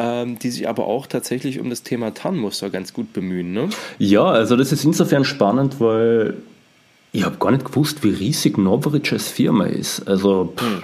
[0.00, 3.52] ähm, die sich aber auch tatsächlich um das Thema Tarnmuster ganz gut bemühen.
[3.52, 3.68] Ne?
[3.98, 6.38] Ja, also das ist insofern spannend, weil
[7.12, 10.08] ich habe gar nicht gewusst, wie riesig Novric als Firma ist.
[10.08, 10.82] Also pff, hm.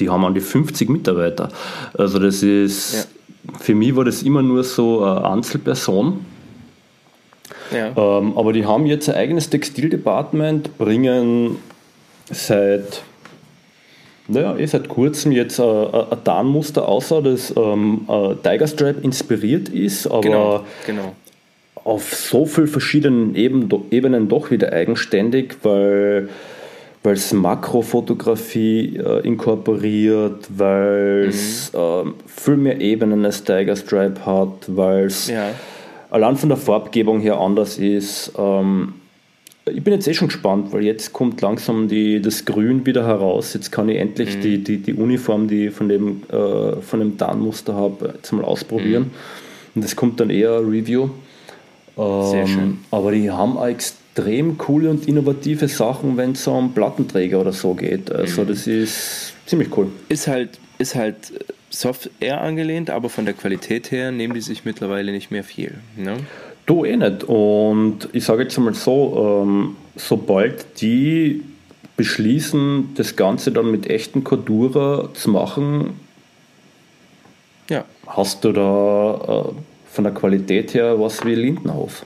[0.00, 1.50] die haben an die 50 Mitarbeiter.
[1.98, 3.58] Also das ist, ja.
[3.58, 6.24] für mich war das immer nur so eine Einzelperson
[7.70, 7.88] ja.
[7.96, 11.58] Ähm, aber die haben jetzt ein eigenes Textildepartment, bringen
[12.30, 13.02] seit,
[14.28, 18.06] naja, eh seit kurzem jetzt ein, ein Tarnmuster außer, das ähm,
[18.42, 21.12] Tiger Stripe inspiriert ist, aber genau, genau.
[21.84, 26.28] auf so vielen verschiedenen Eben, Ebenen doch wieder eigenständig, weil
[27.02, 31.78] weil es Makrofotografie äh, inkorporiert, weil es mhm.
[31.78, 35.50] äh, viel mehr Ebenen als Tiger Stripe hat, weil es ja
[36.14, 38.32] allein von der Farbgebung her anders ist.
[38.38, 38.94] Ähm,
[39.66, 43.54] ich bin jetzt eh schon gespannt, weil jetzt kommt langsam die, das Grün wieder heraus.
[43.54, 44.40] Jetzt kann ich endlich mhm.
[44.42, 48.44] die, die, die Uniform, die ich von dem, äh, von dem Tarnmuster habe, jetzt mal
[48.44, 49.04] ausprobieren.
[49.04, 49.10] Mhm.
[49.76, 51.08] Und das kommt dann eher Review.
[51.96, 52.78] Ähm, Sehr schön.
[52.90, 57.74] Aber die haben auch extrem coole und innovative Sachen, wenn es um Plattenträger oder so
[57.74, 58.12] geht.
[58.12, 58.48] Also mhm.
[58.48, 59.88] das ist ziemlich cool.
[60.10, 61.32] Ist halt, ist halt
[61.70, 65.78] Software angelehnt, aber von der Qualität her nehmen die sich mittlerweile nicht mehr viel.
[65.96, 66.18] Ne?
[66.66, 67.24] Du eh nicht.
[67.24, 71.42] Und ich sage jetzt mal so, ähm, sobald die
[71.96, 76.00] beschließen, das Ganze dann mit echten Cordura zu machen,
[77.70, 77.84] ja.
[78.06, 79.52] hast du da äh,
[79.92, 82.04] von der Qualität her was wie Lindenhof.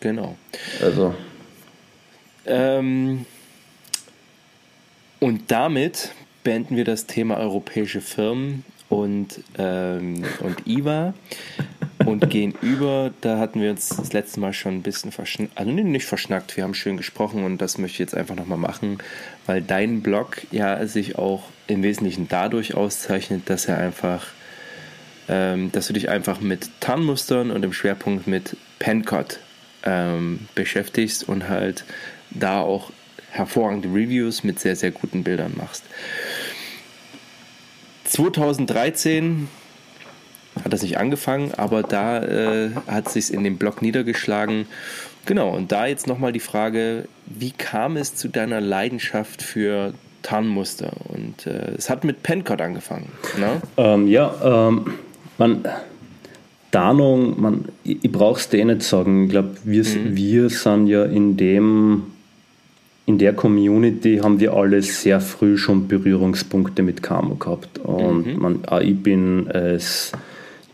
[0.00, 0.36] Genau.
[0.80, 1.14] Also.
[2.46, 3.26] Ähm,
[5.18, 6.12] und damit
[6.42, 11.12] beenden wir das Thema europäische Firmen und, ähm, und IWA
[12.06, 13.12] und gehen über.
[13.20, 16.64] Da hatten wir uns das letzte Mal schon ein bisschen verschnackt, also nicht verschnackt, wir
[16.64, 18.98] haben schön gesprochen und das möchte ich jetzt einfach nochmal machen,
[19.46, 24.26] weil dein Blog ja sich auch im Wesentlichen dadurch auszeichnet, dass er einfach,
[25.28, 29.38] ähm, dass du dich einfach mit Tarnmustern und im Schwerpunkt mit Pencott
[29.84, 31.84] ähm, beschäftigst und halt
[32.30, 32.90] da auch
[33.30, 35.84] hervorragende Reviews mit sehr, sehr guten Bildern machst.
[38.04, 39.48] 2013
[40.64, 44.66] hat das nicht angefangen, aber da äh, hat es sich in dem Blog niedergeschlagen.
[45.26, 49.92] Genau, und da jetzt nochmal die Frage, wie kam es zu deiner Leidenschaft für
[50.22, 50.92] Tarnmuster?
[51.08, 53.10] Und äh, es hat mit Pencott angefangen.
[53.38, 53.60] Ne?
[53.76, 54.94] Ähm, ja, ähm,
[55.38, 55.64] man,
[56.70, 59.24] Tarnung, man, ich, ich brauche es dir eh nicht sagen.
[59.24, 60.16] Ich glaube, wir, mhm.
[60.16, 62.04] wir sind ja in dem
[63.06, 67.78] in der Community haben wir alle sehr früh schon Berührungspunkte mit Camo gehabt.
[67.80, 68.40] Und mhm.
[68.40, 70.12] man, ich bin als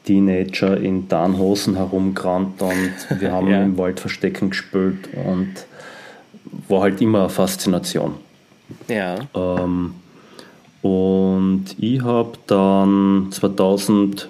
[0.07, 3.63] Teenager in Tarnhosen herumgerannt und wir haben ja.
[3.63, 5.53] im Wald Verstecken gespielt und
[6.69, 8.15] war halt immer eine Faszination.
[8.89, 9.17] Ja.
[9.35, 9.95] Ähm,
[10.83, 14.29] und ich habe dann 2000,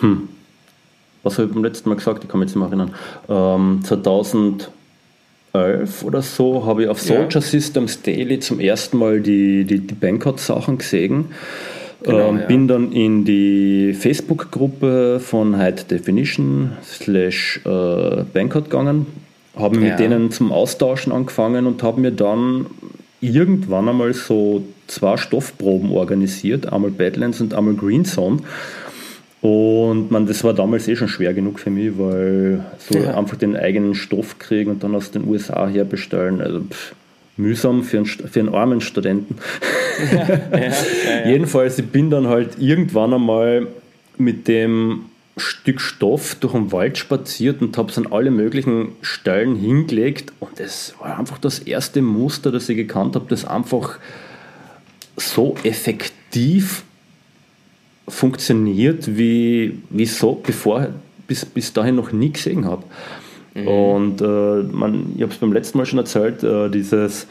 [0.00, 0.28] hm,
[1.22, 2.24] was habe ich beim letzten Mal gesagt?
[2.24, 2.94] Ich kann mich jetzt nicht mehr erinnern.
[3.28, 4.70] Ähm, 2000
[5.54, 7.40] 11 oder so habe ich auf Soldier ja.
[7.40, 11.26] Systems Daily zum ersten Mal die, die, die Bankot-Sachen gesehen.
[12.04, 12.46] Genau, ähm, ja.
[12.46, 19.06] Bin dann in die Facebook-Gruppe von High Definition slash äh, Bankot gegangen,
[19.56, 19.82] habe ja.
[19.82, 22.66] mit denen zum Austauschen angefangen und habe mir dann
[23.20, 28.40] irgendwann einmal so zwei Stoffproben organisiert, einmal Badlands und einmal Green Zone
[29.42, 33.18] und man, das war damals eh schon schwer genug für mich, weil so ja.
[33.18, 36.94] einfach den eigenen Stoff kriegen und dann aus den USA her bestellen, also pff,
[37.36, 39.36] mühsam für einen, für einen armen Studenten.
[40.12, 40.28] Ja,
[40.58, 43.68] ja, Jedenfalls, ich bin dann halt irgendwann einmal
[44.18, 45.06] mit dem
[45.36, 50.60] Stück Stoff durch den Wald spaziert und habe es an alle möglichen Stellen hingelegt und
[50.60, 53.98] es war einfach das erste Muster, das ich gekannt habe, das einfach
[55.16, 56.82] so effektiv
[58.06, 60.88] funktioniert, wie, wie so bevor,
[61.26, 62.84] bis, bis dahin noch nie gesehen habe.
[63.54, 63.68] Mhm.
[63.68, 67.26] Und äh, man, ich habe es beim letzten Mal schon erzählt, äh, dieses,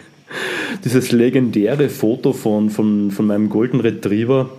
[0.84, 4.50] dieses legendäre Foto von, von, von meinem Golden Retriever,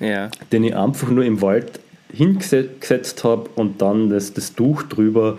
[0.00, 0.30] ja.
[0.52, 1.80] den ich einfach nur im Wald
[2.12, 5.38] hingesetzt habe und dann das, das Tuch drüber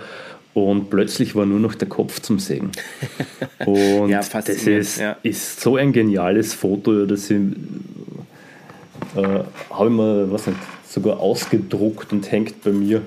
[0.54, 2.72] und plötzlich war nur noch der Kopf zum Sehen.
[3.68, 5.16] Und ja, das ist, ja.
[5.22, 7.42] ist so ein geniales Foto, dass ich
[9.16, 9.22] äh,
[9.70, 10.58] Habe ich mal, was nicht,
[10.88, 13.02] sogar ausgedruckt und hängt bei mir.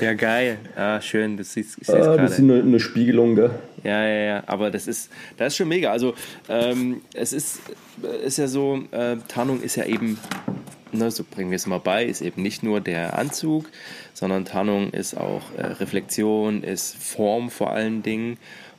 [0.00, 0.58] Ja, geil.
[0.76, 3.50] Ah, schön, das siehst du ah, Das ist eine, eine Spiegelung, gell?
[3.84, 5.90] Ja, ja, ja, aber das ist, das ist schon mega.
[5.90, 6.14] Also,
[6.48, 7.60] ähm, es ist,
[8.24, 10.18] ist ja so, äh, Tarnung ist ja eben,
[10.92, 13.68] ne, so bringen wir es mal bei, ist eben nicht nur der Anzug,
[14.12, 18.38] sondern Tarnung ist auch äh, Reflexion, ist Form vor allen Dingen.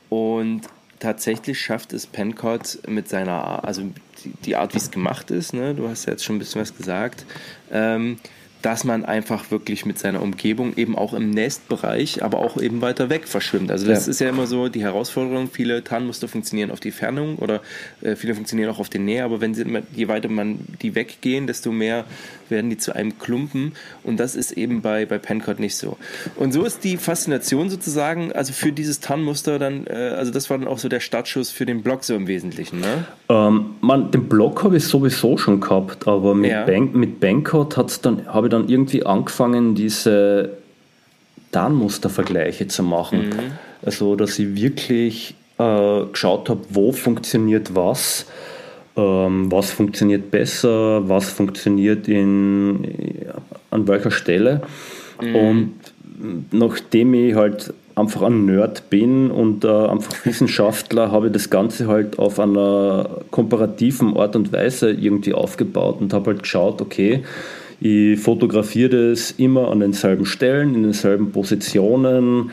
[0.10, 0.62] Und
[1.00, 3.82] tatsächlich schafft es Pencott mit seiner, also
[4.24, 5.76] die, die Art, wie es gemacht ist, ne?
[5.76, 7.26] du hast ja jetzt schon ein bisschen was gesagt,
[7.72, 8.20] ähm,
[8.64, 13.10] dass man einfach wirklich mit seiner Umgebung eben auch im Nestbereich, aber auch eben weiter
[13.10, 13.70] weg verschwimmt.
[13.70, 14.12] Also das ja.
[14.12, 15.50] ist ja immer so die Herausforderung.
[15.52, 17.62] Viele Tarnmuster funktionieren auf die Fernung oder
[18.02, 21.46] äh, viele funktionieren auch auf die Nähe, aber wenn sie, je weiter man die weggehen,
[21.46, 22.06] desto mehr
[22.50, 23.74] werden die zu einem Klumpen
[24.04, 25.98] und das ist eben bei, bei Pencott nicht so.
[26.38, 30.58] Und so ist die Faszination sozusagen, also für dieses Tarnmuster dann, äh, also das war
[30.58, 33.06] dann auch so der Startschuss für den Blog so im Wesentlichen, ne?
[33.28, 36.66] Ähm, man, den Blog habe ich sowieso schon gehabt, aber mit, ja.
[36.66, 40.58] Bank, mit Bankcode habe ich dann irgendwie angefangen, diese
[41.52, 43.30] Tarnmustervergleiche zu machen.
[43.30, 43.52] Mhm.
[43.86, 48.26] Also, dass ich wirklich äh, geschaut habe, wo funktioniert was,
[48.96, 53.26] ähm, was funktioniert besser, was funktioniert in,
[53.72, 54.62] an welcher Stelle.
[55.22, 55.36] Mhm.
[55.36, 55.74] Und
[56.52, 61.88] nachdem ich halt einfach ein Nerd bin und äh, einfach Wissenschaftler, habe ich das Ganze
[61.88, 67.24] halt auf einer komparativen Art und Weise irgendwie aufgebaut und habe halt geschaut, okay,
[67.84, 72.52] ich fotografiere das immer an denselben Stellen, in denselben Positionen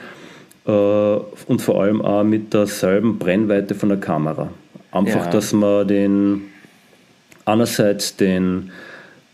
[0.67, 4.51] äh, und vor allem auch mit derselben Brennweite von der Kamera.
[4.91, 5.31] Einfach, ja.
[5.31, 6.43] dass man den
[7.45, 8.73] einerseits den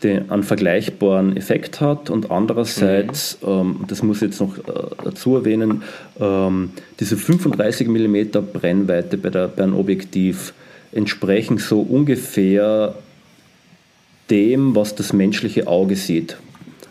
[0.03, 3.47] den, einen vergleichbaren Effekt hat und andererseits, mhm.
[3.49, 4.61] ähm, das muss ich jetzt noch äh,
[5.03, 5.81] dazu erwähnen,
[6.19, 6.69] ähm,
[6.99, 8.17] diese 35 mm
[8.53, 10.53] Brennweite bei, der, bei einem Objektiv
[10.91, 12.93] entsprechen so ungefähr
[14.29, 16.37] dem, was das menschliche Auge sieht.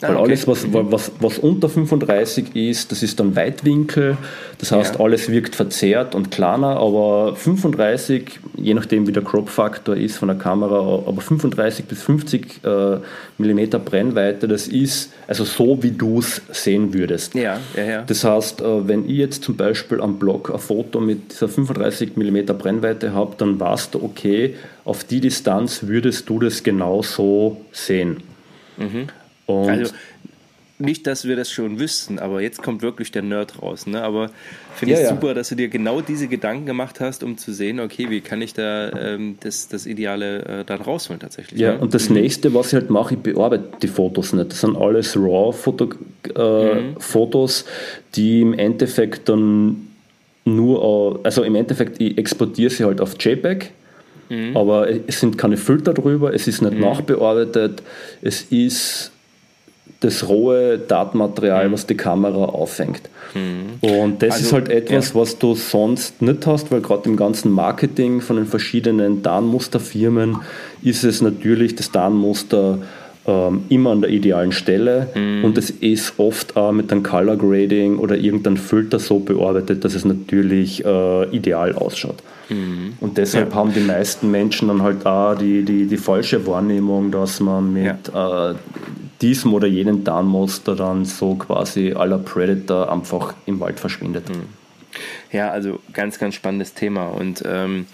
[0.00, 0.22] Weil okay.
[0.24, 4.18] alles, was, was, was unter 35 ist, das ist dann Weitwinkel,
[4.58, 5.00] das heißt, ja.
[5.00, 10.36] alles wirkt verzerrt und kleiner, aber 35, je nachdem wie der Crop-Faktor ist von der
[10.36, 12.98] Kamera, aber 35 bis 50 äh,
[13.38, 17.34] Millimeter Brennweite, das ist also so, wie du es sehen würdest.
[17.34, 18.02] Ja, ja, ja.
[18.02, 22.16] Das heißt, äh, wenn ich jetzt zum Beispiel am Blog ein Foto mit dieser 35
[22.16, 24.54] Millimeter Brennweite habe, dann weißt du, okay,
[24.84, 28.22] auf die Distanz würdest du das genau so sehen.
[28.76, 29.08] Mhm.
[29.46, 29.92] Und also
[30.78, 33.86] nicht, dass wir das schon wüssten, aber jetzt kommt wirklich der Nerd raus.
[33.86, 34.02] Ne?
[34.02, 34.30] Aber
[34.74, 37.80] finde ich ja, super, dass du dir genau diese Gedanken gemacht hast, um zu sehen,
[37.80, 41.58] okay, wie kann ich da ähm, das, das Ideale äh, dann rausholen tatsächlich.
[41.58, 41.78] Ja, ne?
[41.78, 42.16] und das mhm.
[42.16, 44.50] nächste, was ich halt mache, ich bearbeite die Fotos nicht.
[44.50, 45.94] Das sind alles RAW-Fotos,
[46.34, 47.64] äh, mhm.
[48.14, 49.88] die im Endeffekt dann
[50.44, 53.72] nur, also im Endeffekt, ich exportiere sie halt auf JPEG.
[54.28, 54.56] Mhm.
[54.56, 56.80] Aber es sind keine Filter drüber, es ist nicht mhm.
[56.80, 57.82] nachbearbeitet,
[58.22, 59.12] es ist
[60.00, 61.72] das rohe Datenmaterial, mhm.
[61.72, 63.02] was die Kamera auffängt.
[63.34, 63.88] Mhm.
[63.88, 65.20] Und das also, ist halt etwas, ja.
[65.20, 70.38] was du sonst nicht hast, weil gerade im ganzen Marketing von den verschiedenen Darnmusterfirmen
[70.82, 72.78] ist es natürlich das Darnmuster
[73.26, 75.44] ähm, immer an der idealen Stelle mhm.
[75.44, 79.94] und es ist oft auch mit einem Color Grading oder irgendeinem Filter so bearbeitet, dass
[79.94, 82.22] es natürlich äh, ideal ausschaut.
[82.48, 82.94] Mhm.
[83.00, 83.56] Und deshalb ja.
[83.56, 88.10] haben die meisten Menschen dann halt auch die, die, die falsche Wahrnehmung, dass man mit
[88.12, 88.50] ja.
[88.50, 88.54] äh,
[89.20, 94.28] diesem oder jenen Tarnmuster dann so quasi aller Predator einfach im Wald verschwindet.
[94.28, 94.42] Hm.
[95.32, 97.06] Ja, also ganz, ganz spannendes Thema.
[97.08, 97.86] Und ähm,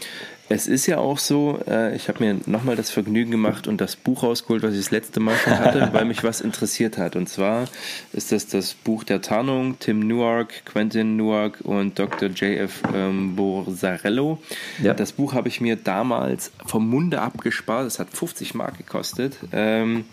[0.52, 3.96] es ist ja auch so, äh, ich habe mir nochmal das Vergnügen gemacht und das
[3.96, 7.16] Buch rausgeholt, was ich das letzte Mal schon hatte, weil mich was interessiert hat.
[7.16, 7.68] Und zwar
[8.12, 12.28] ist das das Buch der Tarnung, Tim Newark, Quentin Newark und Dr.
[12.28, 12.82] J.F.
[12.94, 14.38] Ähm, Borsarello.
[14.82, 14.92] Ja.
[14.92, 17.86] Das Buch habe ich mir damals vom Munde abgespart.
[17.86, 19.38] Das hat 50 Mark gekostet.
[19.52, 20.04] Ähm,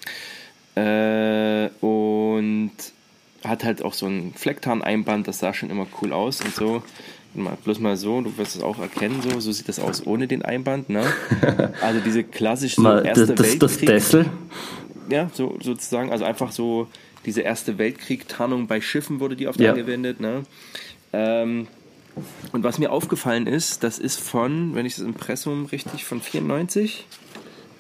[0.76, 2.72] äh, und
[3.44, 6.84] hat halt auch so ein Flecktarn-Einband, das sah schon immer cool aus und so.
[7.36, 10.28] Mal, bloß mal so, du wirst es auch erkennen, so, so sieht das aus ohne
[10.28, 10.90] den Einband.
[10.90, 11.04] Ne?
[11.82, 13.60] Also diese klassische so erste das, Weltkrieg.
[13.60, 14.26] Das Dessel?
[15.10, 16.88] Ja, so, sozusagen, also einfach so
[17.26, 19.72] diese erste Weltkrieg-Tarnung bei Schiffen wurde die oft ja.
[19.72, 20.20] angewendet.
[20.20, 20.44] Ne?
[21.14, 21.68] Ähm,
[22.52, 27.06] und was mir aufgefallen ist, das ist von, wenn ich das Impressum richtig, von 94,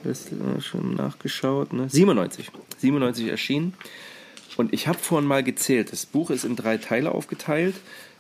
[0.03, 0.27] das
[0.57, 1.89] ist schon nachgeschaut, ne?
[1.89, 2.51] 97.
[2.77, 3.73] 97 erschienen.
[4.55, 5.91] Und ich habe vorhin mal gezählt.
[5.91, 7.76] Das Buch ist in drei Teile aufgeteilt.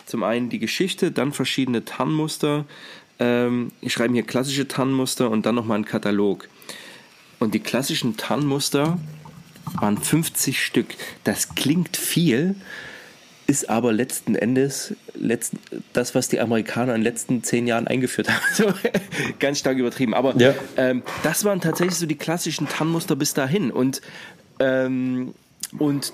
[0.09, 2.65] Zum einen die Geschichte, dann verschiedene Tannmuster.
[3.19, 6.49] Ähm, ich schreibe hier klassische Tannmuster und dann nochmal einen Katalog.
[7.37, 8.97] Und die klassischen Tannmuster
[9.79, 10.87] waren 50 Stück.
[11.25, 12.55] Das klingt viel,
[13.45, 15.59] ist aber letzten Endes letzten,
[15.93, 18.41] das, was die Amerikaner in den letzten zehn Jahren eingeführt haben.
[18.55, 18.73] So,
[19.37, 20.15] ganz stark übertrieben.
[20.15, 20.55] Aber ja.
[20.75, 23.69] ähm, das waren tatsächlich so die klassischen Tannmuster bis dahin.
[23.69, 24.01] Und,
[24.59, 25.35] ähm,
[25.77, 26.13] und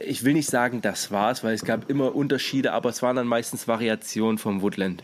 [0.00, 3.26] ich will nicht sagen, das war's, weil es gab immer Unterschiede, aber es waren dann
[3.26, 5.02] meistens Variationen vom Woodland.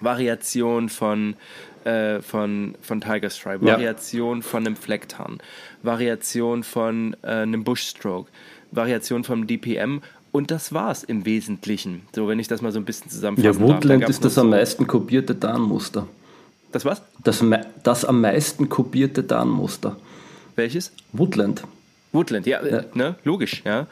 [0.00, 1.36] Variation von,
[1.84, 4.42] äh, von, von Tiger Stripe, Variation ja.
[4.42, 5.38] von einem Flecktarn,
[5.82, 8.30] Variation von äh, einem Bushstroke,
[8.72, 10.02] Variation vom DPM
[10.32, 12.02] und das war's im Wesentlichen.
[12.14, 13.60] So, wenn ich das mal so ein bisschen zusammenfasse.
[13.60, 16.08] Ja, Woodland ist das am meisten kopierte Darnmuster.
[16.72, 17.02] Das was?
[17.22, 17.44] Das,
[17.82, 19.96] das am meisten kopierte Darnmuster.
[20.56, 20.92] Welches?
[21.12, 21.62] Woodland.
[22.12, 22.84] Woodland, ja, ja.
[22.94, 23.16] Ne?
[23.24, 23.86] logisch, ja.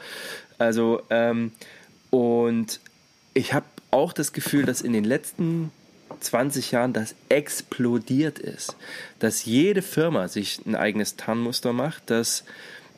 [0.57, 1.51] Also, ähm,
[2.11, 2.79] und
[3.33, 5.71] ich habe auch das Gefühl, dass in den letzten
[6.19, 8.75] 20 Jahren das explodiert ist.
[9.19, 12.43] Dass jede Firma sich ein eigenes Tarnmuster macht, dass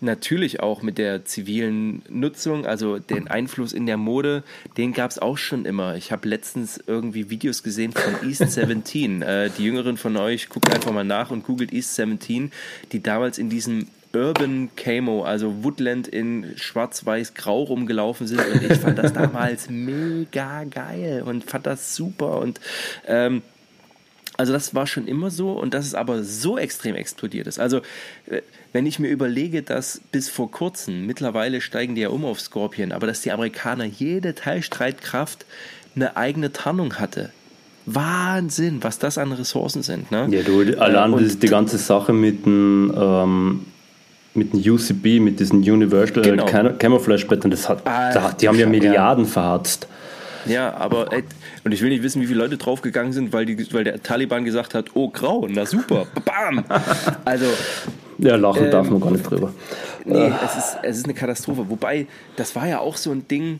[0.01, 4.43] natürlich auch mit der zivilen Nutzung, also den Einfluss in der Mode,
[4.77, 5.95] den gab es auch schon immer.
[5.95, 9.21] Ich habe letztens irgendwie Videos gesehen von East 17.
[9.21, 12.51] äh, die Jüngeren von euch, guckt einfach mal nach und googelt East 17,
[12.91, 18.41] die damals in diesem Urban Camo, also Woodland in schwarz-weiß-grau rumgelaufen sind.
[18.45, 22.40] Und ich fand das damals mega geil und fand das super.
[22.40, 22.60] Und
[23.07, 23.41] ähm,
[24.38, 27.60] also das war schon immer so und dass es aber so extrem explodiert ist.
[27.60, 27.77] Also
[28.27, 28.41] äh,
[28.72, 32.91] wenn ich mir überlege, dass bis vor kurzem, mittlerweile steigen die ja um auf Scorpion,
[32.91, 35.45] aber dass die Amerikaner jede Teilstreitkraft
[35.95, 37.31] eine eigene Tarnung hatte.
[37.85, 40.10] Wahnsinn, was das an Ressourcen sind.
[40.10, 40.27] Ne?
[40.31, 43.65] Ja, du, allein äh, die ganze Sache mit dem, ähm,
[44.35, 46.45] mit dem UCB, mit diesen Universal genau.
[46.77, 49.30] Camouflage Pattern, das hat, ah, die haben ja Milliarden ja.
[49.30, 49.88] verharzt.
[50.45, 51.23] Ja, aber ey,
[51.64, 54.43] und ich will nicht wissen, wie viele Leute draufgegangen sind, weil, die, weil der Taliban
[54.43, 56.65] gesagt hat, oh grau, na super, bam.
[57.23, 57.45] Also
[58.18, 59.53] ja, lachen ähm, darf man gar nicht drüber.
[60.05, 60.31] Nee, äh.
[60.43, 61.69] es, ist, es ist eine Katastrophe.
[61.69, 63.60] Wobei, das war ja auch so ein Ding,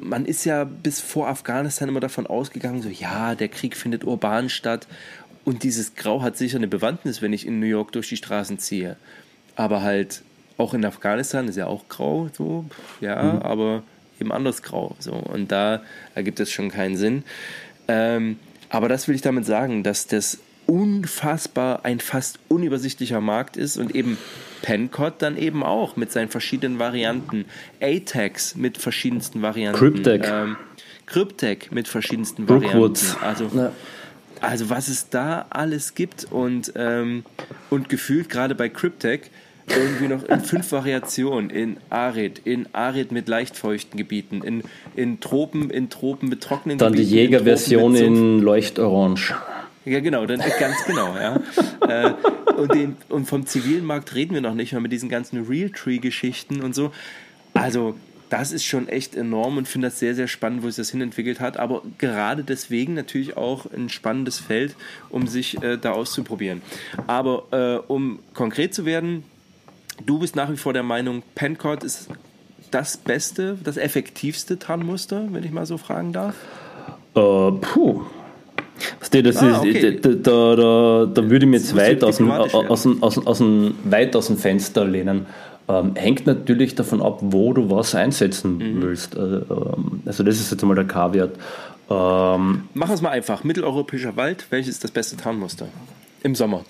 [0.00, 4.50] man ist ja bis vor Afghanistan immer davon ausgegangen, so ja, der Krieg findet urban
[4.50, 4.86] statt
[5.44, 8.58] und dieses Grau hat sicher eine Bewandtnis, wenn ich in New York durch die Straßen
[8.58, 8.96] ziehe.
[9.58, 10.22] Aber halt
[10.56, 12.64] auch in Afghanistan ist ja auch grau, so,
[13.00, 13.42] ja, mhm.
[13.42, 13.82] aber
[14.20, 14.94] eben anders grau.
[15.00, 15.12] So.
[15.12, 15.82] Und da
[16.14, 17.24] ergibt es schon keinen Sinn.
[17.88, 23.78] Ähm, aber das will ich damit sagen, dass das unfassbar ein fast unübersichtlicher Markt ist
[23.78, 24.16] und eben
[24.62, 27.46] Pencod dann eben auch mit seinen verschiedenen Varianten,
[27.80, 30.56] ATAX mit verschiedensten Varianten, Cryptec, ähm,
[31.06, 33.72] Cryptec mit verschiedensten Varianten, also ja.
[34.40, 37.24] also was es da alles gibt und ähm,
[37.70, 39.30] und gefühlt gerade bei Cryptec
[39.72, 44.62] irgendwie noch in fünf Variationen, in Arid, in Arid mit leicht feuchten Gebieten, in,
[44.94, 47.10] in Tropen, in Tropen mit trockenen Dann Gebieten.
[47.10, 49.36] Dann die Jägerversion in, in Leuchtorange.
[49.84, 51.40] Ja, genau, dann, ganz genau, ja.
[51.88, 52.12] äh,
[52.58, 56.60] und, den, und vom zivilen Markt reden wir noch nicht mal mit diesen ganzen Realtree-Geschichten
[56.60, 56.92] und so.
[57.54, 57.94] Also,
[58.28, 61.40] das ist schon echt enorm und finde das sehr, sehr spannend, wo sich das hinentwickelt
[61.40, 61.56] hat.
[61.56, 64.74] Aber gerade deswegen natürlich auch ein spannendes Feld,
[65.08, 66.60] um sich äh, da auszuprobieren.
[67.06, 69.24] Aber äh, um konkret zu werden,
[70.04, 72.08] du bist nach wie vor der Meinung, Pencod ist
[72.70, 76.34] das beste, das effektivste Tarnmuster, wenn ich mal so fragen darf?
[77.16, 78.02] Uh, puh,
[79.00, 79.98] Weißt das ah, okay.
[80.00, 83.38] da, da, da, da, würde ich mich jetzt weit aus dem, aus, aus, aus, aus
[83.38, 85.26] dem, weit aus dem Fenster lehnen.
[85.68, 88.82] Ähm, hängt natürlich davon ab, wo du was einsetzen mhm.
[88.82, 89.16] willst.
[89.16, 91.36] Äh, ähm, also das ist jetzt mal der K-Wert.
[91.90, 93.44] Ähm, Mach es mal einfach.
[93.44, 95.68] Mitteleuropäischer Wald, welches ist das beste Tarnmuster?
[96.22, 96.64] Im Sommer.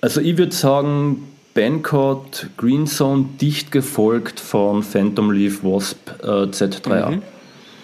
[0.00, 7.10] Also ich würde sagen, Bancott, Green Zone, dicht gefolgt von Phantom Leaf Wasp äh, Z3A.
[7.10, 7.22] Mhm.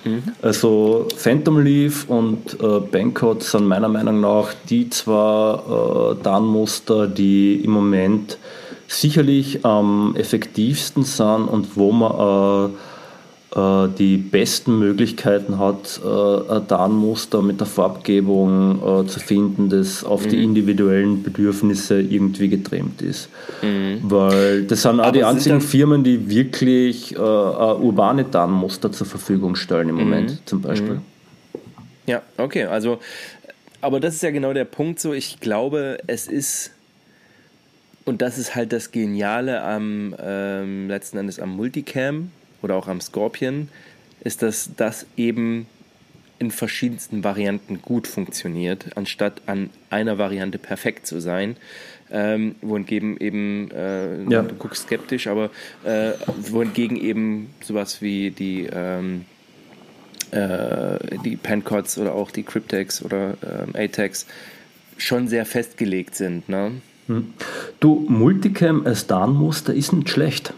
[0.04, 0.22] Mhm.
[0.42, 7.56] Also Phantom Leaf und äh, Bancot sind meiner Meinung nach die zwei äh, Tarnmuster, die
[7.64, 8.36] im Moment
[8.88, 12.76] sicherlich am effektivsten sind und wo man äh,
[13.54, 20.24] die besten Möglichkeiten hat, äh, ein Tarnmuster mit der Farbgebung äh, zu finden, das auf
[20.24, 20.28] mhm.
[20.30, 23.28] die individuellen Bedürfnisse irgendwie getrimmt ist.
[23.60, 23.98] Mhm.
[24.02, 29.90] Weil das sind auch Aber die einzigen Firmen, die wirklich urbane Tarnmuster zur Verfügung stellen
[29.90, 30.00] im mhm.
[30.02, 30.94] Moment zum Beispiel.
[30.94, 31.02] Mhm.
[32.06, 32.98] Ja, okay, also
[33.82, 35.12] aber das ist ja genau der Punkt so.
[35.12, 36.72] Ich glaube, es ist
[38.04, 42.30] und das ist halt das Geniale am ähm, letzten Endes am Multicam,
[42.62, 43.68] oder auch am Scorpion,
[44.24, 45.66] ist, dass das eben
[46.38, 51.56] in verschiedensten Varianten gut funktioniert, anstatt an einer Variante perfekt zu sein.
[52.10, 54.42] Ähm, wohingegen eben, äh, ja.
[54.42, 55.50] du guckst skeptisch, aber
[55.84, 56.12] äh,
[56.50, 59.24] wohingegen eben sowas wie die, ähm,
[60.32, 64.26] äh, die Pancots oder auch die Cryptex oder ähm, ATEX
[64.98, 66.48] schon sehr festgelegt sind.
[66.48, 66.72] Ne?
[67.06, 67.32] Hm.
[67.80, 70.52] Du, Multicam als Darnmuster ist nicht schlecht.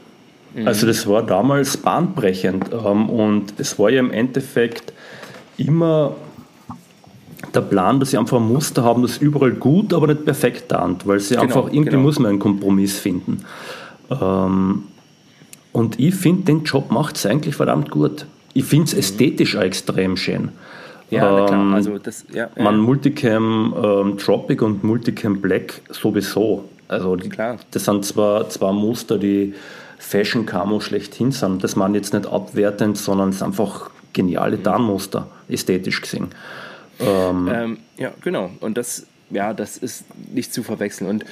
[0.54, 0.68] Mhm.
[0.68, 4.92] Also das war damals bahnbrechend ähm, und es war ja im Endeffekt
[5.56, 6.14] immer
[7.54, 11.06] der Plan, dass sie einfach ein Muster haben, das überall gut, aber nicht perfekt tarnt,
[11.06, 12.02] weil sie genau, einfach irgendwie genau.
[12.02, 13.44] muss man einen Kompromiss finden.
[14.10, 14.84] Ähm,
[15.72, 18.26] und ich finde, den Job macht es eigentlich verdammt gut.
[18.54, 19.00] Ich finde es mhm.
[19.00, 20.50] ästhetisch auch extrem schön.
[21.10, 21.74] Ja, ähm, klar.
[21.74, 26.64] Also das, ja, man Multicam ähm, Tropic und Multicam Black sowieso.
[26.88, 27.56] Also klar.
[27.70, 29.54] das sind zwar zwei Muster, die
[30.04, 31.64] Fashion Camo schlechthin sind.
[31.64, 36.28] Das man jetzt nicht abwertend, sondern es ist einfach geniale Darmmuster, ästhetisch gesehen.
[37.00, 38.50] Ähm, ähm, ja, genau.
[38.60, 41.08] Und das, ja, das ist nicht zu verwechseln.
[41.08, 41.24] Und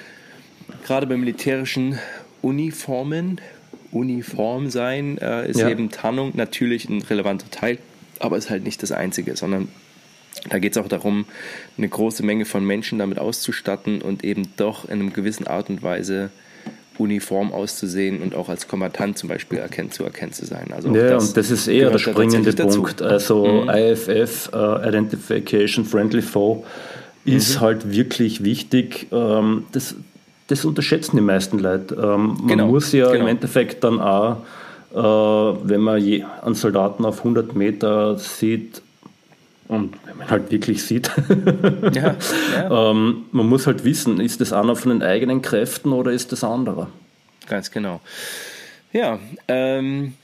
[0.85, 1.99] gerade bei militärischen
[2.41, 3.41] Uniformen,
[3.93, 5.69] Uniform sein, äh, ist ja.
[5.69, 7.79] eben Tarnung natürlich ein relevanter Teil,
[8.19, 9.69] aber ist halt nicht das Einzige, sondern
[10.49, 11.27] da geht es auch darum,
[11.77, 15.83] eine große Menge von Menschen damit auszustatten und eben doch in einer gewissen Art und
[15.83, 16.31] Weise
[17.03, 20.73] uniform auszusehen und auch als Kombatant zum Beispiel erkennt, zu erkennen zu sein.
[20.75, 23.01] Also ja, das und das ist eher der springende Punkt.
[23.01, 23.05] Dazu.
[23.05, 23.71] Also mhm.
[23.71, 26.63] IFF, uh, äh, Identification Friendly Foe,
[27.25, 27.61] ist mhm.
[27.61, 29.09] halt wirklich wichtig.
[29.13, 29.95] Ähm, das,
[30.49, 31.95] das unterschätzen die meisten Leute.
[31.95, 32.67] Ähm, man genau.
[32.69, 33.25] muss ja genau.
[33.25, 34.39] im Endeffekt dann auch,
[34.95, 38.83] äh, wenn man je, einen Soldaten auf 100 Meter sieht,
[39.69, 41.11] und wenn man halt wirklich sieht,
[41.93, 42.17] ja,
[42.55, 42.91] ja.
[42.91, 46.45] ähm, man muss halt wissen, ist das einer von den eigenen Kräften oder ist das
[46.45, 46.89] anderer?
[47.47, 48.01] Ganz genau.
[48.93, 49.19] Ja,
[49.49, 50.15] ähm,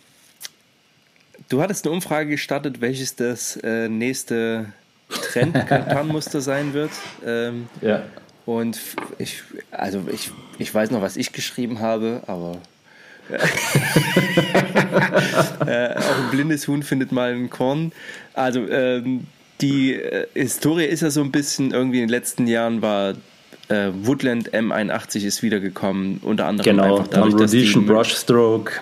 [1.49, 4.73] du hattest eine Umfrage gestartet, welches das äh, nächste
[5.09, 6.91] Trend-Kartanmuster sein wird.
[7.25, 8.03] Ähm, ja.
[8.45, 8.79] Und
[9.19, 12.59] ich, also ich, ich weiß noch, was ich geschrieben habe, aber
[15.67, 17.93] äh, auch ein blindes Huhn findet mal ein Korn.
[18.35, 19.27] Also ähm,
[19.61, 23.15] die äh, Historie ist ja so ein bisschen, irgendwie in den letzten Jahren war
[23.69, 28.73] äh, Woodland M81 ist wiedergekommen, unter anderem genau, einfach dadurch, dann Rhodesian Brushstroke.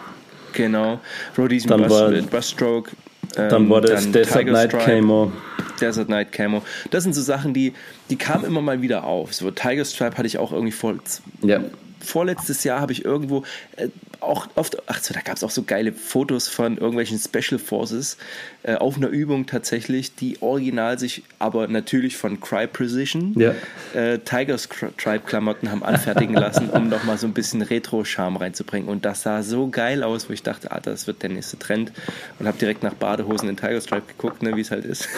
[0.52, 1.00] Genau,
[1.36, 2.90] Rhodesian dann Brush, Brushstroke.
[3.36, 5.32] Ähm, dann war das Desert Tiger Night Stripe, Camo.
[5.80, 6.62] Desert Night Camo.
[6.90, 7.74] Das sind so Sachen, die,
[8.08, 9.34] die kamen immer mal wieder auf.
[9.34, 10.94] So Tiger Stripe hatte ich auch irgendwie vor
[11.42, 11.60] ja
[12.06, 13.42] vorletztes Jahr habe ich irgendwo
[13.76, 13.88] äh,
[14.20, 18.16] auch oft, ach so, da gab es auch so geile Fotos von irgendwelchen Special Forces
[18.62, 23.54] äh, auf einer Übung tatsächlich, die original sich aber natürlich von Cry Precision ja.
[23.94, 28.88] äh, Tigers Tribe Klamotten haben anfertigen lassen, um nochmal so ein bisschen Retro-Charme reinzubringen.
[28.88, 31.92] Und das sah so geil aus, wo ich dachte, ah, das wird der nächste Trend.
[32.38, 35.08] Und habe direkt nach Badehosen in Tigers Tribe geguckt, ne, wie es halt ist.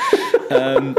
[0.50, 0.96] ähm,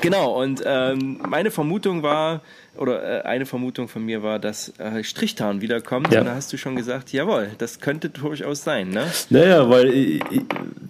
[0.00, 2.42] genau, und ähm, meine Vermutung war,
[2.80, 6.12] oder äh, eine Vermutung von mir war, dass äh, Strichtarn wiederkommt.
[6.12, 6.20] Ja.
[6.20, 9.04] Und da hast du schon gesagt, jawohl, das könnte durchaus sein, ne?
[9.28, 10.22] Naja, weil ich,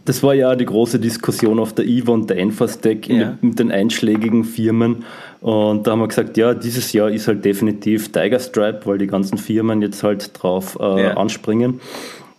[0.04, 3.30] das war ja die große Diskussion auf der EVA und der Enfastec ja.
[3.30, 5.04] mit, mit, den einschlägigen Firmen.
[5.40, 9.08] Und da haben wir gesagt, ja, dieses Jahr ist halt definitiv Tiger Stripe, weil die
[9.08, 11.16] ganzen Firmen jetzt halt drauf äh, ja.
[11.16, 11.80] anspringen.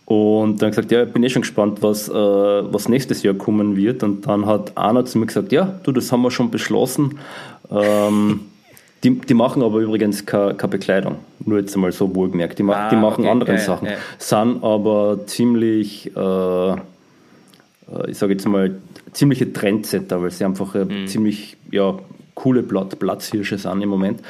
[0.06, 3.76] Und dann gesagt, ja, ich bin eh schon gespannt, was, äh, was nächstes Jahr kommen
[3.76, 4.02] wird.
[4.02, 7.18] Und dann hat einer zu mir gesagt, ja, du, das haben wir schon beschlossen.
[7.70, 8.40] Ähm,
[9.04, 11.16] die, die machen aber übrigens keine, keine Bekleidung.
[11.44, 12.58] Nur jetzt einmal so wohlgemerkt.
[12.58, 13.88] Die, ah, die machen okay, andere ja, Sachen.
[13.88, 13.96] Ja.
[14.18, 16.76] Sind aber ziemlich, äh, äh
[18.08, 18.76] ich sage jetzt mal,
[19.12, 21.06] ziemliche Trendsetter, weil sie einfach mhm.
[21.06, 21.98] ziemlich ja,
[22.34, 24.20] coole Blatt, Platzhirsche sind im Moment.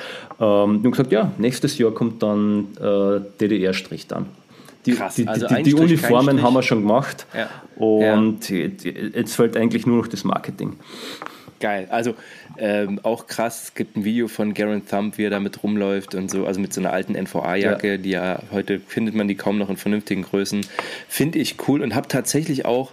[0.41, 4.27] Ähm, die haben gesagt, ja, nächstes Jahr kommt dann äh, DDR-Strich dann.
[4.87, 7.49] Die, Krass, die, also die, die Uniformen haben wir schon gemacht ja.
[7.77, 8.67] und ja.
[8.67, 10.73] jetzt fällt eigentlich nur noch das Marketing.
[11.63, 11.87] Geil.
[11.91, 12.17] Also
[12.59, 16.29] ähm, auch krass, es gibt ein Video von Garen Thumb, wie er damit rumläuft und
[16.29, 17.97] so, also mit so einer alten NVA-Jacke, ja.
[17.99, 20.67] die ja heute findet man die kaum noch in vernünftigen Größen.
[21.09, 22.93] Finde ich cool und habe tatsächlich auch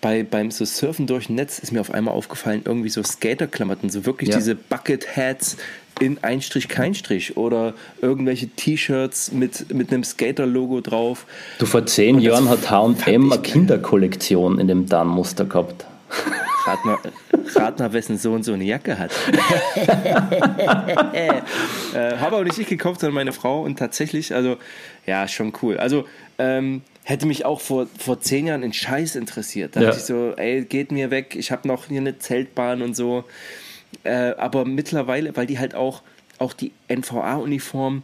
[0.00, 4.06] bei, beim so Surfen durch Netz ist mir auf einmal aufgefallen, irgendwie so Skaterklamotten, so
[4.06, 4.36] wirklich ja.
[4.36, 5.56] diese Bucket Hats
[5.98, 11.26] in ein Strich kein Strich oder irgendwelche T-Shirts mit, mit einem Skater-Logo drauf.
[11.58, 15.84] Du, vor zehn Jahren hat H&M eine Kinderkollektion in dem Dan-Muster gehabt.
[16.64, 16.98] Rat mal,
[17.54, 19.12] rat mal, wessen Sohn so eine Jacke hat.
[21.12, 21.42] äh,
[21.94, 23.62] habe aber nicht ich gekauft, sondern meine Frau.
[23.62, 24.56] Und tatsächlich, also,
[25.06, 25.76] ja, schon cool.
[25.76, 26.06] Also,
[26.38, 29.76] ähm, hätte mich auch vor, vor zehn Jahren in Scheiß interessiert.
[29.76, 29.86] Da ja.
[29.88, 33.24] dachte ich so, ey, geht mir weg, ich habe noch hier eine Zeltbahn und so.
[34.02, 36.02] Äh, aber mittlerweile, weil die halt auch,
[36.38, 38.02] auch die NVA-Uniform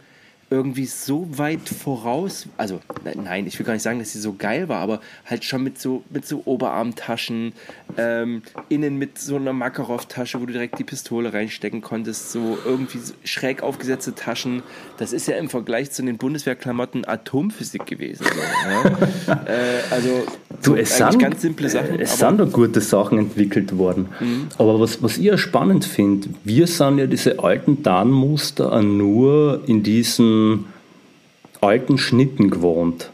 [0.51, 4.68] irgendwie so weit voraus, also nein, ich will gar nicht sagen, dass sie so geil
[4.68, 7.52] war, aber halt schon mit so, mit so Oberarmtaschen,
[7.97, 12.98] ähm, innen mit so einer Makarov-Tasche, wo du direkt die Pistole reinstecken konntest, so irgendwie
[13.22, 14.64] schräg aufgesetzte Taschen.
[14.98, 18.24] Das ist ja im Vergleich zu den Bundeswehrklamotten Atomphysik gewesen.
[18.24, 19.47] So, ne?
[19.47, 20.27] äh, also
[20.64, 22.01] du, es sind, ganz simple Sachen.
[22.01, 24.09] Es sind doch gute Sachen entwickelt worden.
[24.18, 24.48] Mhm.
[24.59, 29.85] Aber was, was ich ja spannend finde, wir sind ja diese alten Tarnmuster nur in
[29.85, 30.39] diesen
[31.60, 33.10] alten Schnitten gewohnt.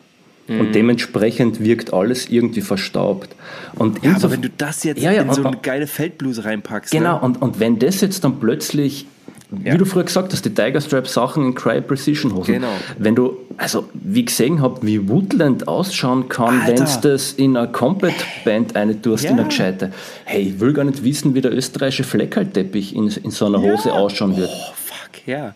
[0.48, 0.60] Mhm.
[0.60, 3.34] Und dementsprechend wirkt alles irgendwie verstaubt.
[3.74, 6.92] Und ja, aber wenn du das jetzt ja, ja, in so eine geile Feldbluse reinpackst.
[6.92, 7.20] Genau, ne?
[7.22, 9.06] und, und wenn das jetzt dann plötzlich
[9.50, 9.76] wie ja.
[9.76, 12.54] du früher gesagt hast, die Tiger Strap Sachen in Cry Precision Hosen.
[12.54, 12.72] Genau.
[12.98, 17.70] Wenn du, also wie gesehen habe, wie Woodland ausschauen kann, wenn es das in eine
[17.70, 19.30] Combat Band eine tust, ja.
[19.30, 19.92] in eine gescheite.
[20.24, 23.90] Hey, ich will gar nicht wissen, wie der österreichische Fleckerlteppich in, in so einer Hose
[23.90, 23.94] ja.
[23.94, 24.50] ausschauen wird.
[24.50, 25.54] Oh, ja.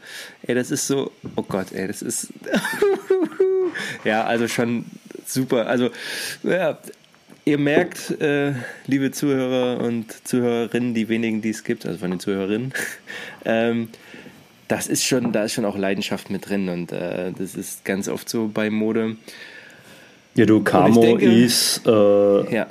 [0.50, 2.32] Ey, das ist so, oh Gott, ey, das ist,
[4.04, 4.84] ja, also schon
[5.24, 5.68] super.
[5.68, 5.90] Also,
[6.42, 6.76] ja,
[7.44, 8.54] ihr merkt, äh,
[8.88, 12.74] liebe Zuhörer und Zuhörerinnen, die wenigen, die es gibt, also von den Zuhörerinnen,
[13.44, 13.90] ähm,
[14.66, 18.08] das ist schon, da ist schon auch Leidenschaft mit drin und äh, das ist ganz
[18.08, 19.18] oft so bei Mode.
[20.34, 22.66] Ja, du, Camo denke, ist äh, ja.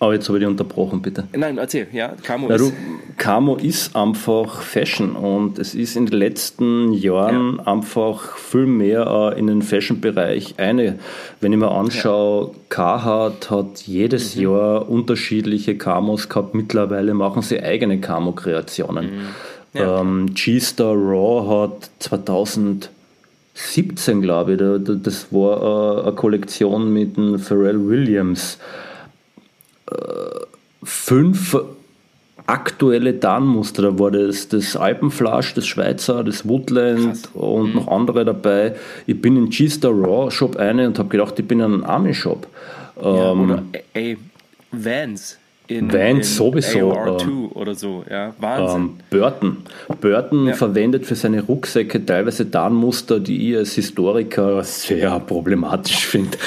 [0.00, 1.24] Aber jetzt habe ich dich unterbrochen, bitte.
[1.32, 2.72] Nein, erzähl, ja, Camo ist.
[3.16, 7.72] Camo ist einfach Fashion und es ist in den letzten Jahren ja.
[7.72, 11.00] einfach viel mehr äh, in den Fashion-Bereich eine.
[11.40, 12.52] Wenn ich mir anschaue, ja.
[12.68, 14.42] Carhartt hat jedes mhm.
[14.42, 16.54] Jahr unterschiedliche Camos gehabt.
[16.54, 19.06] Mittlerweile machen sie eigene Camo-Kreationen.
[19.06, 19.26] Mhm.
[19.72, 20.00] Ja.
[20.00, 24.58] Ähm, G-Star Raw hat 2017, glaube ich,
[25.02, 28.58] das war äh, eine Kollektion mit dem Pharrell Williams
[30.82, 31.56] fünf
[32.48, 33.82] aktuelle Darnmuster.
[33.82, 37.30] Da war das, das Alpenflasch, das Schweizer, das Woodland Krass.
[37.34, 37.74] und mhm.
[37.74, 38.74] noch andere dabei.
[39.06, 42.14] Ich bin in G-Star Raw Shop eine und habe gedacht, ich bin in einem Army
[42.14, 42.46] Shop.
[43.00, 43.62] Ja, ähm, oder
[43.92, 44.16] ey,
[44.72, 45.38] Vans.
[45.68, 46.92] in, Vans sowieso.
[46.92, 48.82] AR2 ähm, oder so, ja, Wahnsinn.
[48.82, 49.56] Ähm, Burton.
[50.00, 50.54] Burton ja.
[50.54, 56.38] verwendet für seine Rucksäcke teilweise Darnmuster, die ich als Historiker sehr problematisch finde.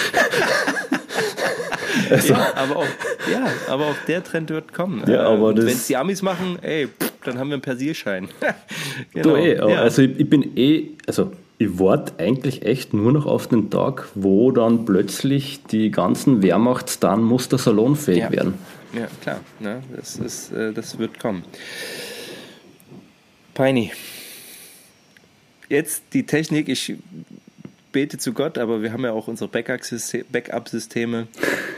[2.28, 2.86] ja, aber auch,
[3.32, 5.04] ja, aber auch der Trend wird kommen.
[5.08, 8.28] Ja, aber Wenn es die Amis machen, ey, pff, dann haben wir einen Persierschein.
[9.14, 9.30] genau.
[9.30, 9.82] Du, eh, ja.
[9.82, 14.10] Also ich, ich, bin eh, also ich warte eigentlich echt nur noch auf den Tag,
[14.16, 18.32] wo dann plötzlich die ganzen Wehrmachtstarnmuster salonfähig ja.
[18.32, 18.54] werden.
[18.94, 19.84] Ja, klar, ne?
[19.96, 21.44] das, ist, äh, das wird kommen.
[23.54, 23.92] Peini.
[25.70, 26.96] Jetzt die Technik, ich
[27.92, 31.28] bete zu Gott, aber wir haben ja auch unsere Backup-Systeme.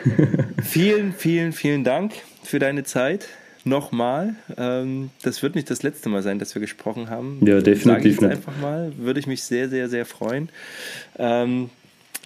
[0.64, 2.14] vielen, vielen, vielen Dank
[2.44, 3.28] für deine Zeit.
[3.66, 4.36] Nochmal.
[4.58, 7.40] Ähm, das wird nicht das letzte Mal sein, dass wir gesprochen haben.
[7.46, 8.22] Ja, definitiv.
[8.22, 8.92] Ich einfach mal.
[8.98, 10.50] Würde ich mich sehr, sehr, sehr freuen.
[11.18, 11.70] Ähm,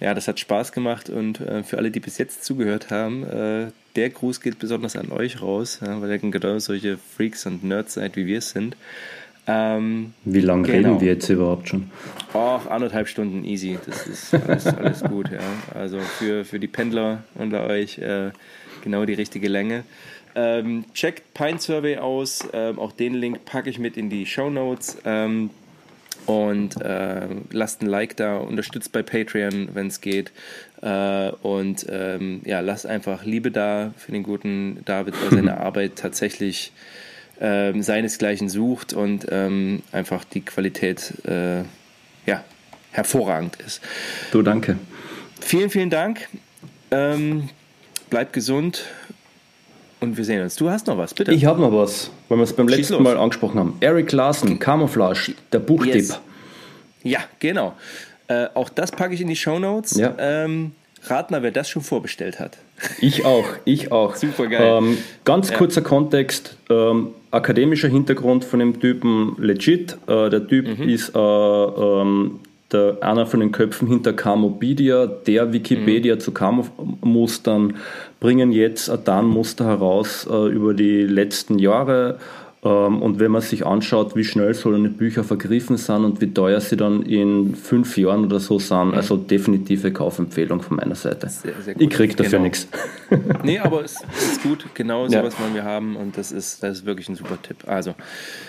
[0.00, 3.70] ja, das hat Spaß gemacht und äh, für alle, die bis jetzt zugehört haben, äh,
[3.96, 8.14] der Gruß geht besonders an euch raus, weil ihr genau solche Freaks und Nerds seid,
[8.16, 8.76] wie wir es sind.
[9.50, 10.76] Ähm, Wie lange genau.
[10.76, 11.90] reden wir jetzt überhaupt schon?
[12.34, 13.78] Ach, anderthalb Stunden easy.
[13.86, 15.40] Das ist alles, alles gut, ja.
[15.74, 18.30] Also für, für die Pendler unter euch äh,
[18.84, 19.84] genau die richtige Länge.
[20.34, 22.46] Ähm, checkt Pine Survey aus.
[22.52, 24.98] Ähm, auch den Link packe ich mit in die Show Notes.
[25.06, 25.48] Ähm,
[26.26, 30.30] und äh, lasst ein Like da, unterstützt bei Patreon, wenn es geht.
[30.82, 35.96] Äh, und ähm, ja, lasst einfach Liebe da für den guten David, weil seine Arbeit
[35.96, 36.72] tatsächlich
[37.40, 41.62] ähm, seinesgleichen sucht und ähm, einfach die Qualität äh,
[42.26, 42.44] ja,
[42.90, 43.80] hervorragend ist.
[44.32, 44.76] Du, danke.
[45.40, 46.28] Vielen, vielen Dank.
[46.90, 47.48] Ähm,
[48.10, 48.84] bleibt gesund
[50.00, 50.56] und wir sehen uns.
[50.56, 51.32] Du hast noch was, bitte.
[51.32, 53.02] Ich habe noch was, weil wir es beim Schieß letzten los.
[53.02, 53.76] Mal angesprochen haben.
[53.80, 55.94] Eric Larson, Camouflage, der Buchtipp.
[55.94, 56.20] Yes.
[57.02, 57.74] Ja, genau.
[58.28, 59.96] Äh, auch das packe ich in die Show Notes.
[59.96, 60.14] Ja.
[60.18, 60.72] Ähm,
[61.04, 62.58] rat mal, wer das schon vorbestellt hat.
[63.00, 64.14] Ich auch, ich auch.
[64.16, 64.78] Super geil.
[64.78, 65.56] Ähm, ganz ja.
[65.56, 66.56] kurzer Kontext.
[66.70, 69.96] Ähm, akademischer Hintergrund von dem Typen legit.
[70.06, 70.88] Äh, der Typ mhm.
[70.88, 72.40] ist äh, ähm,
[72.72, 76.20] der, einer von den Köpfen hinter Camopedia, der Wikipedia mhm.
[76.20, 77.76] zu Camo-Mustern,
[78.20, 82.18] bringen jetzt ein Tarnmuster heraus äh, über die letzten Jahre
[82.68, 86.60] und wenn man sich anschaut, wie schnell so eine Bücher vergriffen sind und wie teuer
[86.60, 91.28] sie dann in fünf Jahren oder so sind, also definitive Kaufempfehlung von meiner Seite.
[91.28, 92.42] Sehr, sehr ich kriege dafür genau.
[92.44, 92.68] nichts.
[93.42, 95.24] Nee, aber es ist gut, genau so ja.
[95.24, 97.56] was wollen wir haben und das ist, das ist wirklich ein super Tipp.
[97.66, 97.94] Also,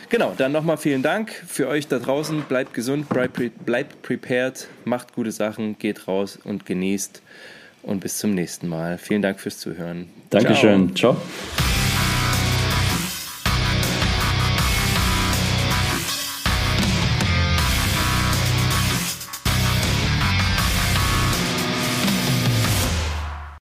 [0.10, 2.42] genau, dann nochmal vielen Dank für euch da draußen.
[2.50, 7.22] Bleibt gesund, bleibt prepared, macht gute Sachen, geht raus und genießt
[7.84, 8.98] und bis zum nächsten Mal.
[8.98, 10.10] Vielen Dank fürs Zuhören.
[10.30, 10.96] Dankeschön.
[10.96, 11.16] Ciao.
[11.16, 11.79] Ciao.